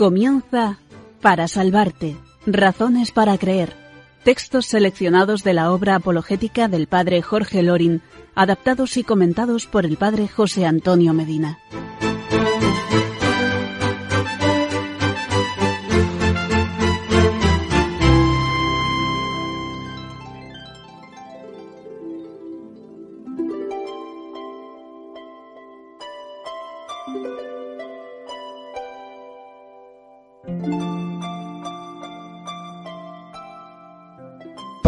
Comienza 0.00 0.78
Para 1.20 1.46
Salvarte, 1.46 2.16
Razones 2.46 3.12
para 3.12 3.36
Creer. 3.36 3.76
Textos 4.24 4.64
seleccionados 4.64 5.44
de 5.44 5.52
la 5.52 5.70
obra 5.70 5.96
apologética 5.96 6.68
del 6.68 6.86
padre 6.86 7.20
Jorge 7.20 7.62
Lorin, 7.62 8.00
adaptados 8.34 8.96
y 8.96 9.04
comentados 9.04 9.66
por 9.66 9.84
el 9.84 9.98
padre 9.98 10.26
José 10.26 10.64
Antonio 10.64 11.12
Medina. 11.12 11.58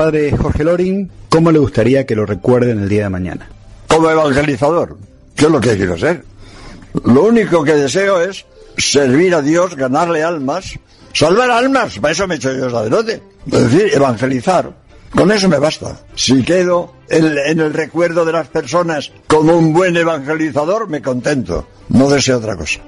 Padre 0.03 0.37
Jorge 0.37 0.65
Lorin, 0.65 1.09
¿cómo 1.29 1.53
le 1.53 1.61
gustaría 1.61 2.05
que 2.05 2.17
lo 2.17 2.27
recuerden 2.27 2.81
el 2.81 2.89
día 2.89 3.05
de 3.05 3.09
mañana? 3.09 3.49
Como 3.87 4.11
evangelizador, 4.11 4.99
¿qué 5.37 5.45
es 5.45 5.51
lo 5.53 5.61
que 5.61 5.77
quiero 5.77 5.97
ser? 5.97 6.25
Lo 7.05 7.23
único 7.23 7.63
que 7.63 7.75
deseo 7.75 8.21
es 8.21 8.45
servir 8.77 9.33
a 9.33 9.43
Dios, 9.43 9.77
ganarle 9.77 10.25
almas, 10.25 10.77
salvar 11.13 11.53
almas, 11.53 12.01
para 12.01 12.11
eso 12.11 12.27
me 12.27 12.35
he 12.35 12.39
hecho 12.39 12.53
yo 12.53 12.69
sacerdote. 12.69 13.23
Es 13.47 13.71
decir, 13.71 13.95
evangelizar. 13.95 14.73
Con 15.15 15.31
eso 15.31 15.49
me 15.49 15.61
basta. 15.61 16.01
Si 16.17 16.43
quedo 16.43 16.95
en, 17.09 17.39
en, 17.39 17.61
el 17.61 17.73
recuerdo 17.73 18.25
de 18.25 18.33
las 18.33 18.49
personas 18.49 19.13
como 19.29 19.57
un 19.57 19.73
buen 19.73 19.97
evangelizador, 19.97 20.89
me 20.89 21.01
contento. 21.01 21.69
No 21.91 22.11
deseo 22.11 22.39
otra 22.39 22.57
cosa. 22.57 22.81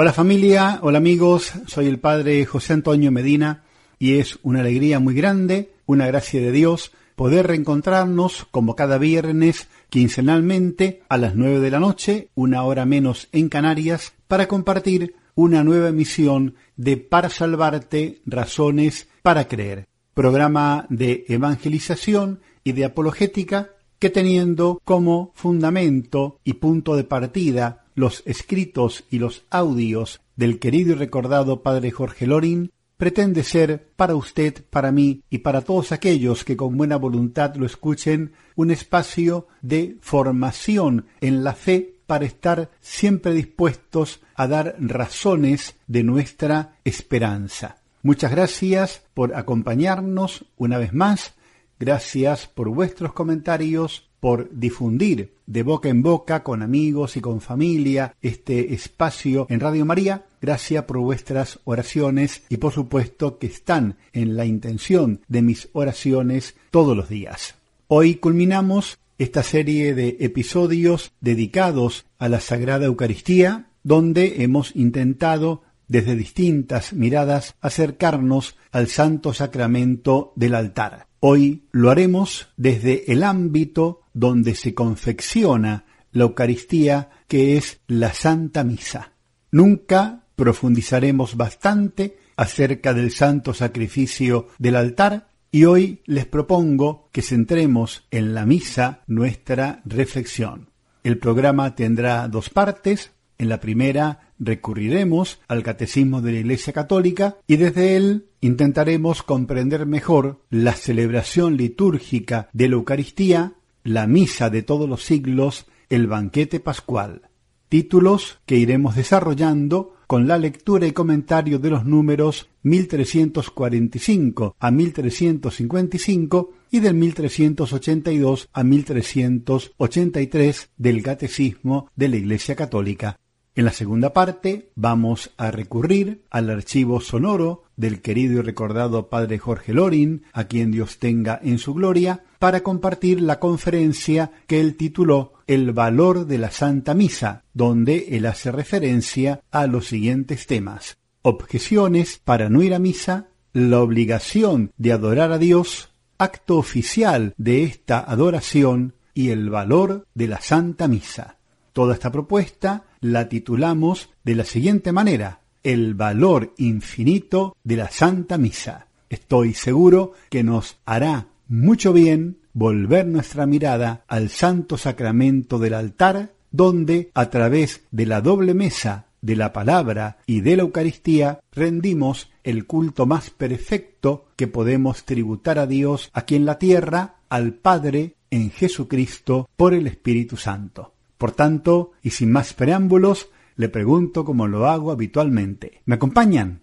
Hola 0.00 0.12
familia, 0.12 0.78
hola 0.82 0.98
amigos, 0.98 1.52
soy 1.66 1.88
el 1.88 1.98
Padre 1.98 2.46
José 2.46 2.72
Antonio 2.72 3.10
Medina 3.10 3.64
y 3.98 4.18
es 4.18 4.38
una 4.44 4.60
alegría 4.60 5.00
muy 5.00 5.12
grande, 5.12 5.72
una 5.86 6.06
gracia 6.06 6.40
de 6.40 6.52
Dios, 6.52 6.92
poder 7.16 7.48
reencontrarnos 7.48 8.46
como 8.52 8.76
cada 8.76 8.96
viernes 8.98 9.66
quincenalmente 9.90 11.02
a 11.08 11.16
las 11.16 11.34
nueve 11.34 11.58
de 11.58 11.72
la 11.72 11.80
noche, 11.80 12.28
una 12.36 12.62
hora 12.62 12.86
menos 12.86 13.28
en 13.32 13.48
Canarias, 13.48 14.12
para 14.28 14.46
compartir 14.46 15.16
una 15.34 15.64
nueva 15.64 15.88
emisión 15.88 16.54
de 16.76 16.96
Para 16.96 17.28
Salvarte, 17.28 18.20
Razones 18.24 19.08
para 19.22 19.48
Creer, 19.48 19.88
programa 20.14 20.86
de 20.90 21.24
evangelización 21.26 22.38
y 22.62 22.70
de 22.70 22.84
apologética 22.84 23.70
que 23.98 24.10
teniendo 24.10 24.80
como 24.84 25.32
fundamento 25.34 26.38
y 26.44 26.52
punto 26.52 26.94
de 26.94 27.02
partida 27.02 27.87
los 27.98 28.22
escritos 28.26 29.04
y 29.10 29.18
los 29.18 29.44
audios 29.50 30.20
del 30.36 30.60
querido 30.60 30.92
y 30.92 30.94
recordado 30.94 31.62
padre 31.62 31.90
Jorge 31.90 32.28
Lorin, 32.28 32.70
pretende 32.96 33.42
ser 33.42 33.90
para 33.96 34.14
usted, 34.14 34.64
para 34.70 34.92
mí 34.92 35.22
y 35.30 35.38
para 35.38 35.62
todos 35.62 35.90
aquellos 35.90 36.44
que 36.44 36.56
con 36.56 36.76
buena 36.76 36.96
voluntad 36.96 37.56
lo 37.56 37.66
escuchen 37.66 38.32
un 38.54 38.70
espacio 38.70 39.48
de 39.62 39.96
formación 40.00 41.06
en 41.20 41.42
la 41.42 41.54
fe 41.54 41.96
para 42.06 42.24
estar 42.24 42.70
siempre 42.80 43.34
dispuestos 43.34 44.20
a 44.34 44.46
dar 44.46 44.76
razones 44.78 45.76
de 45.88 46.04
nuestra 46.04 46.76
esperanza. 46.84 47.78
Muchas 48.02 48.30
gracias 48.30 49.02
por 49.12 49.34
acompañarnos 49.34 50.44
una 50.56 50.78
vez 50.78 50.92
más, 50.92 51.34
gracias 51.80 52.46
por 52.46 52.68
vuestros 52.68 53.12
comentarios, 53.12 54.07
por 54.20 54.50
difundir 54.52 55.32
de 55.46 55.62
boca 55.62 55.88
en 55.88 56.02
boca 56.02 56.42
con 56.42 56.62
amigos 56.62 57.16
y 57.16 57.20
con 57.20 57.40
familia 57.40 58.14
este 58.20 58.74
espacio 58.74 59.46
en 59.48 59.60
Radio 59.60 59.84
María. 59.84 60.26
Gracias 60.40 60.84
por 60.84 60.98
vuestras 60.98 61.60
oraciones 61.64 62.42
y 62.48 62.58
por 62.58 62.72
supuesto 62.72 63.38
que 63.38 63.46
están 63.46 63.96
en 64.12 64.36
la 64.36 64.44
intención 64.44 65.20
de 65.28 65.42
mis 65.42 65.68
oraciones 65.72 66.54
todos 66.70 66.96
los 66.96 67.08
días. 67.08 67.54
Hoy 67.88 68.16
culminamos 68.16 68.98
esta 69.18 69.42
serie 69.42 69.94
de 69.94 70.16
episodios 70.20 71.12
dedicados 71.20 72.06
a 72.18 72.28
la 72.28 72.40
Sagrada 72.40 72.86
Eucaristía, 72.86 73.66
donde 73.82 74.42
hemos 74.42 74.76
intentado 74.76 75.62
desde 75.88 76.14
distintas 76.14 76.92
miradas 76.92 77.54
acercarnos 77.60 78.56
al 78.70 78.88
Santo 78.88 79.32
Sacramento 79.32 80.32
del 80.36 80.54
altar. 80.54 81.07
Hoy 81.20 81.64
lo 81.72 81.90
haremos 81.90 82.48
desde 82.56 83.12
el 83.12 83.24
ámbito 83.24 84.02
donde 84.14 84.54
se 84.54 84.72
confecciona 84.74 85.84
la 86.12 86.24
Eucaristía, 86.24 87.10
que 87.26 87.56
es 87.56 87.80
la 87.88 88.14
Santa 88.14 88.62
Misa. 88.62 89.12
Nunca 89.50 90.26
profundizaremos 90.36 91.36
bastante 91.36 92.18
acerca 92.36 92.94
del 92.94 93.10
santo 93.10 93.52
sacrificio 93.52 94.46
del 94.58 94.76
altar 94.76 95.26
y 95.50 95.64
hoy 95.64 96.02
les 96.06 96.26
propongo 96.26 97.08
que 97.10 97.22
centremos 97.22 98.06
en 98.12 98.34
la 98.34 98.46
misa 98.46 99.02
nuestra 99.08 99.82
reflexión. 99.84 100.70
El 101.02 101.18
programa 101.18 101.74
tendrá 101.74 102.28
dos 102.28 102.48
partes. 102.50 103.10
En 103.38 103.48
la 103.48 103.58
primera 103.58 104.32
recurriremos 104.38 105.40
al 105.48 105.64
Catecismo 105.64 106.20
de 106.20 106.32
la 106.32 106.38
Iglesia 106.38 106.72
Católica 106.72 107.38
y 107.46 107.56
desde 107.56 107.96
él 107.96 108.27
intentaremos 108.40 109.22
comprender 109.22 109.86
mejor 109.86 110.42
la 110.50 110.72
celebración 110.72 111.56
litúrgica 111.56 112.48
de 112.52 112.68
la 112.68 112.74
Eucaristía 112.74 113.54
la 113.88 114.06
misa 114.06 114.50
de 114.50 114.62
todos 114.62 114.88
los 114.88 115.02
siglos, 115.02 115.66
el 115.88 116.06
banquete 116.06 116.60
pascual. 116.60 117.22
Títulos 117.68 118.38
que 118.46 118.54
iremos 118.56 118.94
desarrollando 118.96 119.94
con 120.06 120.28
la 120.28 120.38
lectura 120.38 120.86
y 120.86 120.92
comentario 120.92 121.58
de 121.58 121.70
los 121.70 121.84
números 121.84 122.48
1345 122.62 124.54
a 124.58 124.70
1355 124.70 126.52
y 126.70 126.80
del 126.80 126.94
1382 126.94 128.48
a 128.52 128.64
1383 128.64 130.70
del 130.76 131.02
Catecismo 131.02 131.90
de 131.96 132.08
la 132.08 132.16
Iglesia 132.16 132.54
Católica. 132.56 133.18
En 133.58 133.64
la 133.64 133.72
segunda 133.72 134.12
parte 134.12 134.70
vamos 134.76 135.32
a 135.36 135.50
recurrir 135.50 136.22
al 136.30 136.48
archivo 136.48 137.00
sonoro 137.00 137.64
del 137.74 138.00
querido 138.00 138.38
y 138.38 138.42
recordado 138.42 139.08
padre 139.08 139.40
Jorge 139.40 139.74
Lorin, 139.74 140.22
a 140.32 140.44
quien 140.44 140.70
Dios 140.70 141.00
tenga 141.00 141.40
en 141.42 141.58
su 141.58 141.74
gloria, 141.74 142.22
para 142.38 142.60
compartir 142.60 143.20
la 143.20 143.40
conferencia 143.40 144.30
que 144.46 144.60
él 144.60 144.76
tituló 144.76 145.32
El 145.48 145.72
valor 145.72 146.26
de 146.26 146.38
la 146.38 146.52
Santa 146.52 146.94
Misa, 146.94 147.42
donde 147.52 148.06
él 148.10 148.26
hace 148.26 148.52
referencia 148.52 149.40
a 149.50 149.66
los 149.66 149.88
siguientes 149.88 150.46
temas. 150.46 150.96
Objeciones 151.22 152.20
para 152.24 152.48
no 152.50 152.62
ir 152.62 152.74
a 152.74 152.78
misa, 152.78 153.26
la 153.52 153.80
obligación 153.80 154.70
de 154.76 154.92
adorar 154.92 155.32
a 155.32 155.38
Dios, 155.38 155.88
acto 156.16 156.58
oficial 156.58 157.34
de 157.36 157.64
esta 157.64 157.98
adoración 157.98 158.94
y 159.14 159.30
el 159.30 159.50
valor 159.50 160.06
de 160.14 160.28
la 160.28 160.40
Santa 160.40 160.86
Misa. 160.86 161.38
Toda 161.72 161.94
esta 161.94 162.12
propuesta 162.12 162.84
la 163.00 163.28
titulamos 163.28 164.10
de 164.24 164.34
la 164.34 164.44
siguiente 164.44 164.92
manera, 164.92 165.40
El 165.62 165.94
valor 165.94 166.54
infinito 166.56 167.56
de 167.64 167.76
la 167.76 167.90
Santa 167.90 168.38
Misa. 168.38 168.86
Estoy 169.10 169.54
seguro 169.54 170.12
que 170.30 170.42
nos 170.42 170.78
hará 170.84 171.28
mucho 171.48 171.92
bien 171.92 172.38
volver 172.52 173.06
nuestra 173.06 173.46
mirada 173.46 174.04
al 174.08 174.28
santo 174.28 174.76
sacramento 174.76 175.58
del 175.58 175.74
altar, 175.74 176.32
donde 176.50 177.10
a 177.14 177.30
través 177.30 177.82
de 177.90 178.06
la 178.06 178.20
doble 178.20 178.54
mesa 178.54 179.06
de 179.20 179.36
la 179.36 179.52
palabra 179.52 180.18
y 180.26 180.40
de 180.40 180.56
la 180.56 180.62
Eucaristía 180.62 181.40
rendimos 181.52 182.30
el 182.44 182.66
culto 182.66 183.06
más 183.06 183.30
perfecto 183.30 184.26
que 184.36 184.46
podemos 184.46 185.04
tributar 185.04 185.58
a 185.58 185.66
Dios 185.66 186.10
aquí 186.12 186.36
en 186.36 186.46
la 186.46 186.58
tierra, 186.58 187.16
al 187.28 187.54
Padre 187.54 188.14
en 188.30 188.50
Jesucristo 188.50 189.48
por 189.56 189.74
el 189.74 189.86
Espíritu 189.86 190.36
Santo. 190.36 190.94
Por 191.18 191.32
tanto, 191.32 191.90
y 192.02 192.10
sin 192.10 192.30
más 192.30 192.54
preámbulos, 192.54 193.28
le 193.56 193.68
pregunto 193.68 194.24
como 194.24 194.46
lo 194.46 194.68
hago 194.68 194.92
habitualmente. 194.92 195.82
¿Me 195.84 195.96
acompañan? 195.96 196.62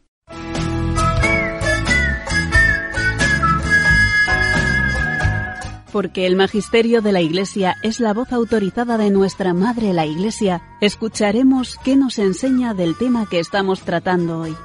Porque 5.92 6.26
el 6.26 6.36
magisterio 6.36 7.02
de 7.02 7.12
la 7.12 7.22
Iglesia 7.22 7.76
es 7.84 8.00
la 8.00 8.14
voz 8.14 8.34
autorizada 8.34 8.98
de 8.98 9.12
nuestra 9.12 9.54
Madre 9.54 9.94
la 9.94 10.06
Iglesia, 10.06 10.62
escucharemos 10.82 11.78
qué 11.84 11.96
nos 11.96 12.20
enseña 12.20 12.74
del 12.74 12.98
tema 12.98 13.28
que 13.30 13.40
estamos 13.40 13.82
tratando 13.82 14.40
hoy. 14.40 14.56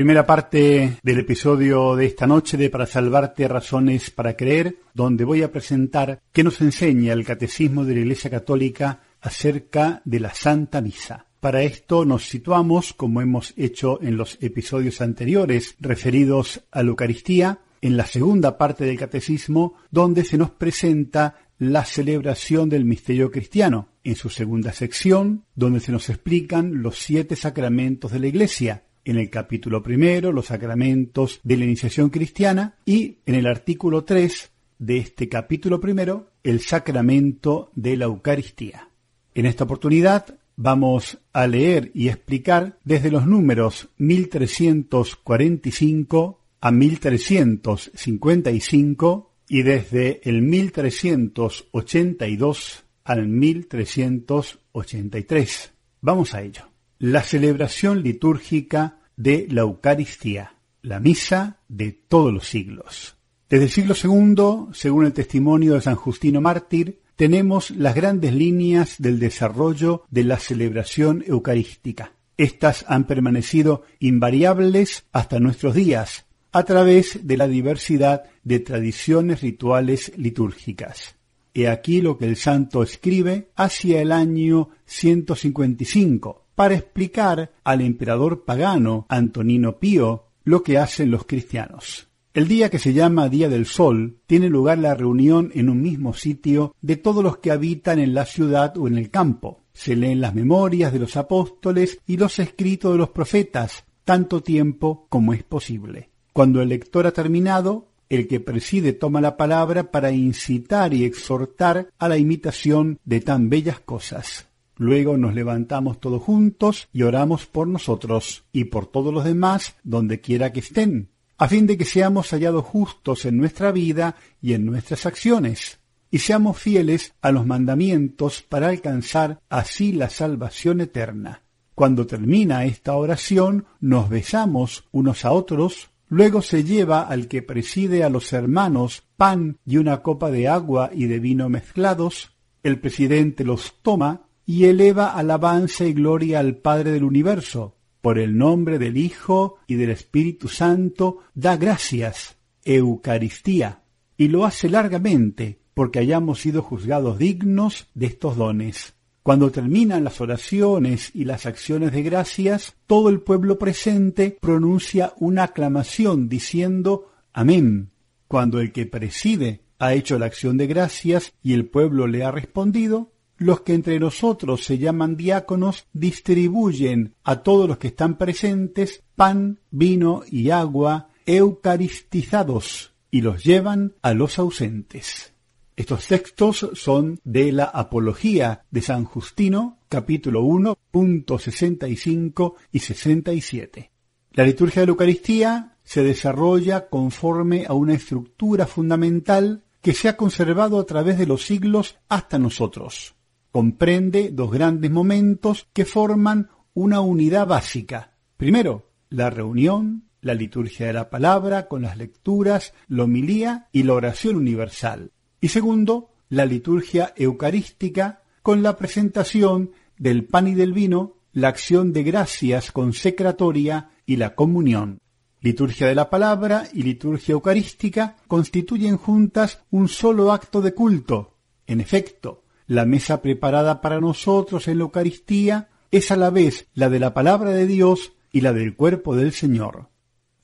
Primera 0.00 0.24
parte 0.24 0.96
del 1.02 1.18
episodio 1.18 1.94
de 1.94 2.06
esta 2.06 2.26
noche 2.26 2.56
de 2.56 2.70
Para 2.70 2.86
Salvarte 2.86 3.46
Razones 3.46 4.10
para 4.10 4.34
Creer, 4.34 4.76
donde 4.94 5.24
voy 5.26 5.42
a 5.42 5.52
presentar 5.52 6.22
qué 6.32 6.42
nos 6.42 6.62
enseña 6.62 7.12
el 7.12 7.22
Catecismo 7.26 7.84
de 7.84 7.92
la 7.92 8.00
Iglesia 8.00 8.30
Católica 8.30 9.02
acerca 9.20 10.00
de 10.06 10.20
la 10.20 10.32
Santa 10.32 10.80
Misa. 10.80 11.26
Para 11.38 11.64
esto 11.64 12.06
nos 12.06 12.26
situamos, 12.26 12.94
como 12.94 13.20
hemos 13.20 13.52
hecho 13.58 14.00
en 14.00 14.16
los 14.16 14.38
episodios 14.40 15.02
anteriores 15.02 15.74
referidos 15.80 16.64
a 16.70 16.82
la 16.82 16.88
Eucaristía, 16.88 17.58
en 17.82 17.98
la 17.98 18.06
segunda 18.06 18.56
parte 18.56 18.86
del 18.86 18.98
Catecismo, 18.98 19.74
donde 19.90 20.24
se 20.24 20.38
nos 20.38 20.48
presenta 20.48 21.40
la 21.58 21.84
celebración 21.84 22.70
del 22.70 22.86
misterio 22.86 23.30
cristiano, 23.30 23.88
en 24.02 24.16
su 24.16 24.30
segunda 24.30 24.72
sección, 24.72 25.44
donde 25.54 25.80
se 25.80 25.92
nos 25.92 26.08
explican 26.08 26.80
los 26.80 26.96
siete 26.96 27.36
sacramentos 27.36 28.12
de 28.12 28.18
la 28.18 28.28
Iglesia, 28.28 28.84
en 29.04 29.16
el 29.16 29.30
capítulo 29.30 29.82
primero, 29.82 30.32
los 30.32 30.46
sacramentos 30.46 31.40
de 31.42 31.56
la 31.56 31.64
iniciación 31.64 32.10
cristiana, 32.10 32.76
y 32.84 33.16
en 33.26 33.34
el 33.34 33.46
artículo 33.46 34.04
3 34.04 34.52
de 34.78 34.98
este 34.98 35.28
capítulo 35.28 35.80
primero, 35.80 36.30
el 36.42 36.60
sacramento 36.60 37.72
de 37.74 37.96
la 37.96 38.04
Eucaristía. 38.06 38.88
En 39.34 39.46
esta 39.46 39.64
oportunidad 39.64 40.38
vamos 40.56 41.18
a 41.32 41.46
leer 41.46 41.90
y 41.94 42.08
explicar 42.08 42.78
desde 42.84 43.10
los 43.10 43.26
números 43.26 43.88
1345 43.98 46.40
a 46.60 46.70
1355 46.70 49.32
y 49.48 49.62
desde 49.62 50.20
el 50.28 50.42
1382 50.42 52.84
al 53.04 53.28
1383. 53.28 55.72
Vamos 56.02 56.34
a 56.34 56.42
ello 56.42 56.69
la 57.00 57.22
celebración 57.22 58.02
litúrgica 58.02 58.98
de 59.16 59.48
la 59.50 59.62
Eucaristía, 59.62 60.56
la 60.82 61.00
misa 61.00 61.60
de 61.66 61.92
todos 61.92 62.30
los 62.30 62.46
siglos. 62.46 63.16
Desde 63.48 63.64
el 63.64 63.70
siglo 63.70 63.94
II, 63.94 64.74
según 64.74 65.06
el 65.06 65.14
testimonio 65.14 65.74
de 65.74 65.80
San 65.80 65.96
Justino 65.96 66.42
Mártir, 66.42 67.00
tenemos 67.16 67.70
las 67.70 67.94
grandes 67.94 68.34
líneas 68.34 68.96
del 68.98 69.18
desarrollo 69.18 70.04
de 70.10 70.24
la 70.24 70.38
celebración 70.38 71.24
eucarística. 71.26 72.12
Estas 72.36 72.84
han 72.86 73.06
permanecido 73.06 73.82
invariables 73.98 75.04
hasta 75.10 75.40
nuestros 75.40 75.74
días, 75.74 76.26
a 76.52 76.64
través 76.64 77.26
de 77.26 77.38
la 77.38 77.48
diversidad 77.48 78.24
de 78.44 78.60
tradiciones 78.60 79.40
rituales 79.40 80.12
litúrgicas. 80.18 81.16
He 81.54 81.66
aquí 81.66 82.02
lo 82.02 82.18
que 82.18 82.26
el 82.26 82.36
santo 82.36 82.82
escribe 82.82 83.50
hacia 83.56 84.02
el 84.02 84.12
año 84.12 84.68
155, 84.84 86.39
para 86.60 86.74
explicar 86.74 87.52
al 87.64 87.80
emperador 87.80 88.44
pagano 88.44 89.06
Antonino 89.08 89.78
Pío 89.78 90.26
lo 90.44 90.62
que 90.62 90.76
hacen 90.76 91.10
los 91.10 91.24
cristianos. 91.24 92.08
El 92.34 92.48
día 92.48 92.68
que 92.68 92.78
se 92.78 92.92
llama 92.92 93.30
Día 93.30 93.48
del 93.48 93.64
Sol 93.64 94.18
tiene 94.26 94.50
lugar 94.50 94.76
la 94.76 94.94
reunión 94.94 95.52
en 95.54 95.70
un 95.70 95.80
mismo 95.80 96.12
sitio 96.12 96.74
de 96.82 96.96
todos 96.96 97.24
los 97.24 97.38
que 97.38 97.50
habitan 97.50 97.98
en 97.98 98.12
la 98.12 98.26
ciudad 98.26 98.76
o 98.76 98.88
en 98.88 98.98
el 98.98 99.08
campo. 99.08 99.62
Se 99.72 99.96
leen 99.96 100.20
las 100.20 100.34
memorias 100.34 100.92
de 100.92 100.98
los 100.98 101.16
apóstoles 101.16 101.98
y 102.06 102.18
los 102.18 102.38
escritos 102.38 102.92
de 102.92 102.98
los 102.98 103.08
profetas, 103.08 103.84
tanto 104.04 104.42
tiempo 104.42 105.06
como 105.08 105.32
es 105.32 105.42
posible. 105.42 106.10
Cuando 106.34 106.60
el 106.60 106.68
lector 106.68 107.06
ha 107.06 107.12
terminado, 107.12 107.88
el 108.10 108.28
que 108.28 108.38
preside 108.38 108.92
toma 108.92 109.22
la 109.22 109.38
palabra 109.38 109.90
para 109.90 110.10
incitar 110.10 110.92
y 110.92 111.04
exhortar 111.04 111.88
a 111.98 112.06
la 112.06 112.18
imitación 112.18 112.98
de 113.06 113.22
tan 113.22 113.48
bellas 113.48 113.80
cosas. 113.80 114.49
Luego 114.80 115.18
nos 115.18 115.34
levantamos 115.34 116.00
todos 116.00 116.22
juntos 116.22 116.88
y 116.90 117.02
oramos 117.02 117.44
por 117.44 117.68
nosotros 117.68 118.44
y 118.50 118.64
por 118.64 118.86
todos 118.86 119.12
los 119.12 119.24
demás 119.24 119.76
donde 119.84 120.22
quiera 120.22 120.54
que 120.54 120.60
estén, 120.60 121.10
a 121.36 121.48
fin 121.48 121.66
de 121.66 121.76
que 121.76 121.84
seamos 121.84 122.30
hallados 122.30 122.64
justos 122.64 123.26
en 123.26 123.36
nuestra 123.36 123.72
vida 123.72 124.16
y 124.40 124.54
en 124.54 124.64
nuestras 124.64 125.04
acciones, 125.04 125.80
y 126.10 126.20
seamos 126.20 126.56
fieles 126.56 127.12
a 127.20 127.30
los 127.30 127.44
mandamientos 127.44 128.40
para 128.40 128.70
alcanzar 128.70 129.42
así 129.50 129.92
la 129.92 130.08
salvación 130.08 130.80
eterna. 130.80 131.42
Cuando 131.74 132.06
termina 132.06 132.64
esta 132.64 132.94
oración, 132.94 133.66
nos 133.80 134.08
besamos 134.08 134.88
unos 134.92 135.26
a 135.26 135.32
otros, 135.32 135.90
luego 136.08 136.40
se 136.40 136.64
lleva 136.64 137.02
al 137.02 137.28
que 137.28 137.42
preside 137.42 138.02
a 138.02 138.08
los 138.08 138.32
hermanos 138.32 139.02
pan 139.18 139.58
y 139.66 139.76
una 139.76 140.00
copa 140.00 140.30
de 140.30 140.48
agua 140.48 140.88
y 140.90 141.04
de 141.04 141.18
vino 141.18 141.50
mezclados, 141.50 142.30
el 142.62 142.80
presidente 142.80 143.44
los 143.44 143.74
toma 143.82 144.22
y 144.50 144.64
eleva 144.64 145.12
alabanza 145.12 145.84
y 145.84 145.92
gloria 145.92 146.40
al 146.40 146.56
Padre 146.56 146.90
del 146.90 147.04
universo. 147.04 147.76
Por 148.00 148.18
el 148.18 148.36
nombre 148.36 148.80
del 148.80 148.96
Hijo 148.96 149.58
y 149.68 149.76
del 149.76 149.90
Espíritu 149.90 150.48
Santo 150.48 151.18
da 151.34 151.56
gracias, 151.56 152.36
Eucaristía, 152.64 153.84
y 154.16 154.26
lo 154.26 154.44
hace 154.44 154.68
largamente, 154.68 155.60
porque 155.72 156.00
hayamos 156.00 156.40
sido 156.40 156.62
juzgados 156.62 157.16
dignos 157.16 157.90
de 157.94 158.06
estos 158.06 158.36
dones. 158.36 158.94
Cuando 159.22 159.52
terminan 159.52 160.02
las 160.02 160.20
oraciones 160.20 161.12
y 161.14 161.26
las 161.26 161.46
acciones 161.46 161.92
de 161.92 162.02
gracias, 162.02 162.74
todo 162.88 163.08
el 163.08 163.20
pueblo 163.20 163.56
presente 163.56 164.36
pronuncia 164.40 165.12
una 165.20 165.44
aclamación 165.44 166.28
diciendo 166.28 167.12
Amén. 167.32 167.92
Cuando 168.26 168.58
el 168.58 168.72
que 168.72 168.84
preside 168.84 169.60
ha 169.78 169.94
hecho 169.94 170.18
la 170.18 170.26
acción 170.26 170.56
de 170.56 170.66
gracias 170.66 171.34
y 171.40 171.52
el 171.52 171.66
pueblo 171.66 172.08
le 172.08 172.24
ha 172.24 172.32
respondido, 172.32 173.12
los 173.40 173.62
que 173.62 173.72
entre 173.72 173.98
nosotros 173.98 174.64
se 174.64 174.76
llaman 174.76 175.16
diáconos 175.16 175.86
distribuyen 175.94 177.14
a 177.24 177.42
todos 177.42 177.66
los 177.66 177.78
que 177.78 177.88
están 177.88 178.18
presentes 178.18 179.02
pan, 179.16 179.60
vino 179.70 180.22
y 180.30 180.50
agua 180.50 181.08
eucaristizados 181.24 182.92
y 183.10 183.22
los 183.22 183.42
llevan 183.42 183.94
a 184.02 184.12
los 184.12 184.38
ausentes. 184.38 185.32
Estos 185.74 186.06
textos 186.06 186.68
son 186.74 187.18
de 187.24 187.50
la 187.50 187.64
Apología 187.64 188.66
de 188.70 188.82
San 188.82 189.06
Justino, 189.06 189.78
capítulo 189.88 190.42
1, 190.42 190.76
punto 190.90 191.38
65 191.38 192.56
y 192.72 192.80
67. 192.80 193.90
La 194.32 194.44
liturgia 194.44 194.82
de 194.82 194.86
la 194.86 194.90
Eucaristía 194.90 195.76
se 195.82 196.02
desarrolla 196.02 196.90
conforme 196.90 197.64
a 197.66 197.72
una 197.72 197.94
estructura 197.94 198.66
fundamental 198.66 199.64
que 199.80 199.94
se 199.94 200.10
ha 200.10 200.18
conservado 200.18 200.78
a 200.78 200.84
través 200.84 201.16
de 201.16 201.26
los 201.26 201.46
siglos 201.46 201.96
hasta 202.10 202.38
nosotros 202.38 203.14
comprende 203.52 204.30
dos 204.32 204.50
grandes 204.50 204.90
momentos 204.90 205.68
que 205.72 205.84
forman 205.84 206.50
una 206.74 207.00
unidad 207.00 207.46
básica. 207.46 208.16
Primero, 208.36 208.90
la 209.08 209.30
reunión, 209.30 210.04
la 210.20 210.34
liturgia 210.34 210.86
de 210.86 210.92
la 210.92 211.10
palabra 211.10 211.66
con 211.68 211.82
las 211.82 211.96
lecturas, 211.96 212.74
la 212.88 213.04
homilía 213.04 213.68
y 213.72 213.82
la 213.82 213.94
oración 213.94 214.36
universal. 214.36 215.12
Y 215.40 215.48
segundo, 215.48 216.10
la 216.28 216.46
liturgia 216.46 217.12
eucarística 217.16 218.22
con 218.42 218.62
la 218.62 218.76
presentación 218.76 219.72
del 219.98 220.24
pan 220.24 220.48
y 220.48 220.54
del 220.54 220.72
vino, 220.72 221.16
la 221.32 221.48
acción 221.48 221.92
de 221.92 222.02
gracias 222.02 222.72
consecratoria 222.72 223.90
y 224.06 224.16
la 224.16 224.34
comunión. 224.34 224.98
Liturgia 225.40 225.86
de 225.86 225.94
la 225.94 226.10
palabra 226.10 226.68
y 226.72 226.82
liturgia 226.82 227.32
eucarística 227.32 228.16
constituyen 228.28 228.96
juntas 228.96 229.62
un 229.70 229.88
solo 229.88 230.32
acto 230.32 230.60
de 230.60 230.74
culto. 230.74 231.36
En 231.66 231.80
efecto, 231.80 232.44
la 232.70 232.84
mesa 232.84 233.20
preparada 233.20 233.80
para 233.80 234.00
nosotros 234.00 234.68
en 234.68 234.78
la 234.78 234.84
Eucaristía 234.84 235.70
es 235.90 236.12
a 236.12 236.16
la 236.16 236.30
vez 236.30 236.68
la 236.72 236.88
de 236.88 237.00
la 237.00 237.12
palabra 237.12 237.50
de 237.50 237.66
Dios 237.66 238.12
y 238.30 238.42
la 238.42 238.52
del 238.52 238.76
cuerpo 238.76 239.16
del 239.16 239.32
Señor. 239.32 239.88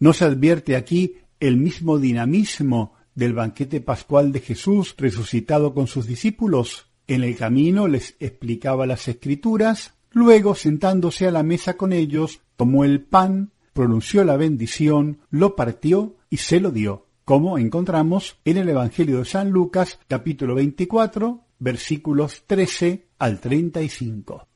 ¿No 0.00 0.12
se 0.12 0.24
advierte 0.24 0.74
aquí 0.74 1.18
el 1.38 1.56
mismo 1.56 2.00
dinamismo 2.00 2.94
del 3.14 3.32
banquete 3.32 3.80
pascual 3.80 4.32
de 4.32 4.40
Jesús 4.40 4.96
resucitado 4.98 5.72
con 5.72 5.86
sus 5.86 6.08
discípulos? 6.08 6.88
En 7.06 7.22
el 7.22 7.36
camino 7.36 7.86
les 7.86 8.16
explicaba 8.18 8.88
las 8.88 9.06
escrituras, 9.06 9.94
luego 10.10 10.56
sentándose 10.56 11.28
a 11.28 11.30
la 11.30 11.44
mesa 11.44 11.76
con 11.76 11.92
ellos, 11.92 12.40
tomó 12.56 12.84
el 12.84 13.02
pan, 13.02 13.52
pronunció 13.72 14.24
la 14.24 14.36
bendición, 14.36 15.20
lo 15.30 15.54
partió 15.54 16.16
y 16.28 16.38
se 16.38 16.58
lo 16.58 16.72
dio, 16.72 17.06
como 17.24 17.56
encontramos 17.56 18.38
en 18.44 18.56
el 18.56 18.68
Evangelio 18.68 19.18
de 19.18 19.26
San 19.26 19.50
Lucas 19.50 20.00
capítulo 20.08 20.56
24 20.56 21.45
versículos 21.58 22.44
13 22.46 23.08
al 23.18 23.40
35. 23.40 24.48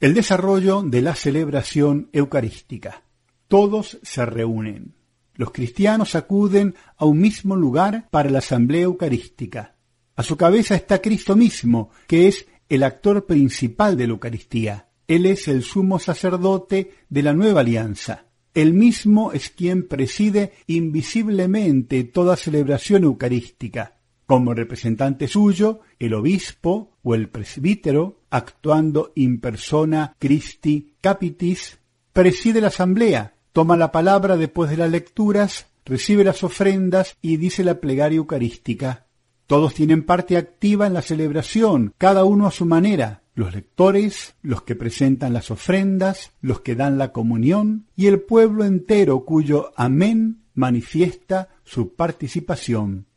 El 0.00 0.14
desarrollo 0.14 0.82
de 0.82 1.02
la 1.02 1.14
celebración 1.14 2.08
eucarística. 2.12 3.02
Todos 3.48 3.98
se 4.02 4.24
reúnen. 4.24 4.94
Los 5.34 5.52
cristianos 5.52 6.14
acuden 6.14 6.74
a 6.96 7.04
un 7.04 7.18
mismo 7.18 7.56
lugar 7.56 8.08
para 8.10 8.30
la 8.30 8.38
asamblea 8.38 8.82
eucarística. 8.82 9.76
A 10.16 10.22
su 10.22 10.36
cabeza 10.36 10.74
está 10.74 11.00
Cristo 11.00 11.36
mismo, 11.36 11.90
que 12.06 12.28
es 12.28 12.46
el 12.68 12.82
actor 12.82 13.26
principal 13.26 13.96
de 13.96 14.06
la 14.06 14.12
Eucaristía. 14.12 14.88
Él 15.08 15.26
es 15.26 15.48
el 15.48 15.62
sumo 15.62 15.98
sacerdote 15.98 16.92
de 17.08 17.22
la 17.22 17.32
nueva 17.32 17.60
alianza. 17.62 18.26
Él 18.54 18.74
mismo 18.74 19.32
es 19.32 19.50
quien 19.50 19.88
preside 19.88 20.52
invisiblemente 20.66 22.04
toda 22.04 22.36
celebración 22.36 23.04
eucarística. 23.04 23.99
Como 24.30 24.54
representante 24.54 25.26
suyo, 25.26 25.80
el 25.98 26.14
obispo 26.14 26.92
o 27.02 27.16
el 27.16 27.28
presbítero, 27.30 28.20
actuando 28.30 29.10
in 29.16 29.40
persona 29.40 30.14
Christi 30.20 30.94
Capitis, 31.00 31.80
preside 32.12 32.60
la 32.60 32.68
asamblea, 32.68 33.34
toma 33.52 33.76
la 33.76 33.90
palabra 33.90 34.36
después 34.36 34.70
de 34.70 34.76
las 34.76 34.88
lecturas, 34.88 35.66
recibe 35.84 36.22
las 36.22 36.44
ofrendas 36.44 37.16
y 37.20 37.38
dice 37.38 37.64
la 37.64 37.80
plegaria 37.80 38.18
eucarística. 38.18 39.08
Todos 39.48 39.74
tienen 39.74 40.04
parte 40.04 40.36
activa 40.36 40.86
en 40.86 40.94
la 40.94 41.02
celebración, 41.02 41.92
cada 41.98 42.22
uno 42.22 42.46
a 42.46 42.52
su 42.52 42.66
manera, 42.66 43.24
los 43.34 43.52
lectores, 43.52 44.36
los 44.42 44.62
que 44.62 44.76
presentan 44.76 45.32
las 45.32 45.50
ofrendas, 45.50 46.30
los 46.40 46.60
que 46.60 46.76
dan 46.76 46.98
la 46.98 47.10
comunión 47.10 47.88
y 47.96 48.06
el 48.06 48.20
pueblo 48.20 48.64
entero 48.64 49.24
cuyo 49.24 49.72
amén 49.74 50.44
manifiesta 50.54 51.48
su 51.64 51.94
participación. 51.94 53.09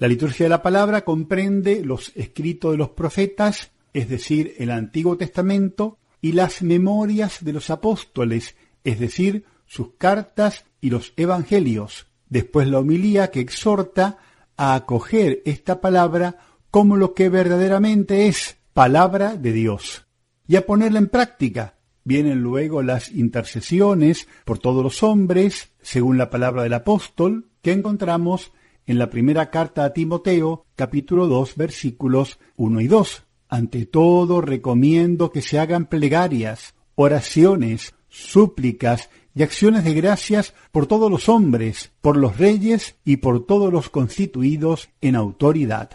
La 0.00 0.08
liturgia 0.08 0.46
de 0.46 0.50
la 0.50 0.62
palabra 0.62 1.04
comprende 1.04 1.84
los 1.84 2.12
escritos 2.16 2.72
de 2.72 2.78
los 2.78 2.88
profetas, 2.88 3.70
es 3.92 4.08
decir, 4.08 4.54
el 4.56 4.70
Antiguo 4.70 5.18
Testamento, 5.18 5.98
y 6.22 6.32
las 6.32 6.62
memorias 6.62 7.44
de 7.44 7.52
los 7.52 7.68
apóstoles, 7.68 8.56
es 8.82 8.98
decir, 8.98 9.44
sus 9.66 9.96
cartas 9.98 10.64
y 10.80 10.88
los 10.88 11.12
evangelios. 11.18 12.06
Después 12.30 12.66
la 12.68 12.78
homilía 12.78 13.30
que 13.30 13.40
exhorta 13.40 14.16
a 14.56 14.74
acoger 14.74 15.42
esta 15.44 15.82
palabra 15.82 16.38
como 16.70 16.96
lo 16.96 17.12
que 17.12 17.28
verdaderamente 17.28 18.26
es, 18.26 18.56
palabra 18.72 19.36
de 19.36 19.52
Dios 19.52 20.06
y 20.48 20.56
a 20.56 20.64
ponerla 20.64 21.00
en 21.00 21.08
práctica. 21.08 21.74
Vienen 22.04 22.40
luego 22.40 22.82
las 22.82 23.12
intercesiones 23.12 24.28
por 24.46 24.58
todos 24.58 24.82
los 24.82 25.02
hombres, 25.02 25.72
según 25.82 26.16
la 26.16 26.30
palabra 26.30 26.62
del 26.62 26.72
apóstol, 26.72 27.50
que 27.60 27.72
encontramos 27.72 28.50
en 28.90 28.98
la 28.98 29.08
primera 29.08 29.50
carta 29.50 29.84
a 29.84 29.92
Timoteo, 29.92 30.66
capítulo 30.74 31.28
2, 31.28 31.54
versículos 31.54 32.40
1 32.56 32.80
y 32.80 32.88
2. 32.88 33.22
Ante 33.48 33.86
todo, 33.86 34.40
recomiendo 34.40 35.30
que 35.30 35.42
se 35.42 35.60
hagan 35.60 35.86
plegarias, 35.86 36.74
oraciones, 36.96 37.94
súplicas 38.08 39.08
y 39.32 39.44
acciones 39.44 39.84
de 39.84 39.94
gracias 39.94 40.54
por 40.72 40.88
todos 40.88 41.08
los 41.08 41.28
hombres, 41.28 41.92
por 42.00 42.16
los 42.16 42.36
reyes 42.36 42.96
y 43.04 43.18
por 43.18 43.46
todos 43.46 43.72
los 43.72 43.90
constituidos 43.90 44.88
en 45.00 45.14
autoridad. 45.14 45.90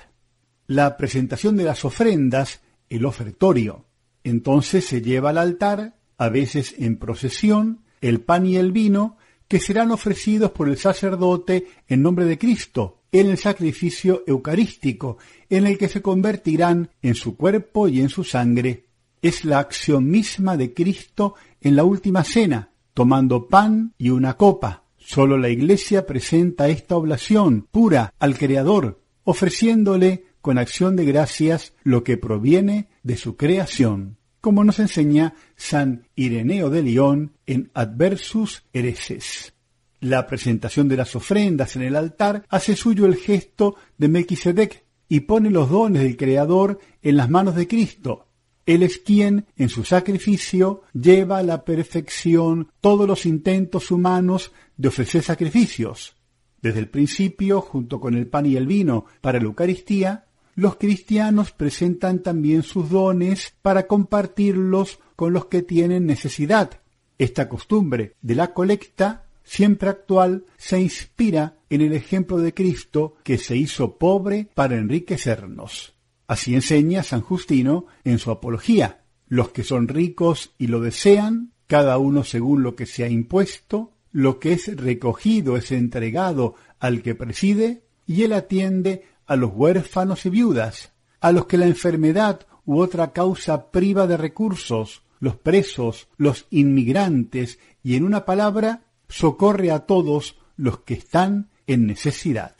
La 0.66 0.96
presentación 0.96 1.58
de 1.58 1.66
las 1.66 1.84
ofrendas 1.84 2.62
el 2.88 3.06
ofertorio. 3.06 3.84
Entonces 4.24 4.86
se 4.86 5.02
lleva 5.02 5.32
al 5.32 5.38
altar, 5.38 5.98
a 6.18 6.30
veces 6.30 6.74
en 6.78 6.96
procesión, 6.96 7.82
el 8.00 8.22
pan 8.22 8.46
y 8.46 8.56
el 8.56 8.72
vino, 8.72 9.18
que 9.48 9.60
serán 9.60 9.92
ofrecidos 9.92 10.52
por 10.52 10.70
el 10.70 10.78
sacerdote 10.78 11.68
en 11.88 12.02
nombre 12.02 12.26
de 12.26 12.38
Cristo, 12.38 13.02
en 13.12 13.30
el 13.30 13.38
sacrificio 13.38 14.24
eucarístico, 14.28 15.18
en 15.50 15.68
el 15.68 15.78
que 15.78 15.88
se 15.88 16.02
convertirán 16.02 16.90
en 17.02 17.16
su 17.16 17.38
cuerpo 17.38 17.88
y 17.88 18.02
en 18.02 18.10
su 18.10 18.24
sangre. 18.24 18.86
Es 19.22 19.46
la 19.46 19.60
acción 19.60 20.10
misma 20.10 20.58
de 20.58 20.74
Cristo 20.74 21.36
en 21.62 21.76
la 21.76 21.84
última 21.84 22.24
cena, 22.24 22.72
tomando 22.94 23.48
pan 23.48 23.94
y 23.98 24.10
una 24.10 24.36
copa. 24.36 24.84
Solo 24.98 25.38
la 25.38 25.50
Iglesia 25.50 26.06
presenta 26.06 26.68
esta 26.68 26.96
oblación 26.96 27.68
pura 27.72 28.14
al 28.20 28.38
Creador, 28.38 29.02
ofreciéndole 29.24 30.26
con 30.42 30.58
acción 30.58 30.96
de 30.96 31.06
gracias 31.06 31.74
lo 31.84 32.04
que 32.04 32.18
proviene 32.18 32.88
de 33.04 33.18
su 33.18 33.36
creación, 33.36 34.18
como 34.46 34.64
nos 34.64 34.78
enseña 34.78 35.34
San 35.56 36.08
Ireneo 36.16 36.70
de 36.70 36.84
León 36.84 37.32
en 37.48 37.72
Adversus 37.74 38.62
Hereses. 38.74 39.56
La 40.02 40.28
presentación 40.28 40.88
de 40.88 40.98
las 40.98 41.16
ofrendas 41.16 41.76
en 41.76 41.82
el 41.82 41.96
altar 41.96 42.46
hace 42.50 42.76
suyo 42.76 43.08
el 43.08 43.16
gesto 43.16 43.76
de 43.98 44.08
Melquisedec 44.08 44.86
y 45.10 45.22
pone 45.22 45.50
los 45.50 45.72
dones 45.72 46.04
del 46.04 46.16
Creador 46.16 46.80
en 47.02 47.18
las 47.18 47.28
manos 47.28 47.56
de 47.56 47.68
Cristo. 47.68 48.28
Él 48.68 48.84
es 48.84 49.00
quien, 49.00 49.48
en 49.58 49.70
su 49.70 49.84
sacrificio, 49.84 50.84
lleva 50.94 51.40
a 51.40 51.44
la 51.44 51.66
perfección 51.66 52.70
todos 52.82 53.08
los 53.08 53.26
intentos 53.26 53.90
humanos 53.90 54.52
de 54.78 54.90
ofrecer 54.90 55.24
sacrificios. 55.24 56.18
Desde 56.62 56.82
el 56.82 56.90
principio, 56.90 57.62
junto 57.62 58.00
con 58.00 58.14
el 58.14 58.28
pan 58.28 58.46
y 58.46 58.58
el 58.58 58.68
vino 58.68 59.06
para 59.22 59.40
la 59.40 59.46
Eucaristía, 59.46 60.26
los 60.56 60.78
cristianos 60.78 61.52
presentan 61.52 62.20
también 62.20 62.64
sus 62.64 62.90
dones 62.90 63.54
para 63.62 63.88
compartirlos 63.88 65.00
con 65.16 65.34
los 65.34 65.46
que 65.46 65.62
tienen 65.62 66.06
necesidad. 66.06 66.82
Esta 67.18 67.50
costumbre 67.50 68.14
de 68.22 68.36
la 68.36 68.54
colecta, 68.54 69.26
siempre 69.44 69.90
actual, 69.90 70.46
se 70.58 70.80
inspira 70.80 71.58
en 71.70 71.82
el 71.82 71.94
ejemplo 71.94 72.38
de 72.38 72.54
Cristo 72.54 73.16
que 73.24 73.38
se 73.38 73.58
hizo 73.58 73.98
pobre 73.98 74.50
para 74.54 74.76
enriquecernos. 74.76 75.94
Así 76.28 76.56
enseña 76.56 77.04
San 77.04 77.22
Justino 77.22 77.86
en 78.04 78.18
su 78.18 78.32
apología. 78.32 79.04
Los 79.28 79.50
que 79.50 79.64
son 79.64 79.88
ricos 79.88 80.54
y 80.58 80.68
lo 80.68 80.80
desean, 80.80 81.52
cada 81.68 81.98
uno 81.98 82.24
según 82.24 82.64
lo 82.64 82.76
que 82.76 82.86
se 82.86 83.04
ha 83.04 83.10
impuesto, 83.10 83.92
lo 84.12 84.40
que 84.40 84.54
es 84.54 84.76
recogido 84.78 85.58
es 85.58 85.72
entregado 85.72 86.56
al 86.80 87.02
que 87.02 87.16
preside, 87.16 87.84
y 88.08 88.24
él 88.24 88.34
atiende 88.34 89.04
a 89.28 89.36
los 89.36 89.52
huérfanos 89.54 90.26
y 90.26 90.30
viudas, 90.30 90.94
a 91.20 91.32
los 91.32 91.46
que 91.46 91.58
la 91.58 91.66
enfermedad 91.66 92.46
u 92.66 92.80
otra 92.80 93.12
causa 93.12 93.72
priva 93.72 94.08
de 94.08 94.18
recursos, 94.18 95.04
los 95.20 95.36
presos, 95.36 96.08
los 96.18 96.48
inmigrantes 96.50 97.60
y 97.84 97.96
en 97.96 98.04
una 98.04 98.26
palabra, 98.26 98.84
socorre 99.08 99.72
a 99.72 99.80
todos 99.80 100.38
los 100.56 100.80
que 100.80 100.96
están 100.96 101.50
en 101.68 101.88
necesidad. 101.88 102.56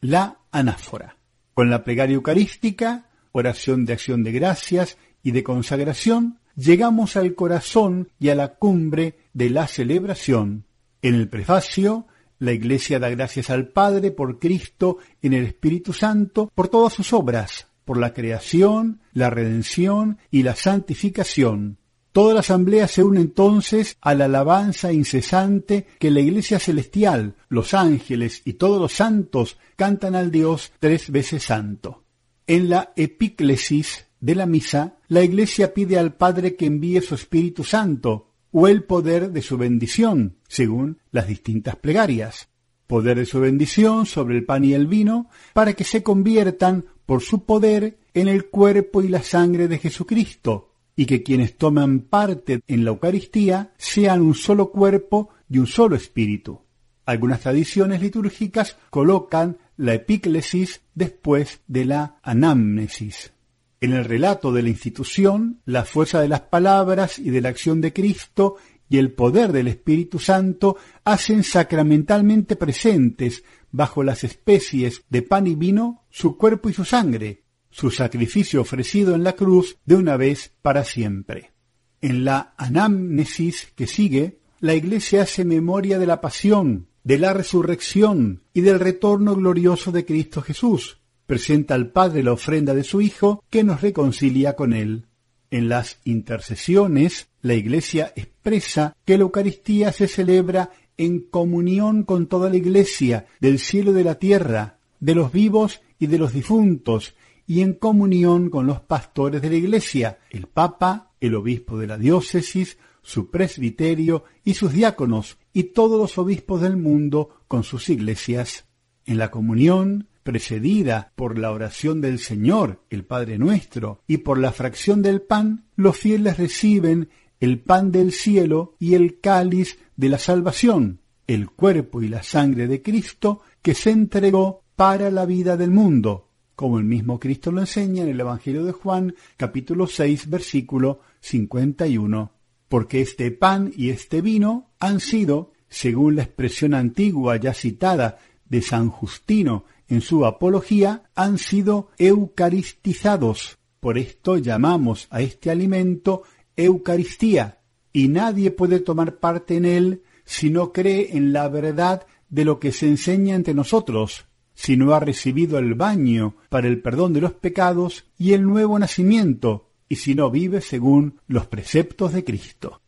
La 0.00 0.38
anáfora. 0.50 1.16
Con 1.54 1.70
la 1.70 1.84
plegaria 1.84 2.14
eucarística, 2.14 3.10
oración 3.32 3.84
de 3.84 3.94
acción 3.94 4.22
de 4.22 4.32
gracias 4.32 4.96
y 5.22 5.32
de 5.32 5.42
consagración, 5.42 6.38
llegamos 6.56 7.16
al 7.16 7.34
corazón 7.34 8.10
y 8.18 8.30
a 8.30 8.34
la 8.34 8.54
cumbre 8.54 9.18
de 9.32 9.50
la 9.50 9.66
celebración. 9.66 10.64
En 11.02 11.14
el 11.14 11.28
prefacio 11.28 12.06
la 12.38 12.52
Iglesia 12.52 12.98
da 12.98 13.08
gracias 13.08 13.50
al 13.50 13.68
Padre 13.68 14.10
por 14.10 14.38
Cristo 14.38 14.98
en 15.22 15.32
el 15.32 15.44
Espíritu 15.44 15.92
Santo, 15.92 16.50
por 16.54 16.68
todas 16.68 16.92
sus 16.92 17.12
obras, 17.12 17.68
por 17.84 17.98
la 17.98 18.14
creación, 18.14 19.00
la 19.12 19.30
redención 19.30 20.18
y 20.30 20.42
la 20.42 20.54
santificación. 20.54 21.78
Toda 22.12 22.34
la 22.34 22.40
asamblea 22.40 22.88
se 22.88 23.02
une 23.02 23.20
entonces 23.20 23.96
a 24.00 24.14
la 24.14 24.24
alabanza 24.26 24.92
incesante 24.92 25.86
que 25.98 26.10
la 26.10 26.20
Iglesia 26.20 26.58
celestial, 26.58 27.34
los 27.48 27.74
ángeles 27.74 28.42
y 28.44 28.54
todos 28.54 28.80
los 28.80 28.92
santos 28.92 29.58
cantan 29.76 30.14
al 30.14 30.30
Dios 30.30 30.72
tres 30.80 31.10
veces 31.10 31.44
santo. 31.44 32.04
En 32.46 32.70
la 32.70 32.92
epíclesis 32.96 34.06
de 34.20 34.34
la 34.34 34.46
misa, 34.46 34.96
la 35.08 35.22
Iglesia 35.22 35.74
pide 35.74 35.98
al 35.98 36.14
Padre 36.14 36.56
que 36.56 36.66
envíe 36.66 37.00
su 37.00 37.14
Espíritu 37.14 37.62
Santo 37.62 38.27
o 38.52 38.68
el 38.68 38.84
poder 38.84 39.30
de 39.32 39.42
su 39.42 39.58
bendición, 39.58 40.36
según 40.48 40.98
las 41.10 41.26
distintas 41.26 41.76
plegarias. 41.76 42.48
Poder 42.86 43.18
de 43.18 43.26
su 43.26 43.40
bendición 43.40 44.06
sobre 44.06 44.36
el 44.36 44.44
pan 44.44 44.64
y 44.64 44.72
el 44.72 44.86
vino, 44.86 45.28
para 45.52 45.74
que 45.74 45.84
se 45.84 46.02
conviertan 46.02 46.86
por 47.04 47.22
su 47.22 47.44
poder 47.44 47.98
en 48.14 48.28
el 48.28 48.46
cuerpo 48.46 49.02
y 49.02 49.08
la 49.08 49.22
sangre 49.22 49.68
de 49.68 49.78
Jesucristo, 49.78 50.72
y 50.96 51.06
que 51.06 51.22
quienes 51.22 51.56
toman 51.56 52.00
parte 52.00 52.60
en 52.66 52.84
la 52.84 52.90
Eucaristía 52.90 53.72
sean 53.76 54.22
un 54.22 54.34
solo 54.34 54.70
cuerpo 54.70 55.30
y 55.48 55.58
un 55.58 55.66
solo 55.66 55.96
espíritu. 55.96 56.60
Algunas 57.04 57.40
tradiciones 57.40 58.02
litúrgicas 58.02 58.76
colocan 58.90 59.58
la 59.76 59.94
epíclesis 59.94 60.82
después 60.94 61.60
de 61.66 61.84
la 61.84 62.16
anamnesis. 62.22 63.32
En 63.80 63.92
el 63.92 64.04
relato 64.04 64.52
de 64.52 64.62
la 64.62 64.70
institución, 64.70 65.60
la 65.64 65.84
fuerza 65.84 66.20
de 66.20 66.28
las 66.28 66.40
palabras 66.40 67.18
y 67.18 67.30
de 67.30 67.40
la 67.40 67.50
acción 67.50 67.80
de 67.80 67.92
Cristo 67.92 68.56
y 68.88 68.98
el 68.98 69.12
poder 69.12 69.52
del 69.52 69.68
Espíritu 69.68 70.18
Santo 70.18 70.76
hacen 71.04 71.44
sacramentalmente 71.44 72.56
presentes 72.56 73.44
bajo 73.70 74.02
las 74.02 74.24
especies 74.24 75.02
de 75.10 75.22
pan 75.22 75.46
y 75.46 75.54
vino 75.54 76.04
su 76.10 76.36
cuerpo 76.36 76.70
y 76.70 76.72
su 76.72 76.84
sangre, 76.84 77.44
su 77.70 77.90
sacrificio 77.90 78.62
ofrecido 78.62 79.14
en 79.14 79.22
la 79.22 79.34
cruz 79.34 79.76
de 79.84 79.94
una 79.94 80.16
vez 80.16 80.52
para 80.62 80.84
siempre. 80.84 81.52
En 82.00 82.24
la 82.24 82.54
anamnesis 82.56 83.72
que 83.76 83.86
sigue, 83.86 84.40
la 84.58 84.74
Iglesia 84.74 85.22
hace 85.22 85.44
memoria 85.44 85.98
de 85.98 86.06
la 86.06 86.20
pasión, 86.20 86.88
de 87.04 87.18
la 87.18 87.32
resurrección 87.32 88.42
y 88.52 88.62
del 88.62 88.80
retorno 88.80 89.36
glorioso 89.36 89.92
de 89.92 90.04
Cristo 90.04 90.42
Jesús, 90.42 90.98
presenta 91.28 91.74
al 91.74 91.92
Padre 91.92 92.22
la 92.22 92.32
ofrenda 92.32 92.74
de 92.74 92.82
su 92.82 93.02
Hijo 93.02 93.44
que 93.50 93.62
nos 93.62 93.82
reconcilia 93.82 94.56
con 94.56 94.72
Él. 94.72 95.04
En 95.50 95.68
las 95.68 96.00
intercesiones, 96.04 97.28
la 97.42 97.52
Iglesia 97.52 98.14
expresa 98.16 98.96
que 99.04 99.18
la 99.18 99.24
Eucaristía 99.24 99.92
se 99.92 100.08
celebra 100.08 100.70
en 100.96 101.20
comunión 101.20 102.04
con 102.04 102.28
toda 102.28 102.48
la 102.48 102.56
Iglesia 102.56 103.26
del 103.40 103.58
cielo 103.58 103.90
y 103.90 103.94
de 103.94 104.04
la 104.04 104.14
tierra, 104.14 104.78
de 105.00 105.14
los 105.14 105.30
vivos 105.30 105.82
y 105.98 106.06
de 106.06 106.16
los 106.18 106.32
difuntos, 106.32 107.14
y 107.46 107.60
en 107.60 107.74
comunión 107.74 108.48
con 108.48 108.66
los 108.66 108.80
pastores 108.80 109.42
de 109.42 109.50
la 109.50 109.56
Iglesia, 109.56 110.20
el 110.30 110.46
Papa, 110.46 111.12
el 111.20 111.34
obispo 111.34 111.76
de 111.76 111.88
la 111.88 111.98
diócesis, 111.98 112.78
su 113.02 113.30
presbiterio 113.30 114.24
y 114.44 114.54
sus 114.54 114.72
diáconos, 114.72 115.36
y 115.52 115.64
todos 115.64 116.00
los 116.00 116.16
obispos 116.16 116.62
del 116.62 116.78
mundo 116.78 117.42
con 117.48 117.64
sus 117.64 117.90
iglesias. 117.90 118.64
En 119.04 119.18
la 119.18 119.30
comunión, 119.30 120.07
precedida 120.28 121.10
por 121.16 121.38
la 121.38 121.50
oración 121.52 122.02
del 122.02 122.18
Señor, 122.18 122.82
el 122.90 123.02
Padre 123.02 123.38
nuestro, 123.38 124.02
y 124.06 124.18
por 124.18 124.36
la 124.36 124.52
fracción 124.52 125.00
del 125.00 125.22
pan, 125.22 125.64
los 125.74 125.96
fieles 125.96 126.36
reciben 126.36 127.08
el 127.40 127.60
pan 127.60 127.90
del 127.92 128.12
cielo 128.12 128.74
y 128.78 128.92
el 128.92 129.20
cáliz 129.20 129.78
de 129.96 130.10
la 130.10 130.18
salvación, 130.18 131.00
el 131.26 131.48
cuerpo 131.48 132.02
y 132.02 132.08
la 132.08 132.22
sangre 132.22 132.66
de 132.66 132.82
Cristo 132.82 133.40
que 133.62 133.72
se 133.72 133.90
entregó 133.90 134.64
para 134.76 135.10
la 135.10 135.24
vida 135.24 135.56
del 135.56 135.70
mundo, 135.70 136.28
como 136.54 136.78
el 136.78 136.84
mismo 136.84 137.18
Cristo 137.18 137.50
lo 137.50 137.62
enseña 137.62 138.02
en 138.02 138.10
el 138.10 138.20
Evangelio 138.20 138.66
de 138.66 138.72
Juan, 138.72 139.14
capítulo 139.38 139.86
6, 139.86 140.28
versículo 140.28 141.00
51. 141.20 142.32
Porque 142.68 143.00
este 143.00 143.30
pan 143.30 143.72
y 143.74 143.88
este 143.88 144.20
vino 144.20 144.72
han 144.78 145.00
sido, 145.00 145.52
según 145.70 146.16
la 146.16 146.24
expresión 146.24 146.74
antigua 146.74 147.38
ya 147.38 147.54
citada 147.54 148.18
de 148.46 148.60
San 148.60 148.90
Justino 148.90 149.64
en 149.88 150.00
su 150.00 150.26
apología, 150.26 151.04
han 151.14 151.38
sido 151.38 151.88
eucaristizados. 151.98 153.58
Por 153.80 153.98
esto 153.98 154.36
llamamos 154.38 155.06
a 155.10 155.20
este 155.20 155.50
alimento 155.50 156.22
Eucaristía, 156.56 157.60
y 157.92 158.08
nadie 158.08 158.50
puede 158.50 158.80
tomar 158.80 159.16
parte 159.16 159.56
en 159.56 159.64
él 159.64 160.02
si 160.24 160.50
no 160.50 160.72
cree 160.72 161.16
en 161.16 161.32
la 161.32 161.48
verdad 161.48 162.06
de 162.28 162.44
lo 162.44 162.60
que 162.60 162.72
se 162.72 162.86
enseña 162.86 163.34
entre 163.34 163.54
nosotros, 163.54 164.26
si 164.54 164.76
no 164.76 164.92
ha 164.92 165.00
recibido 165.00 165.58
el 165.58 165.74
baño 165.74 166.36
para 166.48 166.66
el 166.66 166.82
perdón 166.82 167.12
de 167.12 167.20
los 167.20 167.32
pecados 167.32 168.06
y 168.18 168.32
el 168.32 168.42
nuevo 168.42 168.78
nacimiento, 168.78 169.70
y 169.88 169.96
si 169.96 170.14
no 170.14 170.30
vive 170.30 170.60
según 170.60 171.20
los 171.28 171.46
preceptos 171.46 172.12
de 172.12 172.24
Cristo. 172.24 172.82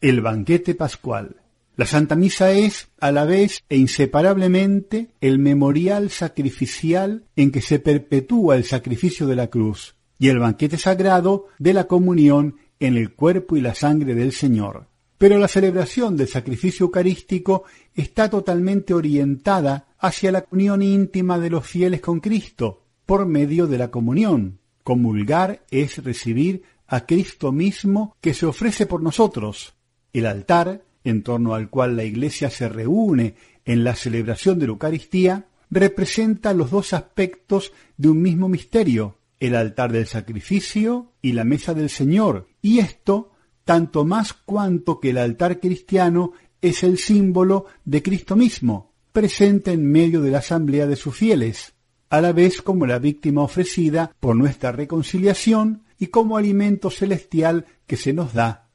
El 0.00 0.22
banquete 0.22 0.74
pascual. 0.74 1.41
La 1.74 1.86
Santa 1.86 2.16
Misa 2.16 2.52
es, 2.52 2.88
a 3.00 3.10
la 3.12 3.24
vez 3.24 3.64
e 3.70 3.78
inseparablemente, 3.78 5.08
el 5.22 5.38
memorial 5.38 6.10
sacrificial 6.10 7.24
en 7.34 7.50
que 7.50 7.62
se 7.62 7.78
perpetúa 7.78 8.56
el 8.56 8.64
sacrificio 8.64 9.26
de 9.26 9.36
la 9.36 9.46
cruz, 9.48 9.96
y 10.18 10.28
el 10.28 10.38
banquete 10.38 10.76
sagrado 10.76 11.46
de 11.58 11.72
la 11.72 11.84
comunión 11.84 12.56
en 12.78 12.98
el 12.98 13.14
cuerpo 13.14 13.56
y 13.56 13.62
la 13.62 13.74
sangre 13.74 14.14
del 14.14 14.32
Señor. 14.32 14.88
Pero 15.16 15.38
la 15.38 15.48
celebración 15.48 16.16
del 16.16 16.28
sacrificio 16.28 16.84
eucarístico 16.86 17.64
está 17.94 18.28
totalmente 18.28 18.92
orientada 18.92 19.86
hacia 19.98 20.30
la 20.30 20.44
unión 20.50 20.82
íntima 20.82 21.38
de 21.38 21.48
los 21.48 21.66
fieles 21.66 22.02
con 22.02 22.20
Cristo, 22.20 22.82
por 23.06 23.24
medio 23.24 23.66
de 23.66 23.78
la 23.78 23.90
comunión. 23.90 24.58
Comulgar 24.82 25.64
es 25.70 26.04
recibir 26.04 26.64
a 26.86 27.06
Cristo 27.06 27.50
mismo 27.50 28.14
que 28.20 28.34
se 28.34 28.44
ofrece 28.44 28.84
por 28.84 29.02
nosotros. 29.02 29.74
El 30.12 30.26
altar, 30.26 30.82
en 31.04 31.22
torno 31.22 31.54
al 31.54 31.70
cual 31.70 31.96
la 31.96 32.04
Iglesia 32.04 32.50
se 32.50 32.68
reúne 32.68 33.34
en 33.64 33.84
la 33.84 33.94
celebración 33.94 34.58
de 34.58 34.66
la 34.66 34.72
Eucaristía, 34.72 35.46
representa 35.70 36.52
los 36.52 36.70
dos 36.70 36.92
aspectos 36.92 37.72
de 37.96 38.08
un 38.08 38.20
mismo 38.20 38.48
misterio, 38.48 39.18
el 39.40 39.56
altar 39.56 39.90
del 39.92 40.06
sacrificio 40.06 41.12
y 41.22 41.32
la 41.32 41.44
mesa 41.44 41.74
del 41.74 41.88
Señor, 41.88 42.48
y 42.60 42.78
esto 42.78 43.32
tanto 43.64 44.04
más 44.04 44.32
cuanto 44.32 45.00
que 45.00 45.10
el 45.10 45.18
altar 45.18 45.60
cristiano 45.60 46.32
es 46.60 46.82
el 46.82 46.98
símbolo 46.98 47.66
de 47.84 48.02
Cristo 48.02 48.36
mismo, 48.36 48.92
presente 49.12 49.72
en 49.72 49.90
medio 49.90 50.20
de 50.20 50.30
la 50.30 50.38
asamblea 50.38 50.86
de 50.86 50.96
sus 50.96 51.16
fieles, 51.16 51.74
a 52.10 52.20
la 52.20 52.32
vez 52.32 52.60
como 52.60 52.86
la 52.86 52.98
víctima 52.98 53.42
ofrecida 53.42 54.14
por 54.20 54.36
nuestra 54.36 54.72
reconciliación 54.72 55.84
y 55.98 56.08
como 56.08 56.36
alimento 56.36 56.90
celestial 56.90 57.66
que 57.86 57.96
se 57.96 58.12
nos 58.12 58.34
da. 58.34 58.68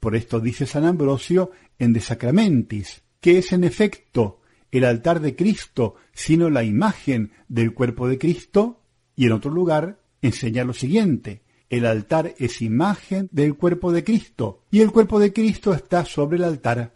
Por 0.00 0.14
esto 0.14 0.40
dice 0.40 0.66
San 0.66 0.84
Ambrosio 0.84 1.50
en 1.78 1.92
De 1.92 2.00
Sacramentis, 2.00 3.02
que 3.20 3.38
es 3.38 3.52
en 3.52 3.64
efecto 3.64 4.40
el 4.70 4.84
altar 4.84 5.20
de 5.20 5.34
Cristo, 5.34 5.96
sino 6.12 6.50
la 6.50 6.64
imagen 6.64 7.32
del 7.48 7.72
cuerpo 7.74 8.08
de 8.08 8.18
Cristo, 8.18 8.82
y 9.14 9.26
en 9.26 9.32
otro 9.32 9.50
lugar 9.50 10.00
enseña 10.22 10.64
lo 10.64 10.72
siguiente. 10.72 11.42
El 11.68 11.86
altar 11.86 12.34
es 12.38 12.62
imagen 12.62 13.28
del 13.32 13.56
cuerpo 13.56 13.92
de 13.92 14.04
Cristo 14.04 14.62
y 14.70 14.80
el 14.80 14.92
cuerpo 14.92 15.18
de 15.18 15.32
Cristo 15.32 15.74
está 15.74 16.04
sobre 16.04 16.36
el 16.36 16.44
altar. 16.44 16.94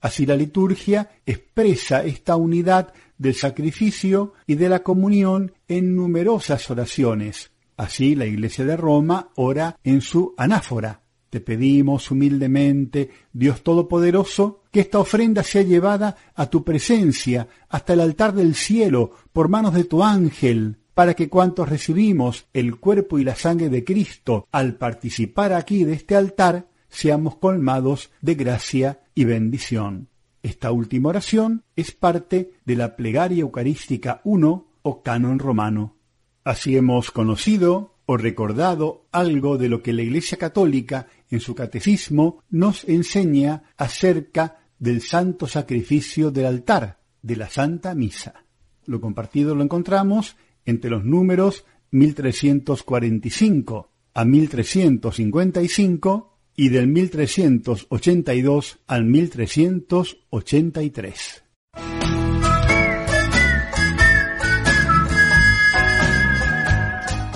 Así 0.00 0.26
la 0.26 0.36
liturgia 0.36 1.10
expresa 1.26 2.04
esta 2.04 2.36
unidad 2.36 2.92
del 3.18 3.34
sacrificio 3.34 4.34
y 4.46 4.56
de 4.56 4.68
la 4.68 4.82
comunión 4.82 5.52
en 5.66 5.96
numerosas 5.96 6.70
oraciones. 6.70 7.50
Así 7.76 8.14
la 8.14 8.26
Iglesia 8.26 8.64
de 8.64 8.76
Roma 8.76 9.30
ora 9.36 9.78
en 9.82 10.00
su 10.00 10.34
anáfora. 10.36 11.01
Te 11.32 11.40
pedimos 11.40 12.10
humildemente, 12.10 13.10
Dios 13.32 13.62
Todopoderoso, 13.62 14.60
que 14.70 14.80
esta 14.80 14.98
ofrenda 14.98 15.42
sea 15.42 15.62
llevada 15.62 16.14
a 16.34 16.50
tu 16.50 16.62
presencia 16.62 17.48
hasta 17.70 17.94
el 17.94 18.00
altar 18.00 18.34
del 18.34 18.54
cielo 18.54 19.12
por 19.32 19.48
manos 19.48 19.72
de 19.72 19.84
tu 19.84 20.02
ángel, 20.02 20.76
para 20.92 21.14
que 21.14 21.30
cuantos 21.30 21.70
recibimos 21.70 22.48
el 22.52 22.76
cuerpo 22.76 23.18
y 23.18 23.24
la 23.24 23.34
sangre 23.34 23.70
de 23.70 23.82
Cristo 23.82 24.46
al 24.52 24.74
participar 24.74 25.54
aquí 25.54 25.84
de 25.84 25.94
este 25.94 26.16
altar, 26.16 26.66
seamos 26.90 27.36
colmados 27.36 28.10
de 28.20 28.34
gracia 28.34 29.00
y 29.14 29.24
bendición. 29.24 30.08
Esta 30.42 30.70
última 30.70 31.08
oración 31.08 31.64
es 31.76 31.92
parte 31.92 32.52
de 32.66 32.76
la 32.76 32.94
plegaria 32.94 33.40
eucarística 33.40 34.20
1 34.24 34.66
o 34.82 35.02
canon 35.02 35.38
romano. 35.38 35.96
Así 36.44 36.76
hemos 36.76 37.10
conocido 37.10 37.92
o 38.06 38.16
recordado 38.16 39.06
algo 39.12 39.58
de 39.58 39.68
lo 39.68 39.82
que 39.82 39.92
la 39.92 40.02
Iglesia 40.02 40.36
Católica 40.36 41.06
en 41.32 41.40
su 41.40 41.54
catecismo 41.54 42.44
nos 42.50 42.84
enseña 42.84 43.64
acerca 43.76 44.58
del 44.78 45.00
santo 45.00 45.48
sacrificio 45.48 46.30
del 46.30 46.46
altar, 46.46 47.00
de 47.22 47.36
la 47.36 47.48
Santa 47.48 47.94
Misa. 47.94 48.44
Lo 48.84 49.00
compartido 49.00 49.54
lo 49.54 49.62
encontramos 49.62 50.36
entre 50.66 50.90
los 50.90 51.04
números 51.04 51.64
1345 51.90 53.90
a 54.14 54.24
1355 54.24 56.38
y 56.54 56.68
del 56.68 56.86
1382 56.88 58.78
al 58.86 59.04
1383. 59.04 61.44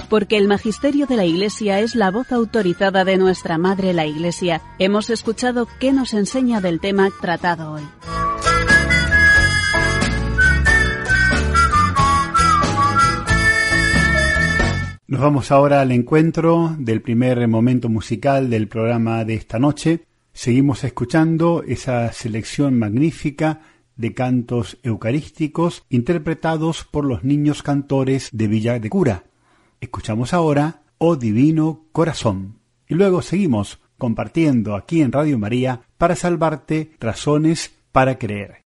Porque 0.09 0.37
el 0.37 0.47
magisterio 0.47 1.07
de 1.07 1.17
la 1.17 1.25
Iglesia 1.25 1.81
es 1.81 1.95
la 1.97 2.11
voz 2.11 2.31
autorizada 2.31 3.05
de 3.05 3.17
nuestra 3.17 3.59
Madre 3.59 3.93
la 3.93 4.07
Iglesia, 4.07 4.63
hemos 4.79 5.11
escuchado 5.11 5.67
qué 5.81 5.93
nos 5.93 6.15
enseña 6.15 6.61
del 6.61 6.79
tema 6.81 7.11
tratado 7.21 7.73
hoy. 7.73 7.83
Nos 15.09 15.21
vamos 15.21 15.53
ahora 15.53 15.81
al 15.81 15.93
encuentro 15.93 16.75
del 16.79 17.01
primer 17.01 17.47
momento 17.47 17.89
musical 17.89 18.51
del 18.51 18.67
programa 18.67 19.25
de 19.25 19.35
esta 19.35 19.59
noche. 19.61 20.05
Seguimos 20.33 20.83
escuchando 20.83 21.63
esa 21.67 22.13
selección 22.13 22.79
magnífica 22.79 23.61
de 23.97 24.15
cantos 24.15 24.79
eucarísticos 24.83 25.85
interpretados 25.91 26.85
por 26.85 27.05
los 27.05 27.23
niños 27.23 27.63
cantores 27.63 28.31
de 28.33 28.49
Villa 28.49 28.79
de 28.79 28.91
Cura. 28.91 29.25
Escuchamos 29.81 30.33
ahora 30.35 30.83
Oh 30.99 31.17
Divino 31.17 31.87
Corazón. 31.93 32.59
Y 32.89 32.95
luego 32.95 33.23
seguimos 33.23 33.81
compartiendo 33.99 34.75
aquí 34.75 35.01
en 35.01 35.13
Radio 35.13 35.39
María 35.39 35.83
para 35.99 36.17
salvarte 36.17 36.93
razones 37.01 37.75
para 37.93 38.19
creer. 38.19 38.66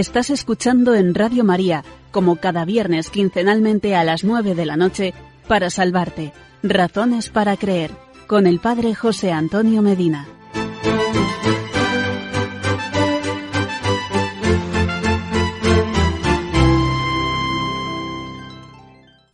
Estás 0.00 0.30
escuchando 0.30 0.94
en 0.94 1.14
Radio 1.14 1.44
María, 1.44 1.84
como 2.10 2.36
cada 2.36 2.64
viernes 2.64 3.10
quincenalmente 3.10 3.94
a 3.94 4.02
las 4.02 4.24
9 4.24 4.54
de 4.54 4.64
la 4.64 4.78
noche, 4.78 5.12
para 5.46 5.68
salvarte. 5.68 6.32
Razones 6.62 7.28
para 7.28 7.58
creer, 7.58 7.90
con 8.26 8.46
el 8.46 8.60
Padre 8.60 8.94
José 8.94 9.30
Antonio 9.30 9.82
Medina. 9.82 10.26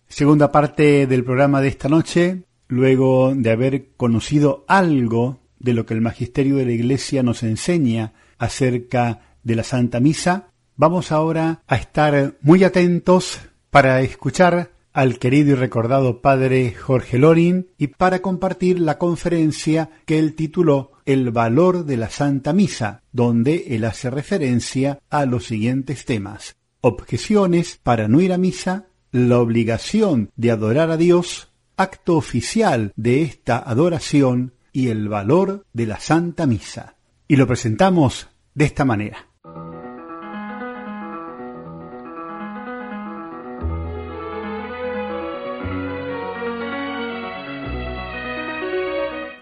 Segunda 0.08 0.50
parte 0.50 1.06
del 1.06 1.22
programa 1.22 1.60
de 1.60 1.68
esta 1.68 1.88
noche, 1.88 2.42
luego 2.66 3.34
de 3.36 3.50
haber 3.52 3.90
conocido 3.96 4.64
algo 4.66 5.38
de 5.60 5.74
lo 5.74 5.86
que 5.86 5.94
el 5.94 6.00
magisterio 6.00 6.56
de 6.56 6.66
la 6.66 6.72
Iglesia 6.72 7.22
nos 7.22 7.44
enseña 7.44 8.14
acerca 8.36 9.20
de 9.44 9.54
la 9.54 9.62
Santa 9.62 10.00
Misa, 10.00 10.48
Vamos 10.78 11.10
ahora 11.10 11.62
a 11.66 11.76
estar 11.76 12.34
muy 12.42 12.62
atentos 12.62 13.40
para 13.70 14.02
escuchar 14.02 14.72
al 14.92 15.18
querido 15.18 15.52
y 15.52 15.54
recordado 15.54 16.20
padre 16.20 16.74
Jorge 16.74 17.18
Lorin 17.18 17.68
y 17.78 17.86
para 17.86 18.20
compartir 18.20 18.78
la 18.80 18.98
conferencia 18.98 19.88
que 20.04 20.18
él 20.18 20.34
tituló 20.34 20.92
El 21.06 21.30
valor 21.30 21.86
de 21.86 21.96
la 21.96 22.10
Santa 22.10 22.52
Misa, 22.52 23.00
donde 23.10 23.64
él 23.68 23.86
hace 23.86 24.10
referencia 24.10 25.00
a 25.08 25.24
los 25.24 25.46
siguientes 25.46 26.04
temas. 26.04 26.56
Objeciones 26.82 27.80
para 27.82 28.06
no 28.06 28.20
ir 28.20 28.34
a 28.34 28.38
misa, 28.38 28.88
la 29.12 29.38
obligación 29.38 30.30
de 30.36 30.50
adorar 30.50 30.90
a 30.90 30.98
Dios, 30.98 31.48
acto 31.78 32.16
oficial 32.16 32.92
de 32.96 33.22
esta 33.22 33.58
adoración 33.58 34.52
y 34.74 34.88
el 34.88 35.08
valor 35.08 35.64
de 35.72 35.86
la 35.86 35.98
Santa 36.00 36.46
Misa. 36.46 36.96
Y 37.26 37.36
lo 37.36 37.46
presentamos 37.46 38.28
de 38.54 38.66
esta 38.66 38.84
manera. 38.84 39.26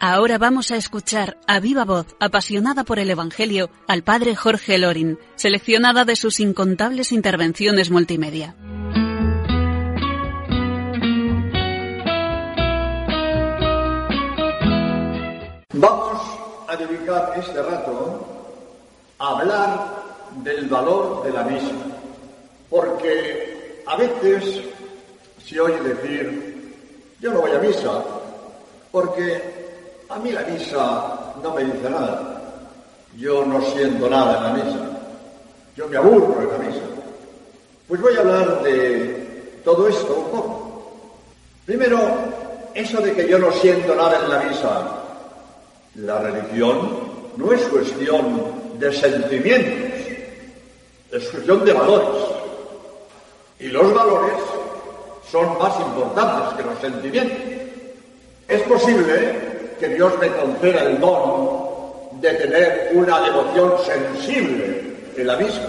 Ahora 0.06 0.36
vamos 0.36 0.70
a 0.70 0.76
escuchar 0.76 1.38
a 1.46 1.60
viva 1.60 1.86
voz, 1.86 2.14
apasionada 2.20 2.84
por 2.84 2.98
el 2.98 3.08
Evangelio, 3.08 3.70
al 3.88 4.02
padre 4.02 4.36
Jorge 4.36 4.76
Lorin, 4.76 5.18
seleccionada 5.34 6.04
de 6.04 6.14
sus 6.14 6.40
incontables 6.40 7.10
intervenciones 7.10 7.90
multimedia. 7.90 8.54
Vamos 15.72 16.20
a 16.68 16.76
dedicar 16.76 17.32
este 17.38 17.62
rato 17.62 18.26
a 19.20 19.28
hablar 19.38 20.02
del 20.42 20.68
valor 20.68 21.24
de 21.24 21.30
la 21.32 21.44
misa, 21.44 21.74
porque 22.68 23.82
a 23.86 23.96
veces 23.96 24.64
se 25.42 25.58
oye 25.58 25.80
decir, 25.80 26.74
yo 27.20 27.32
no 27.32 27.40
voy 27.40 27.52
a 27.52 27.58
misa, 27.58 28.04
porque 28.92 29.63
a 30.14 30.18
mí 30.20 30.30
la 30.30 30.42
misa 30.42 31.34
no 31.42 31.54
me 31.54 31.64
dice 31.64 31.90
nada. 31.90 32.40
Yo 33.16 33.44
no 33.44 33.60
siento 33.62 34.08
nada 34.08 34.38
en 34.38 34.44
la 34.44 34.64
misa. 34.64 34.78
Yo 35.76 35.88
me 35.88 35.96
aburro 35.96 36.40
en 36.40 36.48
la 36.48 36.58
misa. 36.58 36.84
Pues 37.88 38.00
voy 38.00 38.16
a 38.16 38.20
hablar 38.20 38.62
de 38.62 39.60
todo 39.64 39.88
esto 39.88 40.14
un 40.14 40.30
poco. 40.30 41.10
Primero, 41.66 41.98
eso 42.74 43.00
de 43.00 43.12
que 43.12 43.28
yo 43.28 43.40
no 43.40 43.50
siento 43.50 43.94
nada 43.96 44.20
en 44.22 44.30
la 44.30 44.38
misa. 44.44 44.88
La 45.96 46.20
religión 46.20 46.90
no 47.36 47.52
es 47.52 47.62
cuestión 47.62 48.78
de 48.78 48.92
sentimientos, 48.92 50.00
es 51.10 51.28
cuestión 51.28 51.64
de 51.64 51.72
valores. 51.72 52.22
Y 53.58 53.66
los 53.66 53.92
valores 53.92 54.34
son 55.30 55.58
más 55.58 55.78
importantes 55.80 56.56
que 56.56 56.62
los 56.62 56.78
sentimientos. 56.78 57.38
Es 58.46 58.62
posible 58.62 59.53
que 59.84 59.94
Dios 59.96 60.18
me 60.18 60.28
conceda 60.32 60.82
el 60.84 60.98
don 60.98 61.60
de 62.20 62.32
tener 62.34 62.90
una 62.94 63.20
devoción 63.20 63.74
sensible 63.84 64.96
en 65.14 65.26
la 65.26 65.36
misa. 65.36 65.68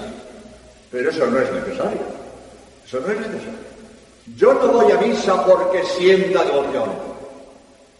Pero 0.89 1.09
eso 1.09 1.27
no 1.27 1.39
es 1.39 1.51
necesario. 1.51 1.99
Eso 2.85 2.99
no 3.01 3.11
es 3.11 3.19
necesario. 3.19 3.65
Yo 4.37 4.53
no 4.53 4.67
voy 4.67 4.91
a 4.91 4.97
misa 4.97 5.45
porque 5.45 5.83
sienta 5.83 6.45
devoción. 6.45 6.91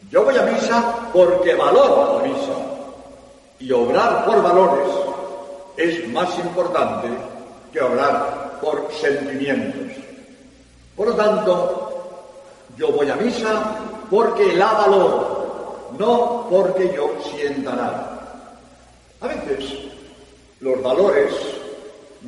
Yo 0.10 0.24
voy 0.24 0.38
a 0.38 0.44
misa 0.44 1.10
porque 1.12 1.54
valoro 1.54 2.20
la 2.20 2.28
misa. 2.28 2.54
Y 3.60 3.72
obrar 3.74 4.26
por 4.26 4.42
valores 4.42 4.88
es 5.76 6.08
más 6.10 6.30
importante 6.40 7.10
que 7.74 7.82
obrar 7.82 8.60
por 8.62 8.90
sentimientos. 8.94 9.98
Por 10.96 11.10
lo 11.10 11.16
tanto, 11.16 12.08
yo 12.78 12.92
voy 12.94 13.10
a 13.10 13.16
misa 13.16 13.80
porque 14.10 14.54
la 14.54 14.72
valoro, 14.72 15.25
no 15.98 16.48
porque 16.50 16.94
yo 16.96 17.16
sienta 17.32 17.76
nada. 17.76 18.12
A 19.22 19.28
veces 19.28 19.74
los 20.60 20.82
valores 20.82 21.34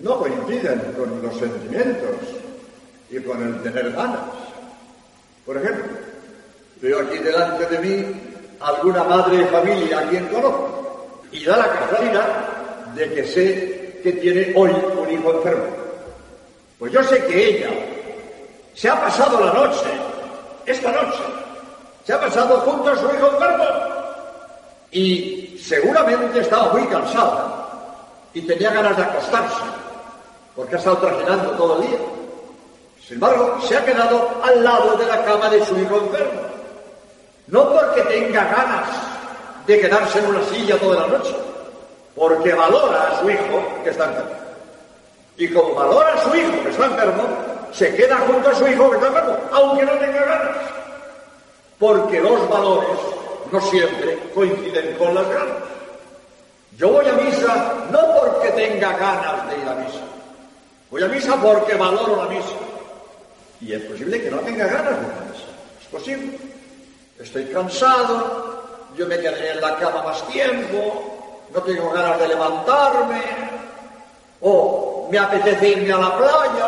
no 0.01 0.19
coinciden 0.19 0.79
con 0.97 1.21
los 1.21 1.37
sentimientos 1.37 2.15
y 3.09 3.19
con 3.19 3.41
el 3.41 3.61
tener 3.63 3.91
ganas. 3.91 4.19
Por 5.45 5.57
ejemplo, 5.57 5.85
veo 6.81 6.99
aquí 6.99 7.17
delante 7.19 7.65
de 7.65 7.79
mí 7.79 8.21
alguna 8.59 9.03
madre 9.03 9.37
de 9.37 9.45
familia 9.47 9.99
a 9.99 10.09
quien 10.09 10.27
conozco 10.27 11.21
y 11.31 11.45
da 11.45 11.57
la 11.57 11.71
casualidad 11.71 12.47
de 12.95 13.13
que 13.13 13.23
sé 13.25 13.99
que 14.03 14.13
tiene 14.13 14.53
hoy 14.55 14.71
un 14.71 15.11
hijo 15.11 15.33
enfermo. 15.33 15.65
Pues 16.79 16.91
yo 16.91 17.03
sé 17.03 17.23
que 17.25 17.49
ella 17.49 17.69
se 18.73 18.89
ha 18.89 19.01
pasado 19.01 19.43
la 19.43 19.53
noche, 19.53 19.85
esta 20.65 20.91
noche, 20.91 21.23
se 22.07 22.13
ha 22.13 22.21
pasado 22.21 22.61
junto 22.61 22.89
a 22.89 22.95
su 22.95 23.03
hijo 23.03 23.27
enfermo 23.33 23.65
y 24.91 25.59
seguramente 25.61 26.39
estaba 26.39 26.71
muy 26.71 26.85
cansada 26.87 27.67
y 28.33 28.41
tenía 28.43 28.71
ganas 28.71 28.95
de 28.95 29.03
acostarse 29.03 29.63
porque 30.55 30.75
ha 30.75 30.77
estado 30.77 30.99
trajinando 30.99 31.51
todo 31.51 31.81
el 31.81 31.89
día. 31.89 31.97
Sin 33.05 33.15
embargo, 33.15 33.59
se 33.61 33.75
ha 33.75 33.83
quedado 33.83 34.31
al 34.41 34.63
lado 34.63 34.95
de 34.95 35.05
la 35.05 35.25
cama 35.25 35.49
de 35.49 35.65
su 35.65 35.77
hijo 35.77 35.97
enfermo. 35.97 36.41
No 37.47 37.73
porque 37.73 38.01
tenga 38.03 38.45
ganas 38.45 38.87
de 39.65 39.81
quedarse 39.81 40.19
en 40.19 40.27
una 40.27 40.43
silla 40.45 40.79
toda 40.79 41.01
la 41.01 41.07
noche, 41.07 41.35
porque 42.15 42.53
valora 42.53 43.09
a 43.09 43.19
su 43.19 43.29
hijo 43.29 43.61
que 43.83 43.89
está 43.89 44.05
enfermo. 44.05 44.31
Y 45.35 45.49
como 45.49 45.75
valora 45.75 46.13
a 46.13 46.23
su 46.23 46.33
hijo 46.33 46.63
que 46.63 46.69
está 46.69 46.85
enfermo, 46.85 47.23
se 47.73 47.93
queda 47.97 48.15
junto 48.19 48.49
a 48.49 48.55
su 48.55 48.65
hijo 48.65 48.89
que 48.91 48.95
está 48.95 49.07
enfermo, 49.07 49.37
aunque 49.51 49.83
no 49.83 49.91
tenga 49.91 50.21
ganas. 50.23 50.76
Porque 51.79 52.19
los 52.19 52.49
valores 52.49 52.97
no 53.51 53.61
siempre 53.61 54.17
coinciden 54.33 54.95
con 54.97 55.13
las 55.13 55.27
ganas. 55.27 55.63
Yo 56.77 56.89
voy 56.89 57.07
a 57.07 57.13
misa 57.13 57.87
no 57.91 57.99
porque 58.19 58.49
tenga 58.49 58.93
ganas 58.97 59.49
de 59.49 59.57
ir 59.57 59.67
a 59.67 59.75
misa. 59.75 60.01
Voy 60.91 61.03
a 61.03 61.07
misa 61.07 61.35
porque 61.41 61.75
valoro 61.75 62.15
la 62.15 62.29
misa. 62.29 62.55
Y 63.61 63.73
es 63.73 63.81
posible 63.83 64.21
que 64.21 64.31
no 64.31 64.37
tenga 64.39 64.65
ganas 64.65 64.99
de 64.99 65.05
ir 65.05 65.13
a 65.13 65.31
misa. 65.31 65.45
Es 65.81 65.87
posible. 65.87 66.37
Estoy 67.19 67.45
cansado, 67.45 68.63
yo 68.95 69.07
me 69.07 69.17
quedaré 69.19 69.51
en 69.53 69.61
la 69.61 69.75
cama 69.77 70.03
más 70.03 70.27
tiempo, 70.27 71.47
no 71.53 71.61
tengo 71.61 71.89
ganas 71.89 72.19
de 72.19 72.27
levantarme, 72.27 73.21
o 74.41 75.07
me 75.09 75.17
apetece 75.17 75.69
irme 75.69 75.93
a 75.93 75.97
la 75.97 76.17
playa, 76.17 76.67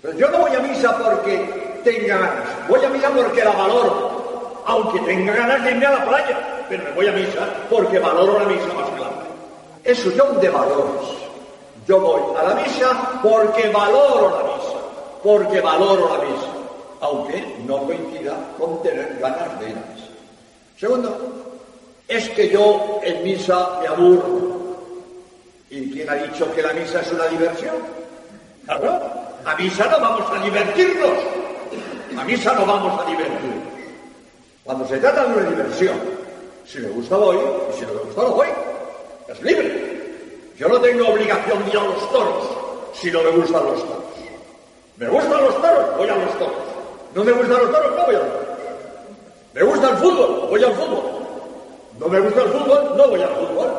pero 0.00 0.16
yo 0.16 0.30
no 0.30 0.38
voy 0.38 0.54
a 0.54 0.60
misa 0.60 0.96
porque 0.96 1.73
tenga 1.84 2.18
ganas, 2.18 2.68
voy 2.68 2.84
a 2.84 2.88
misa 2.88 3.10
porque 3.10 3.44
la 3.44 3.52
valoro, 3.52 4.62
aunque 4.66 4.98
tenga 5.00 5.32
ganas 5.34 5.62
de 5.62 5.70
irme 5.70 5.86
a 5.86 5.92
la 5.92 6.04
playa, 6.04 6.64
pero 6.68 6.84
me 6.84 6.90
voy 6.92 7.06
a 7.06 7.12
misa 7.12 7.46
porque 7.70 7.98
valoro 7.98 8.40
la 8.40 8.46
misa 8.46 8.66
más 8.74 8.88
que 8.88 9.92
Eso 9.92 10.10
son 10.10 10.40
de 10.40 10.48
valores. 10.48 11.08
Yo 11.86 12.00
voy 12.00 12.22
a 12.38 12.42
la 12.42 12.54
misa 12.54 13.20
porque 13.22 13.68
valoro 13.68 14.30
la 14.30 14.54
misa, 14.54 14.78
porque 15.22 15.60
valoro 15.60 16.16
la 16.16 16.24
misa, 16.24 16.48
aunque 17.00 17.56
no 17.66 17.84
coincida 17.84 18.34
con 18.58 18.82
tener 18.82 19.18
ganas 19.20 19.60
de 19.60 19.70
ir 19.70 19.76
a 19.76 19.92
misa. 19.94 20.08
Segundo, 20.78 21.18
es 22.08 22.28
que 22.30 22.48
yo 22.48 23.00
en 23.02 23.22
misa 23.22 23.78
me 23.80 23.88
aburro. 23.88 24.54
¿Y 25.70 25.90
quién 25.90 26.08
ha 26.08 26.14
dicho 26.14 26.52
que 26.54 26.62
la 26.62 26.72
misa 26.72 27.00
es 27.00 27.12
una 27.12 27.26
diversión? 27.26 27.74
Claro, 28.64 29.00
a 29.44 29.54
misa 29.56 29.86
no 29.86 30.00
vamos 30.00 30.30
a 30.30 30.42
divertirnos. 30.42 31.33
A 32.18 32.24
misa 32.24 32.52
no 32.54 32.66
vamos 32.66 33.00
a 33.00 33.04
divertirnos. 33.04 33.64
Cuando 34.64 34.86
se 34.86 34.98
trata 34.98 35.24
de 35.24 35.34
una 35.34 35.50
diversión, 35.50 35.98
si 36.66 36.78
me 36.78 36.88
gusta 36.88 37.16
voy 37.16 37.36
y 37.36 37.78
si 37.78 37.86
no 37.86 37.94
me 37.94 38.00
gusta 38.00 38.22
no 38.22 38.30
voy. 38.30 38.48
Es 39.28 39.42
libre. 39.42 39.94
Yo 40.56 40.68
no 40.68 40.80
tengo 40.80 41.08
obligación 41.08 41.64
de 41.64 41.70
ir 41.70 41.78
a 41.78 41.84
los 41.84 42.12
toros 42.12 42.48
si 42.94 43.10
no 43.10 43.22
me 43.22 43.30
gustan 43.30 43.64
los 43.64 43.80
toros. 43.80 44.04
Me 44.96 45.08
gustan 45.08 45.44
los 45.44 45.60
toros, 45.60 45.96
voy 45.96 46.08
a 46.08 46.16
los 46.16 46.38
toros. 46.38 46.54
No 47.14 47.24
me 47.24 47.32
gustan 47.32 47.58
los 47.58 47.72
toros, 47.72 47.96
no 47.96 48.06
voy 48.06 48.14
a 48.14 48.18
los 48.18 48.28
toros. 48.28 48.44
Me 49.54 49.62
gusta 49.62 49.90
el 49.90 49.96
fútbol, 49.96 50.46
voy 50.50 50.64
al 50.64 50.74
fútbol. 50.74 51.04
No 51.98 52.08
me 52.08 52.20
gusta 52.20 52.42
el 52.42 52.48
fútbol, 52.48 52.96
no 52.96 53.08
voy 53.08 53.22
al 53.22 53.34
fútbol. 53.34 53.70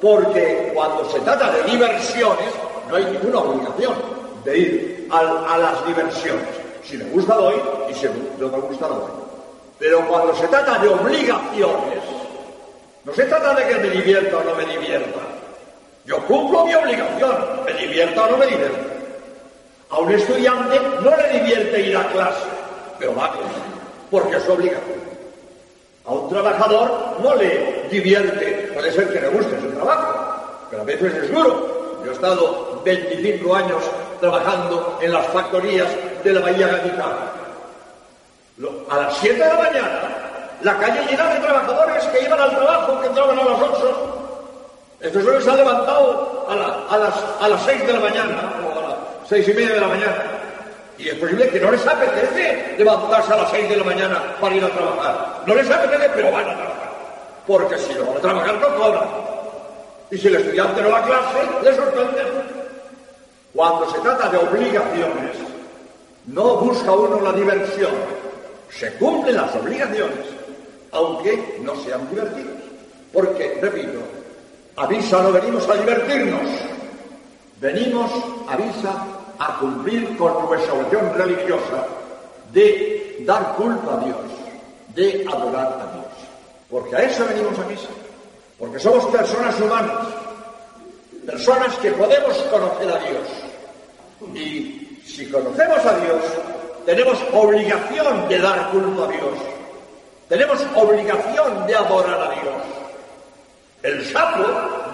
Porque 0.00 0.70
cuando 0.74 1.10
se 1.10 1.20
trata 1.20 1.50
de 1.52 1.62
diversiones, 1.64 2.54
no 2.88 2.96
hay 2.96 3.04
ninguna 3.04 3.38
obligación 3.38 3.94
de 4.44 4.58
ir 4.58 5.08
a, 5.10 5.58
las 5.58 5.86
diversiones. 5.86 6.46
Si 6.84 6.96
me 6.96 7.04
gusta 7.10 7.34
doy 7.34 7.54
y 7.90 7.94
si 7.94 8.06
no 8.38 8.48
me 8.48 8.58
gusta 8.58 8.88
no 8.88 8.94
doy. 8.94 9.10
Pero 9.78 10.06
cuando 10.08 10.34
se 10.34 10.48
trata 10.48 10.78
de 10.78 10.88
obligaciones, 10.88 12.02
no 13.04 13.14
se 13.14 13.24
trata 13.24 13.54
de 13.54 13.68
que 13.68 13.74
me 13.76 13.90
divierta 13.90 14.38
o 14.38 14.44
no 14.44 14.54
me 14.54 14.64
divierta. 14.64 15.20
Yo 16.04 16.18
cumplo 16.26 16.64
mi 16.64 16.74
obligación, 16.74 17.36
me 17.64 17.72
divierta 17.74 18.24
o 18.24 18.30
no 18.30 18.36
me 18.38 18.46
divierta. 18.46 18.80
A 19.90 19.98
un 19.98 20.12
estudiante 20.12 20.80
no 21.02 21.16
le 21.16 21.40
divierte 21.40 21.80
ir 21.80 21.96
a 21.96 22.08
clase, 22.08 22.44
pero 22.98 23.14
va 23.14 23.26
a 23.26 23.32
clase, 23.32 23.60
porque 24.10 24.36
es 24.36 24.48
obligación. 24.48 24.98
A 26.04 26.12
un 26.12 26.28
trabajador 26.28 27.16
no 27.22 27.34
le 27.36 27.86
divierte, 27.90 28.70
puede 28.74 28.90
ser 28.92 29.12
que 29.12 29.20
le 29.20 29.28
guste 29.28 29.60
su 29.60 29.70
trabajo, 29.70 30.66
pero 30.70 30.82
a 30.82 30.84
veces 30.84 31.14
es 31.14 31.32
duro. 31.32 32.00
Yo 32.04 32.10
he 32.10 32.14
estado 32.14 32.80
25 32.84 33.54
años 33.54 33.82
trabajando 34.20 34.98
en 35.00 35.12
las 35.12 35.26
factorías 35.28 35.88
de 36.24 36.32
la 36.32 36.40
Bahía 36.40 36.66
Gaditana. 36.66 37.38
A 38.90 38.96
las 38.96 39.16
7 39.18 39.34
de 39.34 39.48
la 39.48 39.54
mañana, 39.54 40.00
la 40.62 40.76
calle 40.78 41.06
llena 41.08 41.34
de 41.34 41.40
trabajadores 41.40 42.04
que 42.06 42.24
iban 42.24 42.40
al 42.40 42.50
trabajo, 42.50 43.00
que 43.00 43.06
entraban 43.06 43.38
a 43.38 43.44
las 43.44 43.60
8. 43.60 44.18
Estos 45.00 45.24
hombres 45.24 45.44
se 45.44 45.50
han 45.50 45.56
levantado 45.58 46.46
a, 46.48 46.96
las, 46.96 47.14
a 47.40 47.48
las 47.48 47.62
6 47.64 47.86
de 47.86 47.92
la 47.92 48.00
mañana, 48.00 48.52
o 48.66 48.78
a 48.78 48.82
las 48.82 49.28
6 49.28 49.48
y 49.48 49.52
media 49.52 49.74
de 49.74 49.80
la 49.80 49.88
mañana. 49.88 50.16
Y 50.98 51.08
es 51.08 51.14
posible 51.14 51.48
que 51.48 51.60
no 51.60 51.70
les 51.70 51.86
apetece 51.86 52.74
levantarse 52.76 53.32
a 53.32 53.36
las 53.36 53.50
6 53.50 53.68
de 53.68 53.76
la 53.76 53.84
mañana 53.84 54.36
para 54.40 54.54
ir 54.56 54.64
a 54.64 54.68
trabajar. 54.68 55.42
No 55.46 55.54
les 55.54 55.70
apetece, 55.70 56.10
pero 56.14 56.32
van 56.32 56.50
a 56.50 56.54
trabajar. 56.56 56.88
Porque 57.46 57.78
si 57.78 57.94
no 57.94 58.06
van 58.06 58.16
a 58.16 58.20
trabajar, 58.20 58.54
no 58.54 58.76
cobran. 58.76 59.08
Y 60.10 60.18
si 60.18 60.26
el 60.26 60.36
estudiante 60.36 60.82
no 60.82 60.90
va 60.90 60.98
a 60.98 61.02
clase, 61.02 61.38
les 61.62 61.76
sorprende. 61.76 62.22
Cuando 63.54 63.90
se 63.90 63.98
trata 64.00 64.28
de 64.28 64.38
obligaciones, 64.38 65.36
no 66.28 66.56
busca 66.58 66.92
uno 66.92 67.20
la 67.20 67.32
diversión, 67.32 67.92
se 68.70 68.92
cumplen 68.94 69.36
las 69.36 69.54
obligaciones, 69.54 70.26
aunque 70.92 71.58
no 71.62 71.74
sean 71.82 72.08
divertidas. 72.10 72.54
Porque, 73.12 73.58
repito, 73.62 74.00
a 74.76 74.86
misa 74.86 75.22
no 75.22 75.32
venimos 75.32 75.68
a 75.68 75.74
divertirnos, 75.74 76.50
venimos 77.60 78.10
a 78.46 78.56
misa 78.56 79.06
a 79.38 79.58
cumplir 79.58 80.16
con 80.18 80.46
nuestra 80.46 80.74
oración 80.74 81.14
religiosa 81.14 81.86
de 82.52 83.16
dar 83.20 83.54
culpa 83.56 83.94
a 83.94 84.04
Dios, 84.04 84.16
de 84.94 85.26
adorar 85.26 85.66
a 85.66 85.92
Dios. 85.94 86.12
Porque 86.70 86.94
a 86.94 87.02
eso 87.04 87.24
venimos 87.26 87.58
a 87.58 87.64
misa, 87.64 87.88
porque 88.58 88.78
somos 88.78 89.06
personas 89.06 89.58
humanas, 89.60 90.06
personas 91.24 91.74
que 91.76 91.90
podemos 91.92 92.36
conocer 92.36 92.90
a 92.90 92.98
Dios, 92.98 94.34
y 94.34 94.77
si 95.08 95.26
conocemos 95.26 95.84
a 95.84 95.98
Dios, 95.98 96.22
tenemos 96.84 97.18
obligación 97.32 98.28
de 98.28 98.38
dar 98.38 98.70
culto 98.70 99.04
a 99.04 99.08
Dios. 99.08 99.38
Tenemos 100.28 100.58
obligación 100.74 101.66
de 101.66 101.74
adorar 101.74 102.20
a 102.20 102.30
Dios. 102.40 102.54
El 103.82 104.04
sapo 104.06 104.44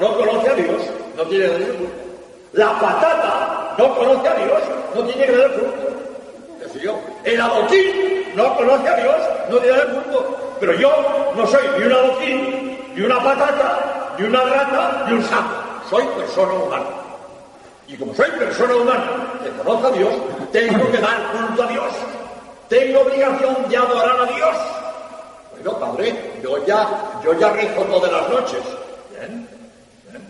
no 0.00 0.16
conoce 0.16 0.48
a 0.48 0.54
Dios, 0.54 0.82
no 1.16 1.22
tiene 1.24 1.46
que 1.46 1.58
dar 1.58 1.72
culto. 1.72 1.92
La 2.52 2.80
patata 2.80 3.74
no 3.76 3.94
conoce 3.96 4.28
a 4.28 4.34
Dios, 4.34 4.62
no 4.94 5.04
tiene 5.04 5.26
que 5.26 5.36
dar 5.36 5.52
culto. 5.52 5.94
El 7.24 7.40
adoquín 7.40 8.32
no 8.34 8.56
conoce 8.56 8.88
a 8.88 8.96
Dios, 8.96 9.16
no 9.50 9.58
tiene 9.58 9.76
que 9.76 9.84
dar 9.84 9.92
culto. 9.94 10.56
Pero 10.60 10.72
yo 10.74 11.32
no 11.36 11.46
soy 11.46 11.62
ni 11.78 11.84
un 11.84 11.92
adoquín, 11.92 12.78
ni 12.94 13.02
una 13.02 13.22
patata, 13.22 14.14
ni 14.18 14.26
una 14.26 14.42
rata, 14.42 15.04
ni 15.08 15.14
un 15.14 15.24
sapo. 15.24 15.54
Soy 15.90 16.04
persona 16.16 16.52
humana. 16.54 17.03
Y 17.86 17.96
como 17.96 18.14
soy 18.14 18.30
persona 18.30 18.76
humana 18.76 19.40
que 19.42 19.50
conozco 19.50 19.88
a 19.88 19.90
Dios, 19.90 20.14
tengo 20.52 20.90
que 20.90 20.98
dar 20.98 21.32
culto 21.32 21.62
a 21.62 21.66
Dios. 21.66 21.92
Tengo 22.68 23.00
obligación 23.00 23.68
de 23.68 23.76
adorar 23.76 24.20
a 24.20 24.26
Dios. 24.26 24.56
Bueno, 25.52 25.78
padre, 25.78 26.32
yo 26.42 26.64
ya, 26.66 27.20
yo 27.22 27.32
ya 27.34 27.50
rezo 27.50 27.82
todas 27.82 28.10
las 28.10 28.28
noches. 28.30 28.60
Bien, 29.10 29.48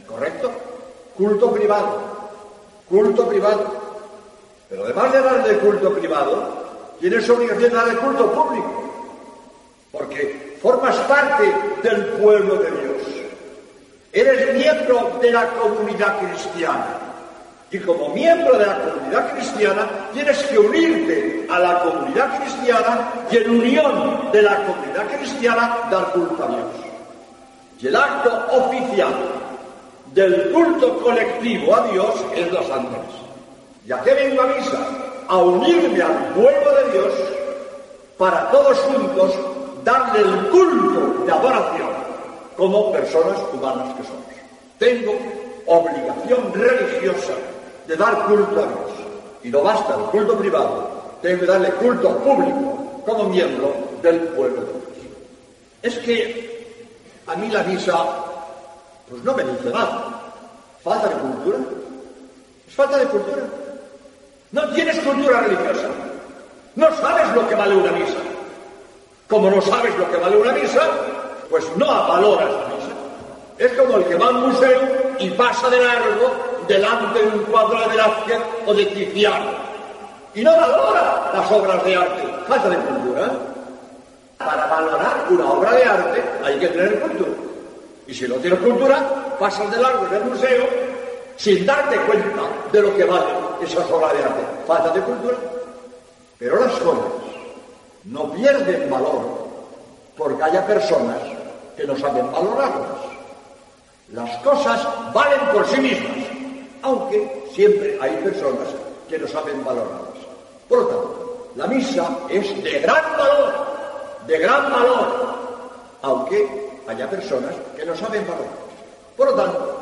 correcto. 0.07 0.51
Culto 1.17 1.53
privado. 1.53 2.01
Culto 2.89 3.29
privado. 3.29 3.73
Pero 4.69 4.85
además 4.85 5.13
de 5.13 5.23
dar 5.23 5.49
el 5.49 5.59
culto 5.61 5.93
privado, 5.95 6.65
tienes 6.99 7.29
obligación 7.31 7.71
de 7.71 7.77
dar 7.77 7.89
el 7.89 7.99
culto 7.99 8.33
público. 8.33 8.85
Porque 9.93 10.59
formas 10.61 10.97
parte 10.97 11.55
del 11.83 12.05
pueblo 12.07 12.57
de 12.57 12.71
Dios. 12.71 13.03
Eres 14.13 14.55
miembro 14.55 15.19
de 15.21 15.31
la 15.31 15.47
comunidad 15.51 16.19
cristiana. 16.19 17.04
Y 17.75 17.79
como 17.81 18.11
miembro 18.11 18.57
de 18.57 18.67
la 18.67 18.79
comunidad 18.79 19.33
cristiana, 19.33 19.89
tienes 20.13 20.41
que 20.45 20.57
unirte 20.57 21.45
a 21.51 21.59
la 21.59 21.81
comunidad 21.81 22.39
cristiana 22.39 23.13
y 23.29 23.37
en 23.37 23.51
unión 23.51 24.31
de 24.31 24.43
la 24.43 24.65
comunidad 24.65 25.09
cristiana 25.19 25.79
dar 25.91 26.13
culto 26.13 26.45
a 26.45 26.47
Dios. 26.47 26.71
Y 27.81 27.89
el 27.89 27.97
acto 27.97 28.31
oficial 28.53 29.13
del 30.15 30.53
culto 30.53 31.01
colectivo 31.03 31.75
a 31.75 31.89
Dios 31.89 32.15
es 32.37 32.53
la 32.53 32.63
Santa 32.63 32.97
Misa. 32.97 34.01
¿Y 34.01 34.05
que 34.05 34.15
vengo 34.15 34.43
a 34.43 34.47
misa? 34.47 34.79
A 35.27 35.37
unirme 35.39 36.01
al 36.01 36.27
pueblo 36.27 36.77
de 36.77 36.93
Dios 36.93 37.13
para 38.17 38.53
todos 38.53 38.79
juntos 38.79 39.35
darle 39.83 40.21
el 40.21 40.49
culto 40.51 41.25
de 41.27 41.33
adoración 41.33 41.91
como 42.57 42.93
personas 42.93 43.37
humanas 43.53 43.97
que 43.97 44.05
somos. 44.05 44.23
Tengo 44.79 45.19
obligación 45.67 46.53
religiosa 46.55 47.33
de 47.87 47.97
dar 47.97 48.27
culto 48.27 48.61
a 48.61 48.67
Dios. 48.67 48.91
Y 49.43 49.49
no 49.49 49.63
basta 49.63 49.95
el 49.95 50.05
culto 50.07 50.39
privado, 50.39 50.89
tengo 51.21 51.41
que 51.41 51.47
darle 51.47 51.71
culto 51.73 52.17
público 52.19 53.03
como 53.05 53.25
miembro 53.25 53.75
del 54.03 54.21
pueblo 54.29 54.61
de 54.63 54.67
Dios. 54.67 54.85
Es 55.83 55.99
que 55.99 56.55
a 57.27 57.35
mí 57.37 57.49
la 57.49 57.63
misa, 57.63 57.95
pues 59.09 59.23
no 59.23 59.35
me 59.35 59.45
dice 59.45 59.71
nada. 59.71 60.21
¿Falta 60.83 61.09
de 61.09 61.15
cultura? 61.15 61.59
¿Es 62.67 62.75
falta 62.75 62.99
de 62.99 63.07
cultura? 63.07 63.43
No 64.53 64.69
tienes 64.73 64.99
cultura 65.01 65.41
religiosa. 65.41 65.89
No 66.77 66.95
sabes 66.97 67.35
lo 67.35 67.49
que 67.49 67.55
vale 67.55 67.77
una 67.77 67.93
misa. 67.93 68.19
Como 69.29 69.51
no 69.51 69.61
sabes 69.63 69.97
lo 69.99 70.11
que 70.11 70.17
vale 70.17 70.37
una 70.37 70.53
misa, 70.53 70.91
pues 71.49 71.65
no 71.77 71.87
valoras 71.87 72.51
la 72.51 72.75
misa. 72.75 72.95
Es 73.59 73.73
como 73.73 73.97
el 73.97 74.05
que 74.05 74.17
va 74.17 74.27
a 74.27 74.31
un 74.31 74.49
museo 74.49 74.81
y 75.19 75.31
pasa 75.31 75.71
de 75.71 75.83
largo 75.83 76.54
delante 76.67 77.21
de 77.21 77.29
un 77.29 77.45
cuadro 77.45 77.79
de 77.81 77.89
Velázquez 77.89 78.41
o 78.67 78.75
de 78.75 78.87
Tiziano. 78.87 79.51
Y 80.35 80.43
no 80.43 80.51
valora 80.57 81.31
las 81.33 81.51
obras 81.51 81.85
de 81.85 81.97
arte. 81.97 82.23
Falta 82.49 82.69
de 82.69 82.77
cultura. 82.77 83.33
Para 84.39 84.67
valorar 84.67 85.27
una 85.31 85.53
obra 85.53 85.73
de 85.73 85.85
arte 85.85 86.23
hay 86.45 86.59
que 86.59 86.69
tener 86.69 87.01
cultura. 87.01 87.31
Y 88.07 88.15
si 88.15 88.29
no 88.29 88.35
tienes 88.37 88.59
cultura, 88.59 89.37
pasas 89.39 89.71
de 89.71 89.81
largo 89.81 90.07
en 90.07 90.15
el 90.15 90.25
museo 90.25 90.67
sin 91.37 91.65
darte 91.65 91.97
cuenta 92.01 92.43
de 92.73 92.83
lo 92.83 92.97
que 92.97 93.05
vale 93.05 93.33
esas 93.63 93.91
obras 93.91 94.13
de 94.13 94.25
arte. 94.25 94.43
Falta 94.67 94.91
de 94.91 95.01
cultura. 95.01 95.37
Pero 96.39 96.61
las 96.61 96.73
cosas 96.75 97.05
no 98.05 98.31
pierden 98.33 98.91
valor 98.91 99.49
porque 100.17 100.43
haya 100.43 100.67
personas 100.67 101.17
que 101.77 101.85
no 101.85 101.97
saben 101.97 102.31
valorarlas. 102.31 103.15
Las 104.13 104.37
cosas 104.39 104.87
valen 105.13 105.41
por 105.53 105.67
sí 105.67 105.81
mismas 105.81 106.44
aunque 106.85 107.47
siempre 107.55 107.97
hay 108.01 108.11
personas 108.19 108.69
que 109.09 109.19
no 109.19 109.27
saben 109.27 109.65
valorarlas. 109.65 110.21
Por 110.69 110.79
lo 110.81 110.87
tanto, 110.87 111.49
la 111.57 111.67
misa 111.67 112.07
es 112.29 112.63
de 112.63 112.79
gran 112.81 113.05
valor, 113.17 113.53
de 114.27 114.39
gran 114.39 114.71
valor, 114.71 115.35
aunque 116.03 116.69
haya 116.87 117.09
personas 117.09 117.55
que 117.75 117.87
no 117.87 117.97
saben 117.97 118.27
valorarlas. 118.27 118.59
Por 119.17 119.31
lo 119.31 119.35
tanto, 119.35 119.81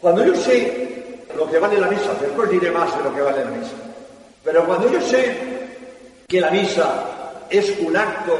cuando 0.00 0.24
yo 0.24 0.34
sé 0.34 1.24
lo 1.36 1.48
que 1.48 1.58
vale 1.58 1.78
la 1.78 1.86
misa, 1.86 2.12
después 2.20 2.50
diré 2.50 2.70
más 2.72 2.96
de 2.98 3.04
lo 3.04 3.14
que 3.14 3.22
vale 3.22 3.44
la 3.44 3.50
misa, 3.50 3.76
pero 4.42 4.66
cuando 4.66 4.90
yo 4.90 5.00
sé 5.00 5.36
que 6.26 6.40
la 6.40 6.50
misa 6.50 7.04
es 7.48 7.78
un 7.78 7.96
acto 7.96 8.36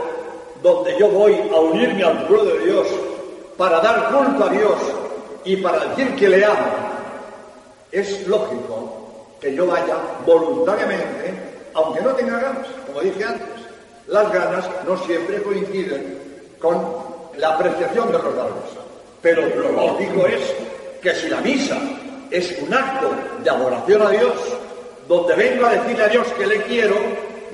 donde 0.63 0.99
yo 0.99 1.09
voy 1.11 1.35
a 1.55 1.61
unirme 1.61 2.03
al 2.03 2.27
pueblo 2.27 2.57
de 2.57 2.65
Dios 2.65 2.89
para 3.57 3.79
dar 3.81 4.11
culto 4.13 4.45
a 4.45 4.49
Dios 4.49 4.79
y 5.45 5.57
para 5.59 5.85
decir 5.85 6.17
que 6.17 6.29
le 6.29 6.45
amo 6.45 6.94
es 7.95 8.27
lógico 8.27 9.37
que 9.41 9.55
yo 9.55 9.69
vaya 9.69 9.97
voluntariamente, 10.27 11.33
aunque 11.75 12.01
no 12.01 12.11
tenga 12.11 12.41
ganas, 12.41 12.67
como 12.87 13.01
dije 13.01 13.25
antes. 13.25 13.49
Las 14.09 14.33
ganas 14.33 14.69
no 14.87 14.99
siempre 14.99 15.41
coinciden 15.43 16.19
con 16.59 16.85
la 17.39 17.55
apreciación 17.55 18.09
de 18.09 18.15
los 18.15 18.37
valores. 18.37 18.65
Pero 19.23 19.43
lo 19.43 19.73
lógico 19.73 20.27
es 20.27 20.43
que 21.01 21.15
si 21.15 21.29
la 21.29 21.41
misa 21.41 21.79
es 22.31 22.59
un 22.61 22.75
acto 22.75 23.13
de 23.43 23.51
adoración 23.51 24.03
a 24.03 24.11
Dios, 24.11 24.33
donde 25.07 25.35
vengo 25.37 25.67
a 25.67 25.71
decirle 25.71 26.05
a 26.05 26.09
Dios 26.09 26.27
que 26.37 26.47
le 26.47 26.63
quiero, 26.63 26.97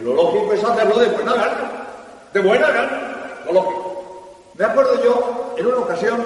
lo 0.03 0.15
lógico 0.15 0.55
es 0.55 0.65
hacerlo 0.65 0.99
de 0.99 1.09
buena 1.09 1.35
gana. 1.35 1.87
De 2.33 2.41
buena 2.41 2.71
gana, 2.71 3.43
lo 3.45 3.53
lógico. 3.53 4.35
Me 4.57 4.65
acuerdo 4.65 5.05
yo, 5.05 5.55
en 5.59 5.67
una 5.67 5.77
ocasión, 5.77 6.25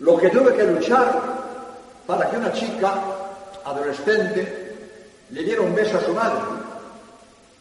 lo 0.00 0.16
que 0.16 0.30
tuve 0.30 0.54
que 0.54 0.64
luchar 0.64 1.43
para 2.06 2.30
que 2.30 2.36
una 2.36 2.52
chica 2.52 2.94
adolescente 3.64 4.64
le 5.30 5.42
diera 5.42 5.62
un 5.62 5.74
beso 5.74 5.98
a 5.98 6.00
su 6.00 6.12
madre. 6.12 6.38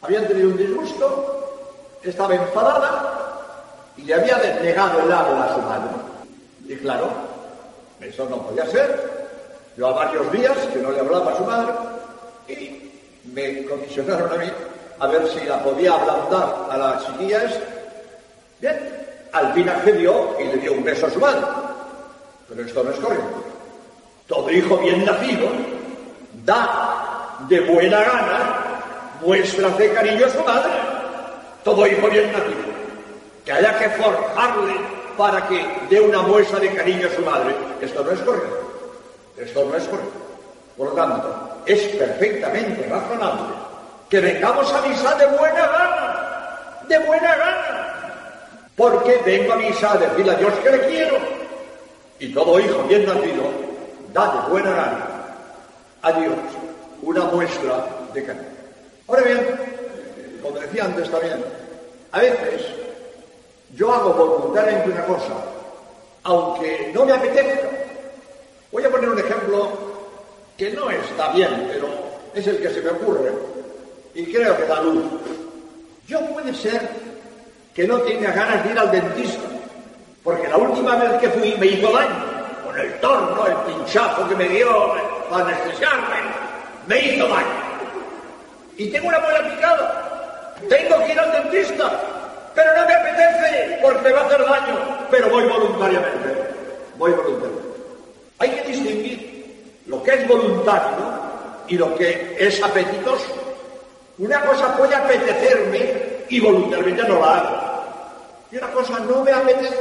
Habían 0.01 0.27
tenido 0.27 0.49
un 0.49 0.57
disgusto, 0.57 1.99
estaba 2.03 2.35
enfadada 2.35 3.41
y 3.97 4.03
le 4.03 4.13
había 4.13 4.37
negado 4.61 5.01
el 5.01 5.11
habla 5.11 5.45
a 5.45 5.55
su 5.55 5.61
madre. 5.61 5.89
Y 6.67 6.75
claro, 6.75 7.09
eso 8.01 8.27
no 8.29 8.37
podía 8.43 8.65
ser. 8.67 9.13
Yo 9.77 9.87
a 9.87 9.93
varios 9.93 10.31
días 10.31 10.57
que 10.71 10.79
no 10.79 10.91
le 10.91 10.99
hablaba 10.99 11.31
a 11.31 11.37
su 11.37 11.43
madre 11.43 11.73
y 12.47 12.91
me 13.33 13.65
comisionaron 13.65 14.31
a 14.31 14.35
mí 14.35 14.51
a 14.99 15.07
ver 15.07 15.27
si 15.29 15.45
la 15.45 15.63
podía 15.63 15.93
ablandar 15.93 16.67
a 16.69 16.77
la 16.77 17.03
chiquilla 17.05 17.43
esta. 17.43 17.65
Bien, 18.59 18.79
al 19.31 19.53
fin 19.53 19.67
accedió 19.67 20.35
y 20.39 20.43
le 20.43 20.57
dio 20.57 20.73
un 20.73 20.83
beso 20.83 21.07
a 21.07 21.09
su 21.09 21.19
madre. 21.19 21.41
Pero 22.49 22.61
esto 22.63 22.83
no 22.83 22.91
es 22.91 22.99
correcto. 22.99 23.42
Todo 24.27 24.49
hijo 24.51 24.77
bien 24.77 25.05
nacido 25.05 25.49
da 26.45 27.37
de 27.49 27.59
buena 27.61 27.99
gana 27.99 28.63
muestras 29.21 29.77
de 29.77 29.93
cariño 29.93 30.25
a 30.25 30.29
su 30.29 30.43
madre. 30.43 30.71
Todo 31.63 31.87
hijo 31.87 32.07
bien 32.09 32.31
nacido. 32.31 32.73
Que 33.45 33.51
haya 33.51 33.77
que 33.77 33.89
forjarle 33.89 34.75
para 35.17 35.47
que 35.47 35.65
dé 35.89 35.99
una 35.99 36.21
muestra 36.21 36.59
de 36.59 36.73
cariño 36.73 37.07
a 37.07 37.15
su 37.15 37.21
madre. 37.21 37.55
Esto 37.81 38.03
no 38.03 38.11
es 38.11 38.19
correcto. 38.21 38.59
Esto 39.37 39.65
no 39.65 39.75
es 39.75 39.83
correcto. 39.83 40.11
Por 40.77 40.89
lo 40.89 40.93
tanto, 40.93 41.61
es 41.65 41.81
perfectamente 41.95 42.87
razonable 42.89 43.55
que 44.09 44.19
vengamos 44.19 44.71
a 44.73 44.81
misa 44.87 45.15
de 45.15 45.25
buena 45.27 45.67
gana. 45.67 46.79
De 46.87 46.99
buena 46.99 47.35
gana. 47.35 47.89
Porque 48.75 49.21
vengo 49.25 49.53
a 49.53 49.57
misa 49.57 49.93
a 49.93 49.97
decirle 49.97 50.31
a 50.31 50.35
Dios 50.35 50.53
que 50.63 50.71
le 50.71 50.87
quiero. 50.87 51.17
Y 52.19 52.33
todo 52.33 52.59
hijo 52.59 52.83
bien 52.83 53.05
nacido 53.05 53.72
da 54.13 54.31
de 54.31 54.51
buena 54.51 54.69
gana 54.69 55.07
a 56.03 56.11
Dios 56.13 56.35
una 57.01 57.25
muestra 57.25 57.85
de 58.13 58.23
cariño. 58.23 58.45
Ahora 59.07 59.23
bien, 59.23 59.47
como 60.41 60.59
decía 60.59 60.85
antes 60.85 61.09
también, 61.09 61.43
a 62.11 62.19
veces 62.19 62.61
yo 63.75 63.91
hago 63.91 64.13
voluntariamente 64.13 64.91
una 64.91 65.05
cosa, 65.05 65.33
aunque 66.23 66.91
no 66.93 67.05
me 67.05 67.13
apetezca. 67.13 67.69
Voy 68.71 68.83
a 68.83 68.89
poner 68.89 69.09
un 69.09 69.19
ejemplo 69.19 69.69
que 70.57 70.69
no 70.71 70.89
está 70.89 71.31
bien, 71.33 71.67
pero 71.71 71.87
es 72.33 72.45
el 72.47 72.61
que 72.61 72.69
se 72.69 72.81
me 72.81 72.91
ocurre 72.91 73.31
y 74.13 74.31
creo 74.31 74.55
que 74.57 74.65
da 74.65 74.81
luz. 74.81 75.03
Yo 76.07 76.21
puede 76.27 76.53
ser 76.53 76.87
que 77.73 77.87
no 77.87 77.97
tenga 78.01 78.31
ganas 78.31 78.63
de 78.63 78.71
ir 78.71 78.79
al 78.79 78.91
dentista, 78.91 79.41
porque 80.23 80.47
la 80.47 80.57
última 80.57 80.95
vez 80.97 81.19
que 81.19 81.29
fui 81.29 81.55
me 81.57 81.65
hizo 81.65 81.91
daño 81.91 82.32
el 82.77 82.99
torno, 82.99 83.45
el 83.45 83.55
pinchazo 83.55 84.27
que 84.27 84.35
me 84.35 84.49
dio 84.49 84.93
para 85.29 85.45
anestesiarme, 85.45 86.17
me 86.87 86.99
hizo 86.99 87.27
mal. 87.27 87.45
Y 88.77 88.89
tengo 88.89 89.07
una 89.07 89.19
muela 89.19 89.49
picada. 89.49 90.55
Tengo 90.69 91.05
que 91.05 91.11
ir 91.11 91.19
al 91.19 91.31
dentista, 91.31 91.91
pero 92.55 92.75
no 92.75 92.87
me 92.87 92.93
apetece 92.93 93.79
porque 93.81 94.11
va 94.11 94.21
a 94.21 94.25
hacer 94.25 94.45
daño, 94.45 95.07
pero 95.11 95.29
voy 95.29 95.43
voluntariamente. 95.45 96.47
Voy 96.97 97.11
voluntariamente. 97.11 97.63
Hay 98.39 98.49
que 98.49 98.63
distinguir 98.63 99.81
lo 99.87 100.01
que 100.03 100.11
es 100.11 100.27
voluntario 100.27 101.05
y 101.67 101.77
lo 101.77 101.95
que 101.95 102.35
es 102.39 102.61
apetitoso. 102.63 103.33
Una 104.17 104.41
cosa 104.41 104.75
puede 104.77 104.95
apetecerme 104.95 106.23
y 106.29 106.39
voluntariamente 106.39 107.03
no 107.03 107.19
la 107.19 107.37
hago. 107.37 107.73
Y 108.51 108.57
una 108.57 108.71
cosa 108.71 108.99
no 108.99 109.23
me 109.23 109.31
apetece, 109.31 109.79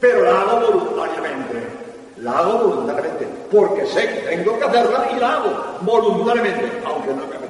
pero 0.00 0.22
la 0.22 0.40
hago 0.40 0.60
voluntariamente. 0.60 1.77
La 2.22 2.38
hago 2.38 2.58
voluntariamente, 2.58 3.28
porque 3.50 3.86
sé 3.86 4.08
que 4.08 4.36
tengo 4.36 4.58
que 4.58 4.64
hacerla 4.64 5.08
y 5.14 5.20
la 5.20 5.34
hago 5.34 5.78
voluntariamente, 5.82 6.70
aunque 6.84 7.10
no 7.10 7.26
me 7.26 7.36
apetezca. 7.36 7.48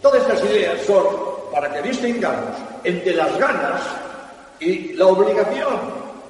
Todas 0.00 0.22
estas 0.22 0.44
ideas 0.44 0.80
son 0.82 1.04
para 1.52 1.72
que 1.72 1.82
distingamos 1.82 2.56
entre 2.82 3.14
las 3.14 3.38
ganas 3.38 3.82
y 4.58 4.94
la 4.94 5.06
obligación, 5.06 5.78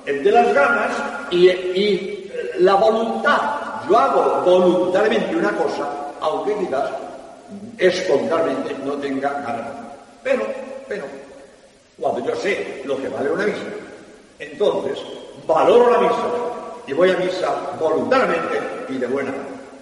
entre 0.04 0.32
las 0.32 0.52
ganas 0.52 0.90
y, 1.30 1.48
y 1.48 2.32
la 2.58 2.74
voluntad. 2.74 3.40
Yo 3.88 3.98
hago 3.98 4.42
voluntariamente 4.44 5.34
una 5.36 5.52
cosa, 5.52 5.88
aunque 6.20 6.54
quizás 6.58 6.90
espontáneamente 7.78 8.76
no 8.84 8.92
tenga 8.94 9.30
ganas. 9.30 9.66
Pero, 10.22 10.42
pero, 10.88 11.04
cuando 11.98 12.24
yo 12.26 12.36
sé 12.36 12.82
lo 12.84 13.00
que 13.00 13.08
vale 13.08 13.30
una 13.30 13.46
misa, 13.46 13.58
entonces 14.38 14.98
valoro 15.46 15.90
la 15.90 15.98
misa 15.98 16.51
y 16.86 16.92
voy 16.92 17.10
a 17.10 17.16
misa 17.16 17.54
voluntariamente 17.78 18.60
y 18.88 18.98
de 18.98 19.06
buena. 19.06 19.32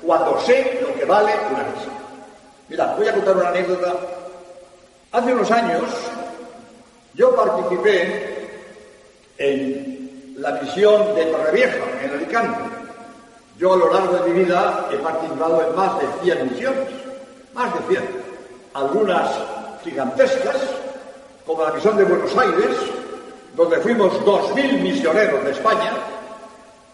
Cuando 0.04 0.40
sé 0.40 0.80
lo 0.82 0.94
que 0.94 1.04
vale 1.04 1.32
una 1.50 1.64
misa. 1.64 1.90
Mira, 2.68 2.94
voy 2.96 3.08
a 3.08 3.14
contar 3.14 3.36
una 3.36 3.48
anécdota. 3.48 3.94
Hace 5.12 5.32
unos 5.34 5.50
años 5.50 5.82
yo 7.14 7.34
participé 7.34 8.48
en 9.38 10.34
la 10.38 10.52
misión 10.52 11.14
de 11.14 11.26
Torrevieja, 11.26 11.78
en 12.02 12.10
Alicante. 12.10 12.60
Yo 13.58 13.74
a 13.74 13.76
lo 13.76 13.92
largo 13.92 14.18
de 14.18 14.30
mi 14.30 14.44
vida 14.44 14.88
he 14.90 14.96
participado 14.96 15.68
en 15.68 15.76
más 15.76 16.00
de 16.00 16.06
100 16.22 16.50
misiones, 16.50 16.88
más 17.52 17.74
de 17.74 17.94
100. 17.94 18.08
Algunas 18.74 19.28
gigantescas, 19.84 20.56
como 21.44 21.64
la 21.64 21.72
misión 21.72 21.96
de 21.96 22.04
Buenos 22.04 22.36
Aires, 22.38 22.76
donde 23.54 23.76
fuimos 23.78 24.12
2.000 24.24 24.80
misioneros 24.80 25.44
de 25.44 25.50
España, 25.50 25.92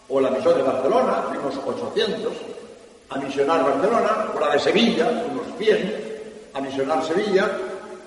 o 0.08 0.20
la 0.20 0.30
misión 0.30 0.56
de 0.56 0.62
Barcelona, 0.62 1.24
fuimos 1.28 1.54
800 1.66 2.32
a 3.08 3.18
misionar 3.18 3.64
Barcelona, 3.64 4.26
o 4.34 4.40
la 4.40 4.50
de 4.50 4.58
Sevilla, 4.58 5.08
unos 5.30 5.46
100 5.58 6.06
a 6.54 6.60
misionar 6.60 7.04
Sevilla, 7.04 7.50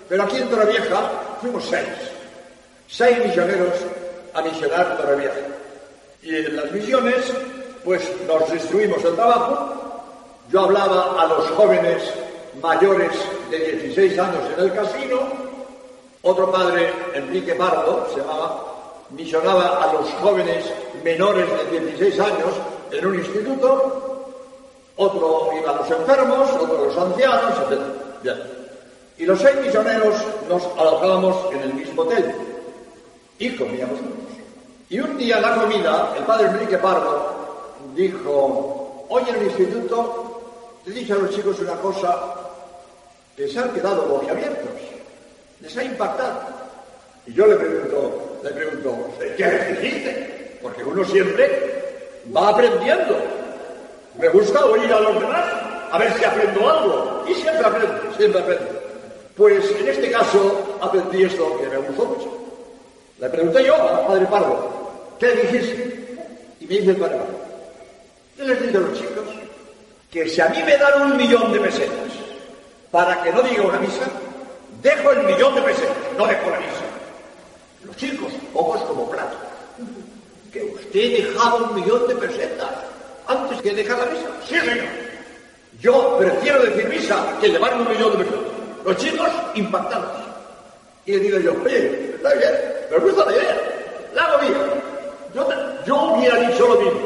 pero 0.07 0.23
aquí 0.23 0.37
en 0.37 0.49
Torrevieja 0.49 1.01
fuimos 1.41 1.63
seis, 1.65 1.87
seis 2.87 3.25
misioneros 3.25 3.73
a 4.33 4.41
misionar 4.41 4.97
Torrevieja. 4.97 5.39
Y 6.23 6.35
en 6.35 6.55
las 6.55 6.71
misiones, 6.71 7.33
pues 7.85 8.01
nos 8.27 8.51
distribuimos 8.51 9.03
el 9.05 9.15
trabajo, 9.15 9.75
yo 10.51 10.61
hablaba 10.61 11.21
a 11.21 11.27
los 11.27 11.49
jóvenes 11.51 12.01
mayores 12.61 13.11
de 13.51 13.57
16 13.59 14.19
años 14.19 14.41
en 14.57 14.63
el 14.63 14.73
casino, 14.73 15.19
otro 16.23 16.51
padre, 16.51 16.91
Enrique 17.13 17.53
Pardo, 17.55 18.07
se 18.13 18.19
llamaba, 18.19 18.65
misionaba 19.11 19.83
a 19.83 19.93
los 19.93 20.09
jóvenes 20.21 20.65
menores 21.03 21.47
de 21.71 21.79
16 21.79 22.19
años 22.19 22.53
en 22.91 23.05
un 23.05 23.15
instituto, 23.15 24.33
otro 24.95 25.51
iba 25.59 25.71
a 25.71 25.75
los 25.75 25.91
enfermos, 25.91 26.49
otro 26.51 26.77
a 26.77 26.85
los 26.85 26.97
ancianos, 26.97 27.53
etc. 27.69 27.79
Bien. 28.23 28.37
Y 29.17 29.25
los 29.25 29.39
seis 29.39 29.55
misioneros 29.61 30.15
nos 30.47 30.63
alojábamos 30.77 31.53
en 31.53 31.61
el 31.61 31.73
mismo 31.73 32.01
hotel 32.01 32.33
y 33.37 33.55
comíamos 33.55 33.99
juntos. 33.99 34.33
Y 34.89 34.99
un 34.99 35.17
día 35.17 35.37
en 35.37 35.41
la 35.41 35.55
comida, 35.55 36.13
el 36.17 36.23
padre 36.23 36.47
Enrique 36.47 36.77
Pardo 36.77 37.73
dijo, 37.95 39.05
hoy 39.09 39.23
en 39.29 39.35
el 39.35 39.43
instituto 39.43 40.41
te 40.83 40.91
dije 40.91 41.13
a 41.13 41.17
los 41.17 41.29
chicos 41.35 41.59
una 41.59 41.75
cosa 41.75 42.17
que 43.35 43.47
se 43.47 43.59
han 43.59 43.69
quedado 43.71 44.05
boquiabiertos, 44.05 44.71
les 45.61 45.77
ha 45.77 45.83
impactado. 45.83 46.41
Y 47.27 47.33
yo 47.33 47.45
le 47.45 47.55
pregunto, 47.55 48.39
le 48.43 48.49
pregunto, 48.51 48.97
¿qué 49.37 49.45
les 49.45 49.81
dijiste? 49.81 50.38
Porque 50.61 50.83
uno 50.83 51.03
siempre 51.05 51.79
va 52.35 52.49
aprendiendo. 52.49 53.17
Me 54.19 54.29
gusta 54.29 54.65
oír 54.65 54.91
a 54.91 54.99
los 54.99 55.19
demás, 55.19 55.45
a 55.91 55.97
ver 55.97 56.13
si 56.13 56.25
aprendo 56.25 56.69
algo. 56.69 57.23
Y 57.27 57.33
siempre 57.35 57.65
aprendo, 57.65 58.15
siempre 58.17 58.41
aprendo. 58.41 58.79
Pues 59.35 59.71
en 59.79 59.87
este 59.87 60.11
caso 60.11 60.77
aprendí 60.81 61.23
esto 61.23 61.57
que 61.57 61.67
me 61.67 61.77
gustó 61.77 62.05
mucho. 62.05 62.39
Le 63.19 63.29
pregunté 63.29 63.65
yo 63.65 63.75
al 63.75 64.05
padre 64.05 64.25
Pardo, 64.25 65.15
¿qué 65.19 65.31
dijiste? 65.31 66.17
Y 66.59 66.65
me 66.65 66.75
dice 66.75 66.91
el 66.91 66.97
padre 66.97 67.17
Pardo, 67.17 67.39
¿qué 68.35 68.43
les 68.43 68.61
digo 68.61 68.77
a 68.79 68.81
los 68.81 68.97
chicos? 68.97 69.25
Que 70.11 70.27
si 70.27 70.41
a 70.41 70.47
mí 70.47 70.63
me 70.63 70.77
dan 70.77 71.01
un 71.03 71.17
millón 71.17 71.53
de 71.53 71.59
pesetas 71.59 72.11
para 72.91 73.21
que 73.21 73.31
no 73.31 73.41
diga 73.41 73.63
una 73.63 73.79
misa, 73.79 74.05
dejo 74.81 75.11
el 75.11 75.23
millón 75.23 75.55
de 75.55 75.61
pesetas, 75.61 75.97
no 76.17 76.25
dejo 76.25 76.49
la 76.49 76.59
misa. 76.59 76.85
Los 77.85 77.95
chicos, 77.95 78.33
ojos 78.53 78.81
como 78.83 79.09
plato. 79.09 79.37
Que 80.51 80.63
usted 80.63 81.17
dejaba 81.17 81.55
un 81.55 81.75
millón 81.75 82.07
de 82.07 82.15
pesetas 82.15 82.69
antes 83.27 83.61
que 83.61 83.73
dejar 83.73 83.99
la 83.99 84.05
misa. 84.05 84.29
Sí, 84.47 84.55
señor. 84.55 84.85
Yo 85.81 86.17
prefiero 86.19 86.63
decir 86.63 86.89
misa 86.89 87.37
que 87.39 87.49
llevar 87.49 87.79
un 87.79 87.87
millón 87.87 88.17
de 88.17 88.25
pesetas. 88.25 88.43
Los 88.85 88.97
chicos 88.97 89.29
impactados. 89.55 90.23
Y 91.05 91.11
le 91.11 91.19
digo 91.19 91.39
yo, 91.39 91.53
oye, 91.63 92.15
está 92.15 92.33
bien, 92.35 92.51
me 92.91 92.97
gusta 92.97 93.25
la 93.25 93.31
idea, 93.31 93.57
la 94.13 94.23
hago 94.23 94.41
bien. 94.41 94.53
Yo, 95.33 95.49
yo 95.85 96.13
hubiera 96.13 96.49
dicho 96.49 96.67
lo 96.67 96.81
mismo. 96.81 96.99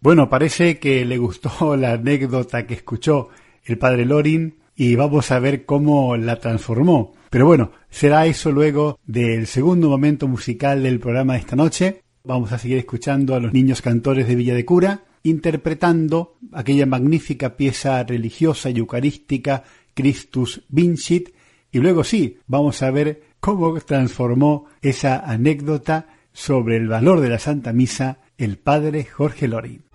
Bueno, 0.00 0.28
parece 0.28 0.78
que 0.78 1.04
le 1.04 1.16
gustó 1.16 1.76
la 1.76 1.92
anécdota 1.92 2.66
que 2.66 2.74
escuchó 2.74 3.28
el 3.64 3.78
padre 3.78 4.04
Lorin 4.04 4.58
y 4.76 4.96
vamos 4.96 5.30
a 5.30 5.38
ver 5.38 5.64
cómo 5.64 6.16
la 6.16 6.40
transformó. 6.40 7.14
Pero 7.30 7.46
bueno, 7.46 7.72
será 7.88 8.26
eso 8.26 8.50
luego 8.50 8.98
del 9.06 9.46
segundo 9.46 9.88
momento 9.88 10.28
musical 10.28 10.82
del 10.82 11.00
programa 11.00 11.34
de 11.34 11.38
esta 11.38 11.56
noche. 11.56 12.01
Vamos 12.24 12.52
a 12.52 12.58
seguir 12.58 12.78
escuchando 12.78 13.34
a 13.34 13.40
los 13.40 13.52
niños 13.52 13.82
cantores 13.82 14.28
de 14.28 14.36
Villa 14.36 14.54
de 14.54 14.64
Cura, 14.64 15.02
interpretando 15.24 16.36
aquella 16.52 16.86
magnífica 16.86 17.56
pieza 17.56 18.02
religiosa 18.04 18.70
y 18.70 18.78
eucarística 18.78 19.64
Christus 19.94 20.62
Vincit, 20.68 21.30
y 21.72 21.78
luego 21.78 22.04
sí, 22.04 22.38
vamos 22.46 22.82
a 22.82 22.90
ver 22.90 23.22
cómo 23.40 23.78
transformó 23.80 24.66
esa 24.82 25.18
anécdota 25.18 26.06
sobre 26.32 26.76
el 26.76 26.86
valor 26.86 27.20
de 27.20 27.28
la 27.28 27.38
Santa 27.38 27.72
Misa 27.72 28.18
el 28.38 28.56
padre 28.58 29.04
Jorge 29.04 29.48
Lorin. 29.48 29.91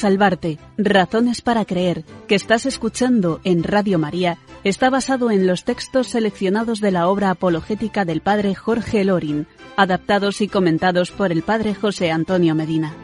Salvarte, 0.00 0.58
razones 0.78 1.42
para 1.42 1.66
creer, 1.66 2.04
que 2.26 2.34
estás 2.34 2.64
escuchando 2.64 3.38
en 3.44 3.62
Radio 3.62 3.98
María, 3.98 4.38
está 4.64 4.88
basado 4.88 5.30
en 5.30 5.46
los 5.46 5.64
textos 5.64 6.08
seleccionados 6.08 6.80
de 6.80 6.90
la 6.90 7.06
obra 7.06 7.30
apologética 7.30 8.06
del 8.06 8.22
padre 8.22 8.54
Jorge 8.54 9.04
Lorin, 9.04 9.46
adaptados 9.76 10.40
y 10.40 10.48
comentados 10.48 11.10
por 11.10 11.32
el 11.32 11.42
padre 11.42 11.74
José 11.74 12.10
Antonio 12.10 12.54
Medina. 12.54 12.94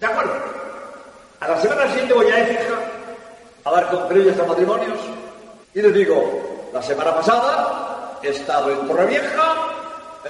De 0.00 0.06
acuerdo. 0.06 0.32
A 1.38 1.48
la 1.48 1.60
semana 1.60 1.88
siguiente 1.90 2.12
voy 2.12 2.26
a 2.26 2.40
Écija 2.40 2.74
a 3.64 3.70
dar 3.70 3.84
a 3.84 4.46
matrimonios 4.46 4.98
y 5.72 5.80
les 5.80 5.94
digo, 5.94 6.70
la 6.72 6.82
semana 6.82 7.14
pasada 7.14 7.83
he 8.28 8.30
estado 8.30 8.70
en 8.70 8.86
Torrevieja, 8.86 9.54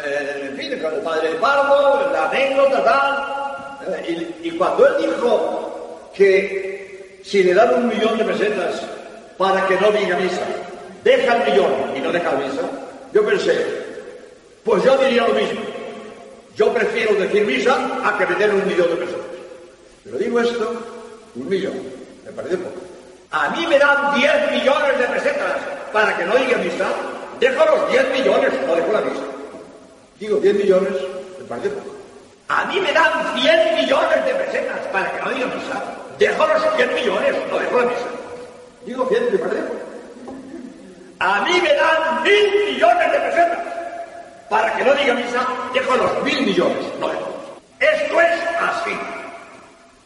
eh, 0.04 0.48
en 0.50 0.56
fin, 0.56 0.78
con 0.80 0.94
el 0.94 1.00
padre 1.00 1.30
Pardo, 1.40 2.10
la 2.12 2.28
anécdota, 2.28 2.84
tal, 2.84 4.02
eh, 4.04 4.34
y, 4.42 4.50
cuando 4.52 4.86
él 4.86 4.94
dijo 5.06 6.10
que 6.14 7.20
si 7.24 7.42
le 7.42 7.54
dan 7.54 7.74
un 7.74 7.88
millón 7.88 8.18
de 8.18 8.24
pesetas 8.24 8.82
para 9.38 9.66
que 9.66 9.76
no 9.76 9.90
diga 9.90 10.16
misa, 10.16 10.42
deja 11.02 11.36
el 11.36 11.52
millón 11.52 11.72
y 11.96 12.00
no 12.00 12.12
deja 12.12 12.32
misa, 12.32 12.62
yo 13.12 13.24
pensé, 13.24 13.64
pues 14.64 14.82
yo 14.82 14.96
diría 14.98 15.26
lo 15.28 15.34
mismo. 15.34 15.60
Yo 16.56 16.72
prefiero 16.72 17.14
decir 17.14 17.44
misa 17.44 17.76
a 18.04 18.16
que 18.16 18.26
me 18.26 18.34
den 18.36 18.52
un 18.52 18.66
millón 18.66 18.88
de 18.90 18.96
pesetas. 18.96 19.26
Pero 20.04 20.18
digo 20.18 20.40
esto, 20.40 20.72
un 21.34 21.48
millón, 21.48 21.74
me 22.24 22.32
parece 22.32 22.56
poco. 22.58 22.80
A 23.30 23.48
mí 23.50 23.66
me 23.66 23.78
dan 23.78 24.14
10 24.14 24.52
millones 24.52 24.98
de 24.98 25.04
pesetas 25.06 25.56
para 25.92 26.16
que 26.16 26.24
no 26.24 26.36
diga 26.36 26.58
misa, 26.58 26.86
dejo 27.40 27.64
los 27.64 27.90
10 27.90 28.10
millones, 28.10 28.52
no 28.66 28.74
dejo 28.74 28.92
la 28.92 29.00
misa. 29.00 29.22
Digo 30.18 30.36
10 30.38 30.54
millones, 30.54 30.92
me 31.38 31.44
parece 31.44 31.68
poco. 31.70 31.94
A 32.48 32.64
mí 32.66 32.80
me 32.80 32.92
dan 32.92 33.34
100 33.34 33.74
millones 33.76 34.24
de 34.24 34.34
pesetas 34.34 34.80
para 34.92 35.10
que 35.10 35.22
no 35.22 35.30
diga 35.30 35.46
misa, 35.46 35.82
dejo 36.18 36.46
los 36.46 36.76
100 36.76 36.94
millones, 36.94 37.36
no 37.50 37.58
dejo 37.58 37.78
la 37.78 37.86
misa. 37.86 38.06
Digo 38.86 39.06
100, 39.08 39.32
me 39.32 39.38
parece 39.38 39.62
poco. 39.62 39.80
A 41.20 41.40
mí 41.42 41.60
me 41.60 41.74
dan 41.74 42.22
mil 42.22 42.66
millones 42.66 43.12
de 43.12 43.18
pesetas 43.18 43.58
para 44.48 44.76
que 44.76 44.84
no 44.84 44.94
diga 44.94 45.14
misa, 45.14 45.46
dejo 45.72 45.96
los 45.96 46.22
mil 46.22 46.42
millones, 46.42 46.84
no 47.00 47.08
dejo. 47.08 47.34
Esto 47.80 48.20
es 48.20 48.40
así. 48.60 48.90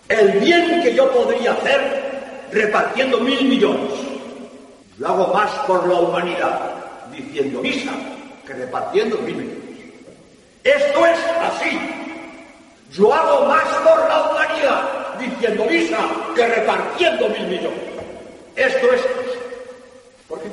El 0.08 0.32
bien 0.40 0.80
que 0.82 0.94
yo 0.94 1.10
podría 1.12 1.52
hacer 1.52 2.48
repartiendo 2.52 3.18
mil 3.18 3.44
millones, 3.44 3.92
lo 4.98 5.08
hago 5.08 5.34
más 5.34 5.50
por 5.66 5.86
la 5.86 6.00
humanidad 6.00 6.88
diciendo 7.18 7.60
misa 7.60 7.92
que 8.46 8.54
repartiendo 8.54 9.18
millones. 9.18 9.56
Esto 10.64 11.06
es 11.06 11.18
así. 11.42 11.78
Yo 12.92 13.12
hago 13.12 13.46
más 13.46 13.64
por 13.64 14.08
la 14.08 14.30
humanidad 14.30 15.18
diciendo 15.18 15.64
misa 15.64 15.98
que 16.34 16.46
repartiendo 16.46 17.28
mil 17.28 17.46
millones. 17.46 17.80
Esto 18.56 18.92
es 18.92 19.00
así. 19.00 19.38
¿Por 20.28 20.40
qué? 20.40 20.48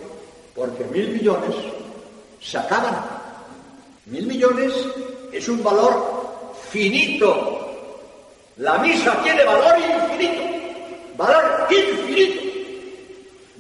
Porque 0.55 0.84
mil 0.86 1.09
millones 1.09 1.55
se 2.41 2.57
acaban. 2.57 2.95
Mil 4.05 4.26
millones 4.28 4.74
es 5.32 5.47
un 5.47 5.63
valor 5.63 6.53
finito. 6.70 7.61
La 8.57 8.78
misa 8.80 9.22
tiene 9.24 9.43
valor 9.43 9.76
infinito. 9.80 10.41
Valor 11.18 11.68
infinito. 11.72 12.41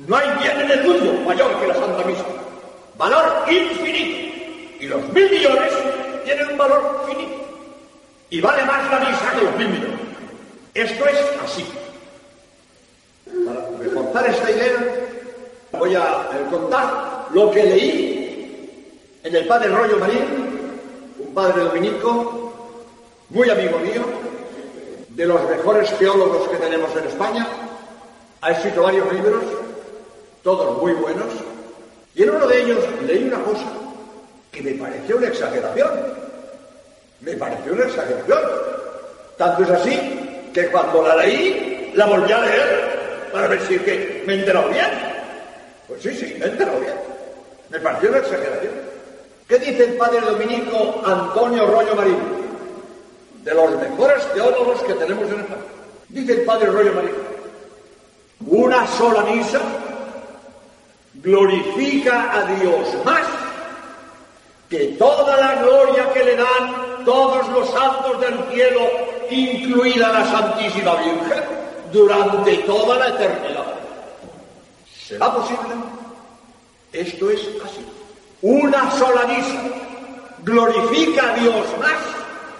No 0.07 0.15
hay 0.17 0.27
bien 0.39 0.61
en 0.61 0.71
el 0.71 0.83
mundo 0.83 1.13
mayor 1.25 1.59
que 1.59 1.67
la 1.67 1.75
Santa 1.75 2.03
Misa. 2.03 2.44
Valor 2.97 3.51
infinito. 3.51 4.33
Y 4.79 4.87
los 4.87 5.01
mil 5.09 5.29
millones 5.29 5.73
tienen 6.23 6.49
un 6.49 6.57
valor 6.57 7.05
finito. 7.07 7.33
Y 8.29 8.41
vale 8.41 8.63
más 8.65 8.89
la 8.91 8.99
misa 8.99 9.31
que 9.33 9.45
los 9.45 9.55
mil 9.57 9.69
millones. 9.69 9.99
Esto 10.73 11.05
es 11.05 11.17
así. 11.43 11.65
Para 13.45 13.69
reforzar 13.79 14.27
esta 14.27 14.51
idea, 14.51 14.95
voy 15.71 15.95
a 15.95 16.01
eh, 16.01 16.45
contar 16.49 17.27
lo 17.31 17.51
que 17.51 17.63
leí 17.63 18.69
en 19.23 19.35
el 19.35 19.47
padre 19.47 19.69
Rollo 19.69 19.97
Marín, 19.97 20.69
un 21.19 21.33
padre 21.33 21.63
dominico, 21.63 22.53
muy 23.29 23.49
amigo 23.49 23.79
mío, 23.79 24.03
de 25.09 25.25
los 25.25 25.49
mejores 25.49 25.97
teólogos 25.97 26.47
que 26.49 26.57
tenemos 26.57 26.95
en 26.95 27.05
España. 27.05 27.47
Ha 28.41 28.51
escrito 28.51 28.83
varios 28.83 29.11
libros, 29.11 29.43
todos 30.43 30.81
muy 30.81 30.93
buenos, 30.93 31.27
y 32.15 32.23
en 32.23 32.29
uno 32.29 32.47
de 32.47 32.61
ellos 32.61 32.79
leí 33.05 33.25
una 33.25 33.43
cosa 33.43 33.65
que 34.51 34.61
me 34.61 34.71
pareció 34.71 35.17
una 35.17 35.27
exageración. 35.27 35.89
Me 37.19 37.33
pareció 37.33 37.73
una 37.73 37.83
exageración. 37.83 38.39
Tanto 39.37 39.63
es 39.63 39.69
así 39.69 40.49
que 40.53 40.67
cuando 40.67 41.05
la 41.05 41.17
leí, 41.17 41.91
la 41.93 42.05
volví 42.05 42.31
a 42.31 42.39
leer 42.39 43.29
para 43.33 43.47
ver 43.47 43.61
si 43.67 43.77
que 43.79 44.23
me 44.25 44.33
he 44.33 44.39
enterado 44.39 44.69
bien. 44.69 44.87
Pues 45.89 46.01
sí, 46.01 46.15
sí, 46.15 46.35
me 46.39 46.45
he 46.45 46.49
enterado 46.49 46.79
bien. 46.79 46.93
Me 47.69 47.79
pareció 47.79 48.09
una 48.09 48.19
exageración. 48.19 48.73
¿Qué 49.49 49.59
dice 49.59 49.83
el 49.83 49.93
padre 49.97 50.21
dominico 50.21 51.01
Antonio 51.05 51.67
Rollo 51.67 51.95
Marín? 51.95 52.17
De 53.43 53.53
los 53.53 53.71
mejores 53.77 54.23
teólogos 54.33 54.81
que 54.83 54.93
tenemos 54.93 55.29
en 55.29 55.41
España. 55.41 55.61
Dice 56.07 56.31
el 56.31 56.41
padre 56.45 56.67
Rollo 56.67 56.93
Marín. 56.93 57.11
Una 58.47 58.87
sola 58.87 59.21
misa 59.23 59.59
glorifica 61.25 62.31
a 62.31 62.43
Dios 62.53 63.03
más 63.03 63.25
que 64.69 64.95
toda 64.99 65.35
la 65.37 65.55
gloria 65.55 66.13
que 66.13 66.23
le 66.23 66.35
dan 66.35 67.03
todos 67.03 67.47
los 67.49 67.69
santos 67.69 68.21
del 68.21 68.37
cielo, 68.53 68.81
incluida 69.29 70.09
la 70.09 70.25
Santísima 70.25 70.95
Virgen, 70.95 71.43
durante 71.91 72.57
toda 72.59 72.97
la 72.97 73.07
eternidad. 73.09 73.65
¿Será 75.07 75.33
posible? 75.33 75.75
Esto 76.93 77.29
es 77.29 77.41
así. 77.63 77.85
Una 78.41 78.89
sola 78.91 79.25
misa 79.25 79.61
glorifica 80.43 81.31
a 81.31 81.35
Dios 81.35 81.65
más 81.79 82.01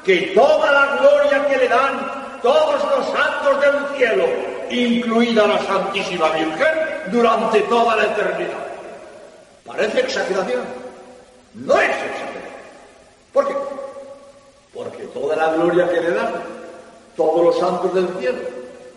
que 0.04 0.34
toda 0.36 0.72
la 0.72 0.98
gloria 0.98 1.48
que 1.48 1.58
le 1.58 1.68
dan 1.68 2.40
todos 2.42 2.84
los 2.84 3.06
santos 3.08 3.62
del 3.62 3.98
cielo, 3.98 4.55
incluida 4.70 5.48
la 5.48 5.60
Santísima 5.66 6.30
Virgen, 6.32 6.68
durante 7.12 7.62
toda 7.62 7.96
la 7.96 8.06
eternidad. 8.06 8.66
Parece 9.66 10.00
exageración. 10.02 10.64
No 11.54 11.80
es 11.80 11.90
exageración. 11.90 12.44
¿Por 13.34 13.48
qué? 13.48 13.56
Porque 14.74 15.04
toda 15.06 15.36
la 15.36 15.54
gloria 15.54 15.90
que 15.90 16.02
le 16.02 16.12
dan 16.12 16.34
todos 17.16 17.46
los 17.46 17.60
santos 17.60 17.94
del 17.94 18.08
cielo, 18.20 18.40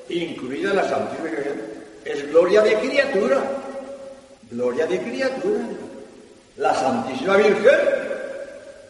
incluida 0.08 0.74
la 0.74 0.88
Santísima 0.88 1.30
Virgen, 1.30 1.62
es 2.04 2.30
gloria 2.30 2.62
de 2.62 2.74
criatura. 2.74 3.38
Gloria 4.50 4.86
de 4.86 5.00
criatura. 5.00 5.60
La 6.56 6.74
Santísima 6.74 7.36
Virgen, 7.36 7.78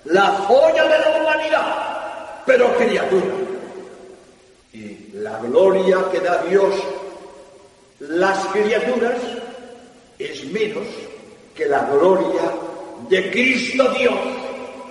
la 0.05 0.27
joya 0.47 0.85
de 0.85 0.99
la 0.99 1.21
humanidad, 1.21 2.43
pero 2.47 2.75
criatura. 2.79 3.38
La 5.23 5.37
gloria 5.39 5.99
que 6.13 6.21
da 6.21 6.45
Dios 6.45 6.75
las 7.99 8.39
criaturas 8.53 9.19
es 10.17 10.45
menos 10.53 10.87
que 11.57 11.67
la 11.67 11.81
gloria 11.87 12.53
de 13.09 13.29
Cristo 13.33 13.91
Dios 13.99 14.15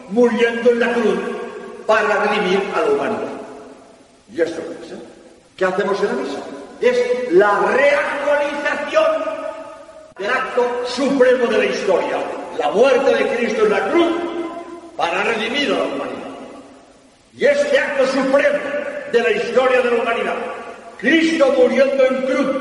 muriendo 0.09 0.71
en 0.71 0.79
la 0.81 0.93
cruz 0.93 1.19
para 1.85 2.25
redimir 2.25 2.61
a 2.75 2.81
la 2.81 2.91
humanidad. 2.91 3.41
¿Y 4.33 4.41
esto 4.41 4.59
es? 4.59 4.93
¿Qué 5.55 5.63
hacemos 5.63 5.97
en 6.01 6.07
la 6.07 6.13
misa? 6.13 6.39
Es 6.81 7.31
la 7.31 7.59
reactualización 7.59 9.23
del 10.19 10.29
acto 10.29 10.83
supremo 10.87 11.47
de 11.47 11.57
la 11.57 11.65
historia, 11.65 12.17
la 12.57 12.69
muerte 12.71 13.15
de 13.15 13.37
Cristo 13.37 13.63
en 13.63 13.71
la 13.71 13.89
cruz 13.91 14.11
para 14.97 15.23
redimir 15.23 15.71
a 15.71 15.77
la 15.77 15.83
humanidad. 15.83 16.27
Y 17.33 17.45
este 17.45 17.79
acto 17.79 18.05
supremo 18.07 18.76
de 19.11 19.21
la 19.21 19.31
historia 19.31 19.81
de 19.81 19.91
la 19.91 20.01
humanidad, 20.01 20.35
Cristo 20.97 21.53
muriendo 21.57 22.05
en 22.05 22.21
cruz 22.23 22.55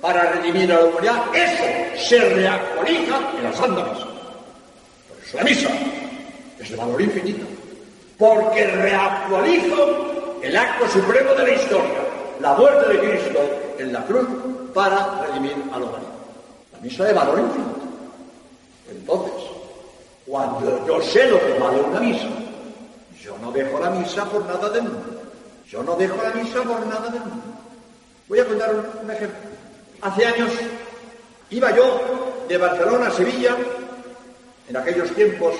para 0.00 0.32
redimir 0.32 0.72
a 0.72 0.76
la 0.76 0.84
humanidad, 0.84 1.22
eso 1.34 1.64
se 2.08 2.18
reactualiza 2.20 3.20
en 3.36 3.44
la 3.44 3.52
Santa 3.52 3.84
Misa. 3.84 4.06
Por 5.08 5.18
eso 5.24 5.36
la 5.36 5.44
misa 5.44 5.68
es 6.58 6.70
de 6.70 6.76
valor 6.76 7.00
infinito, 7.00 7.46
porque 8.16 8.66
reactualizo 8.66 10.38
el 10.42 10.56
acto 10.56 10.88
supremo 10.88 11.32
de 11.34 11.42
la 11.44 11.50
historia, 11.50 11.98
la 12.40 12.54
muerte 12.54 12.92
de 12.92 12.98
Cristo 12.98 13.38
en 13.78 13.92
la 13.92 14.04
cruz 14.04 14.28
para 14.72 15.24
redimir 15.26 15.56
a 15.72 15.78
la 15.78 15.84
humanidad. 15.84 16.12
La 16.72 16.78
misa 16.80 17.04
de 17.04 17.12
valor 17.12 17.40
infinito. 17.40 17.78
Entonces, 18.90 19.34
cuando 20.26 20.86
yo 20.86 21.02
sé 21.02 21.28
lo 21.28 21.40
que 21.40 21.58
vale 21.58 21.80
una 21.80 22.00
misa, 22.00 22.28
yo 23.22 23.36
no 23.38 23.50
dejo 23.50 23.80
la 23.80 23.90
misa 23.90 24.24
por 24.26 24.44
nada 24.46 24.68
del 24.70 24.82
mundo. 24.84 25.17
Yo 25.70 25.82
no 25.82 25.96
dejo 25.96 26.16
la 26.22 26.30
misa 26.30 26.62
por 26.62 26.86
nada 26.86 27.10
del 27.10 27.20
mundo. 27.20 27.44
Voy 28.26 28.38
a 28.38 28.46
contar 28.46 28.70
un, 28.74 29.10
ejemplo. 29.10 29.38
Hace 30.00 30.26
años 30.26 30.50
iba 31.50 31.74
yo 31.76 32.44
de 32.48 32.56
Barcelona 32.56 33.08
a 33.08 33.10
Sevilla 33.10 33.56
En 34.68 34.76
aquellos 34.76 35.10
tiempos 35.10 35.54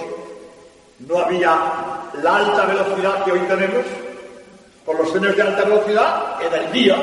no 1.00 1.18
había 1.18 1.50
la 2.22 2.36
alta 2.36 2.64
velocidad 2.64 3.24
que 3.24 3.32
hoy 3.32 3.40
tenemos. 3.40 3.84
Con 4.86 4.96
los 4.96 5.12
trenes 5.12 5.36
de 5.36 5.42
alta 5.42 5.64
velocidad, 5.64 6.42
en 6.42 6.54
el 6.54 6.72
día 6.72 6.96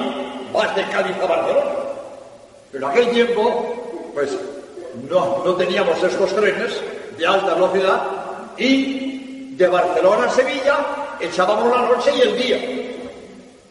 vas 0.52 0.76
de 0.76 0.90
Cádiz 0.90 1.16
a 1.18 1.26
Barcelona. 1.28 1.72
Pero 2.72 2.86
en 2.86 2.92
aquel 2.92 3.12
tiempo, 3.12 4.12
pues 4.16 4.36
no, 5.08 5.44
no 5.46 5.56
teníamos 5.56 6.02
estos 6.02 6.36
trenes 6.36 6.82
de 7.18 7.28
alta 7.28 7.54
velocidad 7.54 8.04
y 8.58 9.56
de 9.56 9.68
Barcelona 9.68 10.26
a 10.26 10.30
Sevilla 10.30 10.78
echábamos 11.20 11.70
la 11.70 11.88
noche 11.88 12.12
y 12.16 12.22
el 12.22 12.38
día. 12.38 12.85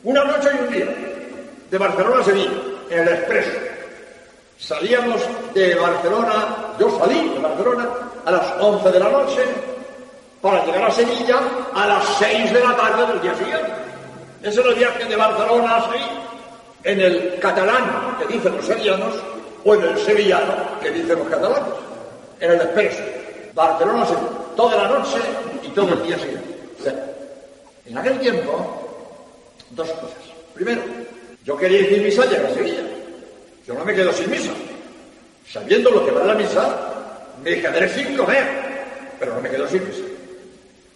Una 0.05 0.23
noche 0.23 0.51
y 0.53 0.65
un 0.65 0.73
día. 0.73 0.87
De 1.71 1.79
Barcelona 1.79 2.21
a 2.21 2.25
Sevilla, 2.25 2.51
en 2.91 3.01
el 3.01 3.09
expreso. 3.09 3.51
Salíamos 4.59 5.21
de 5.55 5.75
Barcelona, 5.75 6.47
yo 6.79 6.99
salí 6.99 7.31
de 7.31 7.41
Barcelona 7.41 7.89
a 8.27 8.31
las 8.31 8.53
11 8.61 8.93
de 8.93 9.01
la 9.01 9.09
noche 9.09 9.43
para 10.43 10.65
llegar 10.67 10.85
a 10.85 10.91
Sevilla 10.91 11.41
a 11.75 11.87
las 11.87 12.05
6 12.19 12.53
de 12.53 12.61
la 12.61 12.77
tarde 12.77 13.07
del 13.13 13.23
día 13.23 13.35
siguiente. 13.35 13.73
Ese 14.43 14.61
es 14.61 14.67
el 14.67 14.75
viaje 14.75 15.05
de 15.07 15.17
Barcelona 15.17 15.77
a 15.77 15.85
Sevilla. 15.85 16.23
En 16.85 17.01
el 17.01 17.39
catalán, 17.41 18.19
que 18.19 18.35
dicen 18.35 18.55
los 18.57 18.67
sevillanos, 18.67 19.15
o 19.65 19.75
en 19.75 19.83
el 19.85 19.99
sevillano, 19.99 20.55
que 20.83 20.91
dicen 20.91 21.19
los 21.19 21.29
catalanes. 21.29 21.73
En 22.41 22.51
el 22.51 22.61
expreso. 22.61 23.03
Barcelona 23.55 24.03
a 24.03 24.07
Sevilla. 24.07 24.29
Toda 24.55 24.77
la 24.77 24.89
noche 24.89 25.19
y 25.63 25.69
todo 25.69 25.95
el 25.95 26.03
día 26.03 26.19
siguiente. 26.19 26.55
En 27.87 27.99
aquel 27.99 28.19
tiempo, 28.21 28.84
dos 29.75 29.91
cosas. 29.91 30.19
Primero, 30.55 30.83
yo 31.45 31.57
quería 31.57 31.81
ir 31.81 32.03
misa 32.03 32.25
llegar 32.27 32.47
a 32.47 32.55
Sevilla. 32.55 32.83
Yo 33.67 33.75
no 33.75 33.85
me 33.85 33.95
quedo 33.95 34.13
sin 34.13 34.31
misa. 34.31 34.53
Sabiendo 35.51 35.91
lo 35.91 36.05
que 36.05 36.11
va 36.11 36.25
la 36.25 36.35
misa, 36.35 36.77
me 37.43 37.61
quedaré 37.61 37.89
sin 37.89 38.17
comer, 38.17 38.45
pero 39.19 39.35
no 39.35 39.41
me 39.41 39.51
quedo 39.51 39.69
sin 39.69 39.87
misa. 39.87 40.05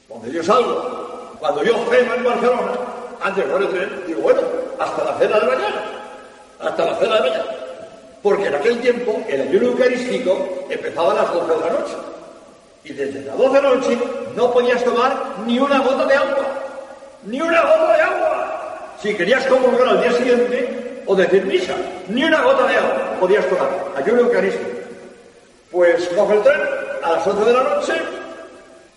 Cuando 0.09 0.29
yo 0.29 0.43
salgo, 0.43 1.37
cuando 1.39 1.63
yo 1.65 1.75
ceno 1.91 2.15
en 2.15 2.25
Barcelona, 2.25 2.73
antes 3.21 3.47
de 3.47 3.57
el 3.57 3.69
tren, 3.69 4.03
digo, 4.07 4.21
bueno, 4.23 4.41
hasta 4.79 5.05
la 5.05 5.19
cena 5.19 5.41
de 5.41 5.47
mañana, 5.47 5.85
hasta 6.61 6.85
la 6.87 6.95
cena 6.97 7.15
de 7.17 7.21
mañana. 7.21 7.45
Porque 8.23 8.47
en 8.47 8.55
aquel 8.55 8.81
tiempo 8.81 9.23
el 9.29 9.43
ayuno 9.43 9.69
eucarístico 9.69 10.67
empezaba 10.69 11.13
a 11.13 11.15
las 11.15 11.33
12 11.33 11.55
de 11.55 11.61
la 11.61 11.73
noche. 11.79 11.95
Y 12.85 12.93
desde 12.93 13.23
las 13.23 13.37
12 13.37 13.57
de 13.57 13.63
la 13.63 13.75
noche 13.75 13.99
no 14.35 14.53
podías 14.53 14.85
tomar 14.85 15.37
ni 15.47 15.59
una 15.59 15.79
gota 15.81 16.07
de 16.07 16.15
agua. 16.15 16.47
Ni 17.25 17.41
una 17.41 17.61
gota 17.63 17.97
de 17.97 18.03
agua. 18.03 18.48
Si 19.01 19.15
querías 19.15 19.47
comulgar 19.47 19.89
al 19.89 20.01
día 20.03 20.13
siguiente 20.13 21.03
o 21.07 21.15
decir 21.15 21.45
misa, 21.45 21.75
ni 22.09 22.25
una 22.25 22.43
gota 22.43 22.67
de 22.67 22.77
agua 22.77 23.17
podías 23.21 23.47
tomar. 23.47 23.69
Ayuno 23.97 24.23
eucarístico. 24.23 24.71
Pues 25.71 26.09
coge 26.09 26.35
el 26.35 26.43
tren 26.43 26.61
a 27.03 27.13
las 27.13 27.27
11 27.27 27.45
de 27.45 27.53
la 27.53 27.63
noche 27.63 27.93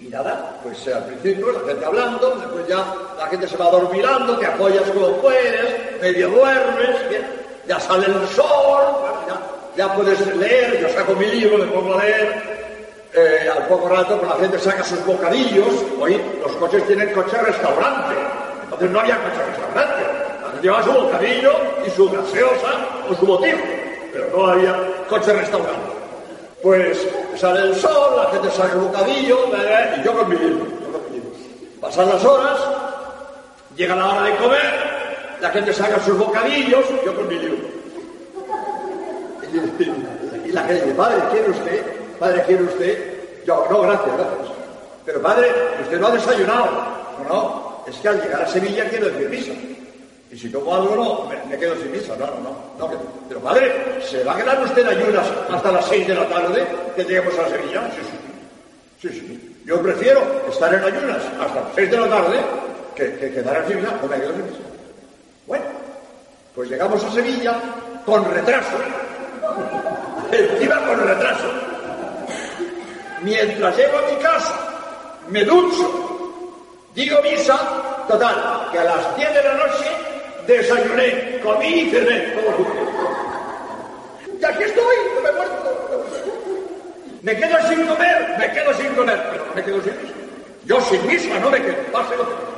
y 0.01 0.07
nada, 0.07 0.59
pues 0.63 0.87
al 0.87 1.05
principio 1.05 1.51
la 1.51 1.59
gente 1.59 1.85
hablando, 1.85 2.31
después 2.31 2.67
ya 2.67 2.83
la 3.17 3.27
gente 3.27 3.47
se 3.47 3.55
va 3.55 3.69
dormirando, 3.69 4.35
te 4.37 4.47
apoyas 4.47 4.89
como 4.89 5.15
puedes, 5.17 6.01
medio 6.01 6.29
duermes, 6.29 6.95
ya, 7.67 7.79
sale 7.79 8.07
el 8.07 8.27
sol, 8.29 8.83
ya, 9.77 9.93
puedes 9.93 10.35
leer, 10.37 10.81
yo 10.81 10.89
saco 10.89 11.13
mi 11.13 11.27
libro, 11.27 11.59
me 11.59 11.67
pongo 11.67 11.99
a 11.99 12.03
leer, 12.03 12.33
eh, 13.13 13.49
al 13.55 13.67
poco 13.67 13.89
rato 13.89 14.17
pues 14.17 14.31
la 14.31 14.37
gente 14.37 14.57
saca 14.57 14.83
sus 14.83 15.05
bocadillos, 15.05 15.85
hoy 15.99 16.19
los 16.41 16.51
coches 16.53 16.85
tienen 16.87 17.13
coche 17.13 17.37
restaurante, 17.37 18.15
entonces 18.71 18.91
no 18.91 18.99
había 19.01 19.17
coche 19.17 19.45
restaurante, 19.45 20.03
la 20.41 20.49
gente 20.49 20.61
llevaba 20.63 20.83
su 20.83 20.91
bocadillo 20.91 21.51
y 21.85 21.89
su 21.89 22.09
gaseosa 22.09 22.71
o 23.09 23.13
su 23.15 23.25
botillo, 23.25 23.57
pero 24.13 24.27
no 24.33 24.47
había 24.47 24.75
coche 25.09 25.33
restaurante. 25.33 25.91
Pues 26.63 27.05
sale 27.35 27.61
el 27.61 27.75
sol, 27.75 28.15
la 28.15 28.29
gente 28.31 28.49
saca 28.51 28.73
el 28.73 28.79
bocadillo, 28.79 29.39
y 29.97 30.03
yo 30.03 30.13
con 30.13 30.29
mi 30.29 30.37
libro, 30.37 30.65
Pasan 31.81 32.07
las 32.07 32.23
horas, 32.23 32.59
llega 33.75 33.95
la 33.95 34.07
hora 34.07 34.23
de 34.23 34.35
comer, 34.37 34.73
la 35.41 35.49
gente 35.49 35.73
saca 35.73 35.99
sus 35.99 36.17
bocadillos, 36.17 36.85
yo 37.03 37.13
con 37.13 37.27
mi 37.27 37.35
libro. 37.35 37.67
Y 40.45 40.51
la 40.51 40.61
gente 40.63 40.85
dice, 40.85 40.95
padre, 40.95 41.17
¿quiere 41.31 41.49
usted? 41.49 41.85
Padre, 42.19 42.43
¿quiere 42.45 42.63
usted? 42.63 43.43
Yo, 43.45 43.65
no, 43.69 43.81
gracias, 43.81 44.15
gracias. 44.15 44.55
Pero 45.05 45.21
padre, 45.21 45.51
usted 45.81 45.99
no 45.99 46.07
ha 46.07 46.11
desayunado. 46.11 46.69
No, 47.27 47.70
es 47.87 47.95
que 47.97 48.07
al 48.07 48.21
llegar 48.21 48.41
a 48.41 48.47
Sevilla 48.47 48.89
quiero 48.89 49.09
decir 49.09 49.29
misa. 49.29 49.51
Y 50.31 50.37
si 50.37 50.49
tomo 50.49 50.73
algo, 50.73 50.95
no, 50.95 51.49
me, 51.49 51.57
quedo 51.57 51.75
sin 51.75 51.91
misa. 51.91 52.15
No, 52.15 52.25
no, 52.27 52.55
no. 52.79 52.91
Pero 53.27 53.41
padre, 53.41 54.01
¿se 54.01 54.23
va 54.23 54.33
a 54.33 54.37
quedar 54.37 54.63
usted 54.63 54.87
ayunas 54.87 55.27
hasta 55.49 55.71
las 55.71 55.85
seis 55.85 56.07
de 56.07 56.15
la 56.15 56.27
tarde 56.27 56.65
que 56.95 57.03
lleguemos 57.03 57.37
a 57.37 57.49
Sevilla? 57.49 57.89
Sí, 57.91 58.01
sí. 58.01 59.09
Sí, 59.09 59.19
sí. 59.19 59.57
Yo 59.65 59.81
prefiero 59.81 60.21
estar 60.49 60.73
en 60.73 60.83
ayunas 60.83 61.23
hasta 61.39 61.61
las 61.61 61.75
seis 61.75 61.91
de 61.91 61.97
la 61.97 62.07
tarde 62.07 62.39
que, 62.95 63.13
que 63.17 63.31
quedar 63.31 63.57
en 63.63 63.67
Sevilla 63.67 63.99
o 64.01 64.07
me 64.07 64.15
quedo 64.15 64.33
sin 64.33 64.45
misa. 64.45 64.59
Bueno, 65.47 65.65
pues 66.55 66.69
llegamos 66.69 67.03
a 67.03 67.11
Sevilla 67.11 67.59
con 68.05 68.23
retraso. 68.31 68.77
Encima 70.31 70.85
con 70.85 71.07
retraso. 71.07 71.47
Mientras 73.21 73.77
llego 73.77 73.97
a 73.97 74.11
mi 74.11 74.15
casa, 74.17 74.55
me 75.29 75.43
ducho, 75.45 76.10
digo 76.95 77.21
misa, 77.21 77.57
total, 78.07 78.69
que 78.71 78.79
a 78.79 78.83
las 78.83 79.15
diez 79.15 79.33
de 79.33 79.43
la 79.43 79.53
noche 79.53 79.85
desayuné, 80.47 81.39
comí 81.43 81.67
y 81.67 81.91
cené, 81.91 82.33
Y 84.39 84.45
aquí 84.45 84.63
estoy, 84.63 84.95
no 85.15 85.21
me 85.21 85.29
he 85.29 85.33
muerto. 85.33 86.05
Me 87.21 87.35
quedo 87.35 87.67
sin 87.67 87.85
comer, 87.85 88.35
me 88.39 88.51
quedo 88.51 88.73
sin 88.73 88.87
comer, 88.95 89.27
pero 89.31 89.45
me 89.55 89.63
quedo 89.63 89.81
sin 89.83 90.01
misa. 90.01 90.13
Yo 90.65 90.81
sin 90.81 91.07
misa 91.07 91.39
no 91.39 91.49
me 91.49 91.61
quedo, 91.61 91.75
pase 91.91 92.17
lo 92.17 92.25
que 92.25 92.51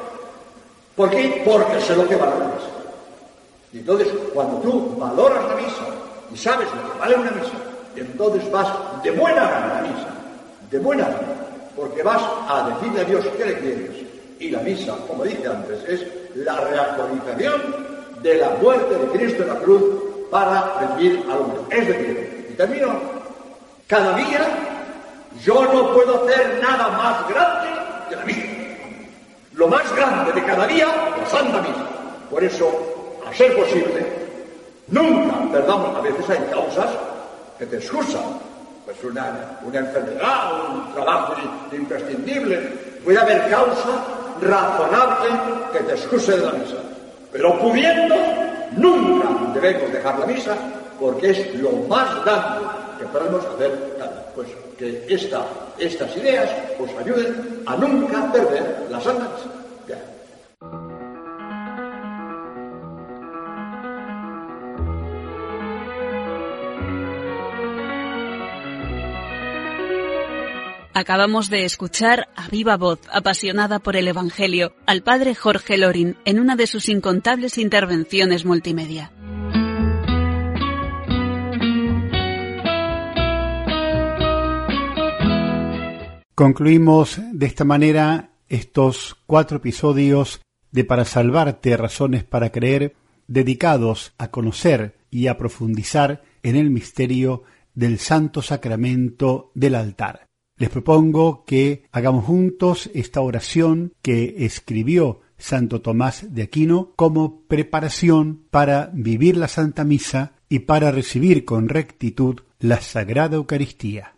¿Por 0.95 1.09
qué? 1.09 1.41
Porque 1.45 1.81
sé 1.81 1.95
lo 1.95 2.07
que 2.07 2.15
vale 2.15 2.37
la 2.39 2.45
misa. 2.45 2.67
Y 3.73 3.79
entonces, 3.79 4.07
cuando 4.33 4.57
tú 4.59 4.95
valoras 4.97 5.43
la 5.45 5.55
misa 5.55 5.85
y 6.31 6.37
sabes 6.37 6.67
lo 6.73 6.93
que 6.93 6.99
vale 6.99 7.15
una 7.15 7.31
misa, 7.31 7.53
entonces 7.95 8.51
vas 8.51 8.67
de 9.03 9.11
buena 9.11 9.41
a 9.41 9.81
la 9.81 9.89
misa, 9.89 10.07
de 10.69 10.79
buena 10.79 11.07
porque 11.75 12.03
vas 12.03 12.21
a 12.47 12.69
decirle 12.69 13.01
a 13.01 13.03
Dios 13.03 13.25
que 13.37 13.45
le 13.45 13.59
quieres. 13.59 14.02
Y 14.43 14.49
la 14.49 14.59
misa, 14.59 14.93
como 15.07 15.23
dije 15.23 15.47
antes, 15.47 15.79
es 15.87 16.05
la 16.35 16.59
reactualización 16.59 17.61
de 18.21 18.35
la 18.35 18.49
muerte 18.61 18.93
de 18.93 19.05
Cristo 19.17 19.43
en 19.43 19.47
la 19.47 19.55
cruz 19.55 19.83
para 20.29 20.79
redimir 20.81 21.23
al 21.31 21.37
hombre. 21.37 21.61
Es 21.69 21.87
decir, 21.87 22.47
y 22.51 22.53
termino, 22.53 22.99
cada 23.87 24.17
día 24.17 24.45
yo 25.45 25.63
no 25.63 25.93
puedo 25.93 26.25
hacer 26.25 26.59
nada 26.61 26.89
más 26.89 27.29
grande 27.29 27.69
que 28.09 28.15
la 28.17 28.25
misa. 28.25 28.43
Lo 29.53 29.69
más 29.69 29.95
grande 29.95 30.33
de 30.33 30.43
cada 30.43 30.67
día, 30.67 30.87
la 30.87 31.25
Santa 31.25 31.61
Misa. 31.61 31.85
Por 32.29 32.43
eso, 32.43 32.69
a 33.25 33.33
ser 33.33 33.55
posible, 33.55 34.05
nunca 34.87 35.35
perdamos, 35.53 35.95
a 35.95 36.01
veces 36.01 36.29
hay 36.29 36.45
causas 36.51 36.89
que 37.57 37.65
te 37.65 37.77
excusan, 37.77 38.23
pues 38.83 39.01
una, 39.05 39.57
una 39.63 39.79
enfermedad, 39.79 40.69
un 40.69 40.93
trabajo 40.93 41.35
imprescindible, 41.71 42.57
puede 43.05 43.19
haber 43.19 43.49
causa 43.49 44.22
razonable 44.43 45.29
que 45.71 45.79
te 45.79 45.93
excuse 45.93 46.31
de 46.31 46.45
la 46.45 46.51
misa. 46.51 46.77
Pero 47.31 47.59
pudiendo, 47.59 48.15
nunca 48.77 49.29
debemos 49.53 49.91
dejar 49.91 50.19
la 50.19 50.25
misa 50.25 50.55
porque 50.99 51.31
es 51.31 51.55
lo 51.55 51.71
más 51.87 52.23
grande 52.23 52.65
que 52.99 53.05
podemos 53.05 53.43
hacer. 53.45 53.71
Pues 54.35 54.47
que 54.77 55.05
esta, 55.07 55.45
estas 55.77 56.15
ideas 56.17 56.49
os 56.79 56.89
ayuden 56.99 57.63
a 57.65 57.75
nunca 57.75 58.31
perder 58.31 58.87
la 58.89 58.99
santa 58.99 59.27
Acabamos 70.95 71.49
de 71.49 71.65
escuchar 71.65 72.29
a 72.35 72.47
viva 72.49 72.77
voz, 72.77 72.99
apasionada 73.11 73.79
por 73.79 73.95
el 73.95 74.07
Evangelio, 74.07 74.75
al 74.85 75.01
padre 75.01 75.33
Jorge 75.33 75.75
Lorin 75.75 76.17
en 76.23 76.39
una 76.39 76.55
de 76.55 76.67
sus 76.67 76.87
incontables 76.87 77.57
intervenciones 77.57 78.45
multimedia. 78.45 79.11
Concluimos 86.35 87.19
de 87.31 87.45
esta 87.47 87.63
manera 87.63 88.29
estos 88.47 89.15
cuatro 89.25 89.57
episodios 89.57 90.41
de 90.71 90.83
Para 90.83 91.05
Salvarte, 91.05 91.75
Razones 91.75 92.23
para 92.23 92.51
Creer, 92.51 92.95
dedicados 93.27 94.13
a 94.19 94.29
conocer 94.29 94.95
y 95.09 95.25
a 95.25 95.37
profundizar 95.39 96.21
en 96.43 96.55
el 96.55 96.69
misterio 96.69 97.43
del 97.73 97.97
Santo 97.97 98.43
Sacramento 98.43 99.51
del 99.55 99.73
altar. 99.73 100.27
Les 100.57 100.69
propongo 100.69 101.45
que 101.45 101.83
hagamos 101.91 102.25
juntos 102.25 102.89
esta 102.93 103.21
oración 103.21 103.93
que 104.01 104.45
escribió 104.45 105.21
Santo 105.37 105.81
Tomás 105.81 106.33
de 106.33 106.43
Aquino 106.43 106.93
como 106.95 107.41
preparación 107.47 108.43
para 108.51 108.91
vivir 108.93 109.35
la 109.35 109.47
Santa 109.47 109.83
Misa 109.83 110.33
y 110.49 110.59
para 110.59 110.91
recibir 110.91 111.43
con 111.43 111.69
rectitud 111.69 112.41
la 112.59 112.81
Sagrada 112.81 113.37
Eucaristía. 113.37 114.13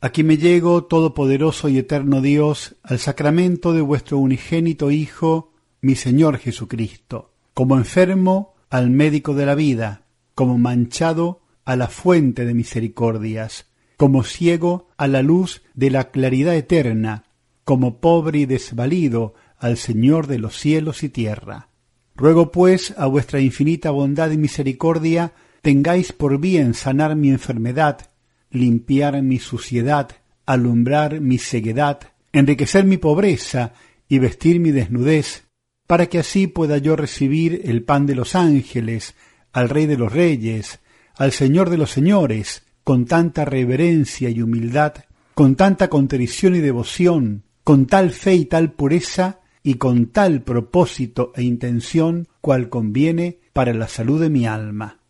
Aquí 0.00 0.22
me 0.22 0.38
llego, 0.38 0.84
todopoderoso 0.84 1.68
y 1.68 1.78
eterno 1.78 2.22
Dios, 2.22 2.76
al 2.82 2.98
sacramento 2.98 3.72
de 3.72 3.82
vuestro 3.82 4.18
unigénito 4.18 4.90
Hijo, 4.90 5.52
mi 5.82 5.96
Señor 5.96 6.38
Jesucristo, 6.38 7.32
como 7.52 7.76
enfermo 7.76 8.54
al 8.70 8.88
médico 8.88 9.34
de 9.34 9.44
la 9.44 9.54
vida, 9.54 10.04
como 10.34 10.56
manchado 10.56 11.40
a 11.64 11.76
la 11.76 11.88
fuente 11.88 12.46
de 12.46 12.54
misericordias, 12.54 13.66
como 14.00 14.24
ciego 14.24 14.88
a 14.96 15.08
la 15.08 15.20
luz 15.20 15.60
de 15.74 15.90
la 15.90 16.10
claridad 16.10 16.56
eterna, 16.56 17.24
como 17.64 18.00
pobre 18.00 18.38
y 18.38 18.46
desvalido 18.46 19.34
al 19.58 19.76
Señor 19.76 20.26
de 20.26 20.38
los 20.38 20.58
cielos 20.58 21.02
y 21.02 21.10
tierra. 21.10 21.68
Ruego 22.16 22.50
pues 22.50 22.94
a 22.96 23.04
vuestra 23.04 23.40
infinita 23.40 23.90
bondad 23.90 24.30
y 24.30 24.38
misericordia 24.38 25.34
tengáis 25.60 26.12
por 26.12 26.40
bien 26.40 26.72
sanar 26.72 27.14
mi 27.14 27.28
enfermedad, 27.28 28.10
limpiar 28.50 29.22
mi 29.22 29.38
suciedad, 29.38 30.08
alumbrar 30.46 31.20
mi 31.20 31.36
ceguedad, 31.36 32.00
enriquecer 32.32 32.86
mi 32.86 32.96
pobreza 32.96 33.74
y 34.08 34.18
vestir 34.18 34.60
mi 34.60 34.70
desnudez, 34.70 35.44
para 35.86 36.06
que 36.06 36.20
así 36.20 36.46
pueda 36.46 36.78
yo 36.78 36.96
recibir 36.96 37.60
el 37.66 37.82
pan 37.82 38.06
de 38.06 38.14
los 38.14 38.34
ángeles, 38.34 39.14
al 39.52 39.68
Rey 39.68 39.84
de 39.84 39.98
los 39.98 40.10
Reyes, 40.10 40.80
al 41.16 41.32
Señor 41.32 41.68
de 41.68 41.76
los 41.76 41.90
Señores, 41.90 42.62
con 42.84 43.06
tanta 43.06 43.44
reverencia 43.44 44.30
y 44.30 44.42
humildad, 44.42 44.94
con 45.34 45.56
tanta 45.56 45.88
contrición 45.88 46.54
y 46.54 46.60
devoción, 46.60 47.44
con 47.64 47.86
tal 47.86 48.10
fe 48.10 48.34
y 48.34 48.44
tal 48.46 48.72
pureza, 48.72 49.40
y 49.62 49.74
con 49.74 50.06
tal 50.06 50.42
propósito 50.42 51.32
e 51.36 51.42
intención 51.42 52.28
cual 52.40 52.68
conviene 52.68 53.40
para 53.52 53.74
la 53.74 53.88
salud 53.88 54.20
de 54.20 54.30
mi 54.30 54.46
alma. 54.46 55.00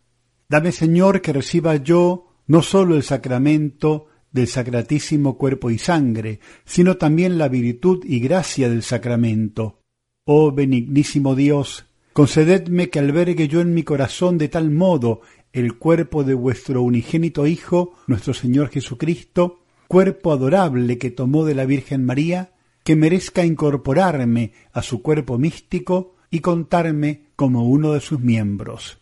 Dame, 0.49 0.71
Señor, 0.71 1.21
que 1.21 1.33
reciba 1.33 1.77
yo 1.77 2.27
no 2.47 2.61
sólo 2.61 2.95
el 2.95 3.03
sacramento 3.03 4.07
del 4.31 4.47
sacratísimo 4.47 5.37
cuerpo 5.37 5.69
y 5.71 5.77
sangre, 5.77 6.39
sino 6.65 6.97
también 6.97 7.37
la 7.37 7.47
virtud 7.47 8.03
y 8.05 8.19
gracia 8.19 8.69
del 8.69 8.83
sacramento. 8.83 9.79
Oh 10.25 10.51
benignísimo 10.51 11.35
Dios, 11.35 11.85
concededme 12.13 12.89
que 12.89 12.99
albergue 12.99 13.47
yo 13.47 13.61
en 13.61 13.73
mi 13.73 13.83
corazón 13.83 14.37
de 14.37 14.49
tal 14.49 14.71
modo 14.71 15.21
el 15.53 15.77
cuerpo 15.77 16.23
de 16.23 16.33
vuestro 16.33 16.81
unigénito 16.81 17.47
Hijo, 17.47 17.93
nuestro 18.07 18.33
Señor 18.33 18.69
Jesucristo, 18.69 19.59
cuerpo 19.87 20.31
adorable 20.31 20.97
que 20.97 21.11
tomó 21.11 21.45
de 21.45 21.55
la 21.55 21.65
Virgen 21.65 22.05
María, 22.05 22.53
que 22.83 22.95
merezca 22.95 23.45
incorporarme 23.45 24.53
a 24.71 24.81
su 24.81 25.01
cuerpo 25.01 25.37
místico 25.37 26.15
y 26.29 26.39
contarme 26.39 27.25
como 27.35 27.67
uno 27.67 27.93
de 27.93 27.99
sus 27.99 28.19
miembros. 28.19 28.99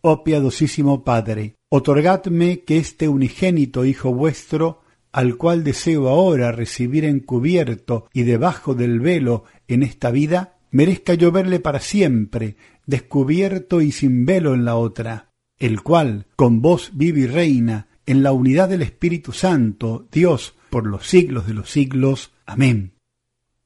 Oh 0.00 0.24
piadosísimo 0.24 1.04
Padre, 1.04 1.56
otorgadme 1.68 2.60
que 2.60 2.78
este 2.78 3.08
unigénito 3.08 3.84
Hijo 3.84 4.14
vuestro, 4.14 4.80
al 5.12 5.36
cual 5.36 5.62
deseo 5.62 6.08
ahora 6.08 6.52
recibir 6.52 7.04
encubierto 7.04 8.08
y 8.12 8.22
debajo 8.22 8.74
del 8.74 9.00
velo 9.00 9.44
en 9.68 9.82
esta 9.82 10.10
vida, 10.10 10.56
merezca 10.70 11.14
yo 11.14 11.32
verle 11.32 11.60
para 11.60 11.80
siempre, 11.80 12.56
descubierto 12.86 13.82
y 13.82 13.92
sin 13.92 14.24
velo 14.24 14.54
en 14.54 14.64
la 14.64 14.76
otra, 14.76 15.29
el 15.60 15.82
cual 15.82 16.26
con 16.34 16.60
vos 16.62 16.90
vive 16.94 17.20
y 17.20 17.26
reina 17.26 17.86
en 18.06 18.24
la 18.24 18.32
unidad 18.32 18.68
del 18.68 18.82
Espíritu 18.82 19.30
Santo, 19.30 20.08
Dios, 20.10 20.54
por 20.70 20.86
los 20.86 21.06
siglos 21.06 21.46
de 21.46 21.54
los 21.54 21.70
siglos. 21.70 22.32
Amén. 22.46 22.94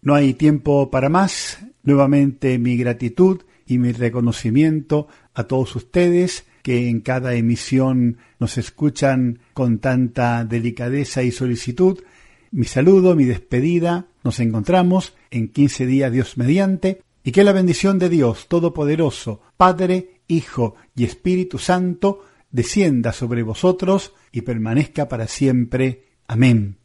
No 0.03 0.15
hay 0.15 0.35
tiempo 0.35 0.91
para 0.91 1.09
más. 1.09 1.65
Nuevamente 1.83 2.59
mi 2.59 2.77
gratitud 2.77 3.43
y 3.67 3.79
mi 3.79 3.93
reconocimiento 3.93 5.09
a 5.33 5.45
todos 5.45 5.75
ustedes 5.77 6.47
que 6.63 6.89
en 6.89 7.01
cada 7.01 7.35
emisión 7.35 8.19
nos 8.39 8.59
escuchan 8.59 9.39
con 9.53 9.79
tanta 9.79 10.45
delicadeza 10.45 11.23
y 11.23 11.31
solicitud. 11.31 12.03
Mi 12.51 12.65
saludo, 12.65 13.15
mi 13.15 13.25
despedida. 13.25 14.07
Nos 14.25 14.41
encontramos 14.41 15.15
en 15.31 15.49
quince 15.49 15.87
días 15.87 16.11
Dios 16.11 16.39
mediante 16.39 17.03
y 17.23 17.33
que 17.33 17.45
la 17.45 17.53
bendición 17.53 17.99
de 17.99 18.09
Dios 18.09 18.49
Todopoderoso, 18.49 19.41
Padre, 19.57 20.14
Hijo 20.29 20.77
y 20.95 21.05
Espíritu 21.05 21.59
Santo, 21.59 22.25
descienda 22.51 23.13
sobre 23.13 23.43
vosotros 23.43 24.15
y 24.33 24.43
permanezca 24.43 25.09
para 25.09 25.27
siempre. 25.27 26.07
Amén. 26.27 26.84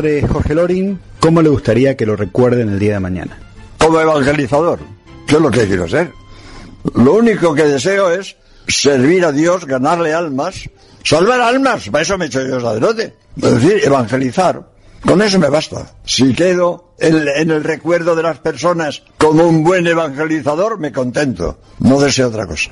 Padre 0.00 0.26
Jorge 0.26 0.54
Lorin, 0.54 0.98
¿cómo 1.20 1.42
le 1.42 1.50
gustaría 1.50 1.94
que 1.94 2.06
lo 2.06 2.16
recuerden 2.16 2.70
el 2.70 2.78
día 2.78 2.94
de 2.94 3.00
mañana? 3.00 3.38
Como 3.76 4.00
evangelizador, 4.00 4.78
¿qué 5.26 5.34
es 5.34 5.42
lo 5.42 5.50
que 5.50 5.66
quiero 5.66 5.86
ser? 5.86 6.10
Lo 6.94 7.16
único 7.16 7.52
que 7.52 7.64
deseo 7.64 8.10
es 8.10 8.34
servir 8.66 9.26
a 9.26 9.30
Dios, 9.30 9.66
ganarle 9.66 10.14
almas, 10.14 10.70
salvar 11.04 11.42
almas, 11.42 11.90
para 11.90 12.00
eso 12.00 12.16
me 12.16 12.24
he 12.24 12.28
hecho 12.28 12.40
yo 12.46 12.62
sacerdote. 12.62 13.14
Es 13.36 13.60
decir, 13.60 13.82
evangelizar. 13.84 14.70
Con 15.04 15.20
eso 15.20 15.38
me 15.38 15.50
basta. 15.50 15.92
Si 16.06 16.32
quedo 16.32 16.94
en, 16.98 17.28
en, 17.36 17.50
el 17.50 17.62
recuerdo 17.62 18.16
de 18.16 18.22
las 18.22 18.38
personas 18.38 19.02
como 19.18 19.46
un 19.46 19.62
buen 19.62 19.86
evangelizador, 19.86 20.78
me 20.78 20.92
contento. 20.92 21.58
No 21.80 22.00
deseo 22.00 22.28
otra 22.28 22.46
cosa. 22.46 22.70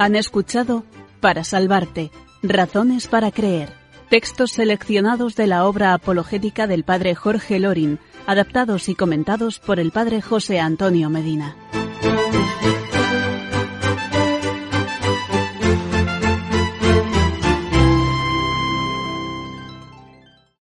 Han 0.00 0.16
escuchado 0.16 0.84
Para 1.20 1.44
Salvarte, 1.44 2.10
Razones 2.42 3.06
para 3.06 3.30
Creer, 3.30 3.68
textos 4.08 4.52
seleccionados 4.52 5.36
de 5.36 5.46
la 5.46 5.66
obra 5.66 5.92
apologética 5.92 6.66
del 6.66 6.84
padre 6.84 7.14
Jorge 7.14 7.58
Lorin, 7.60 7.98
adaptados 8.26 8.88
y 8.88 8.94
comentados 8.94 9.58
por 9.58 9.78
el 9.78 9.90
padre 9.90 10.22
José 10.22 10.58
Antonio 10.58 11.10
Medina. 11.10 11.54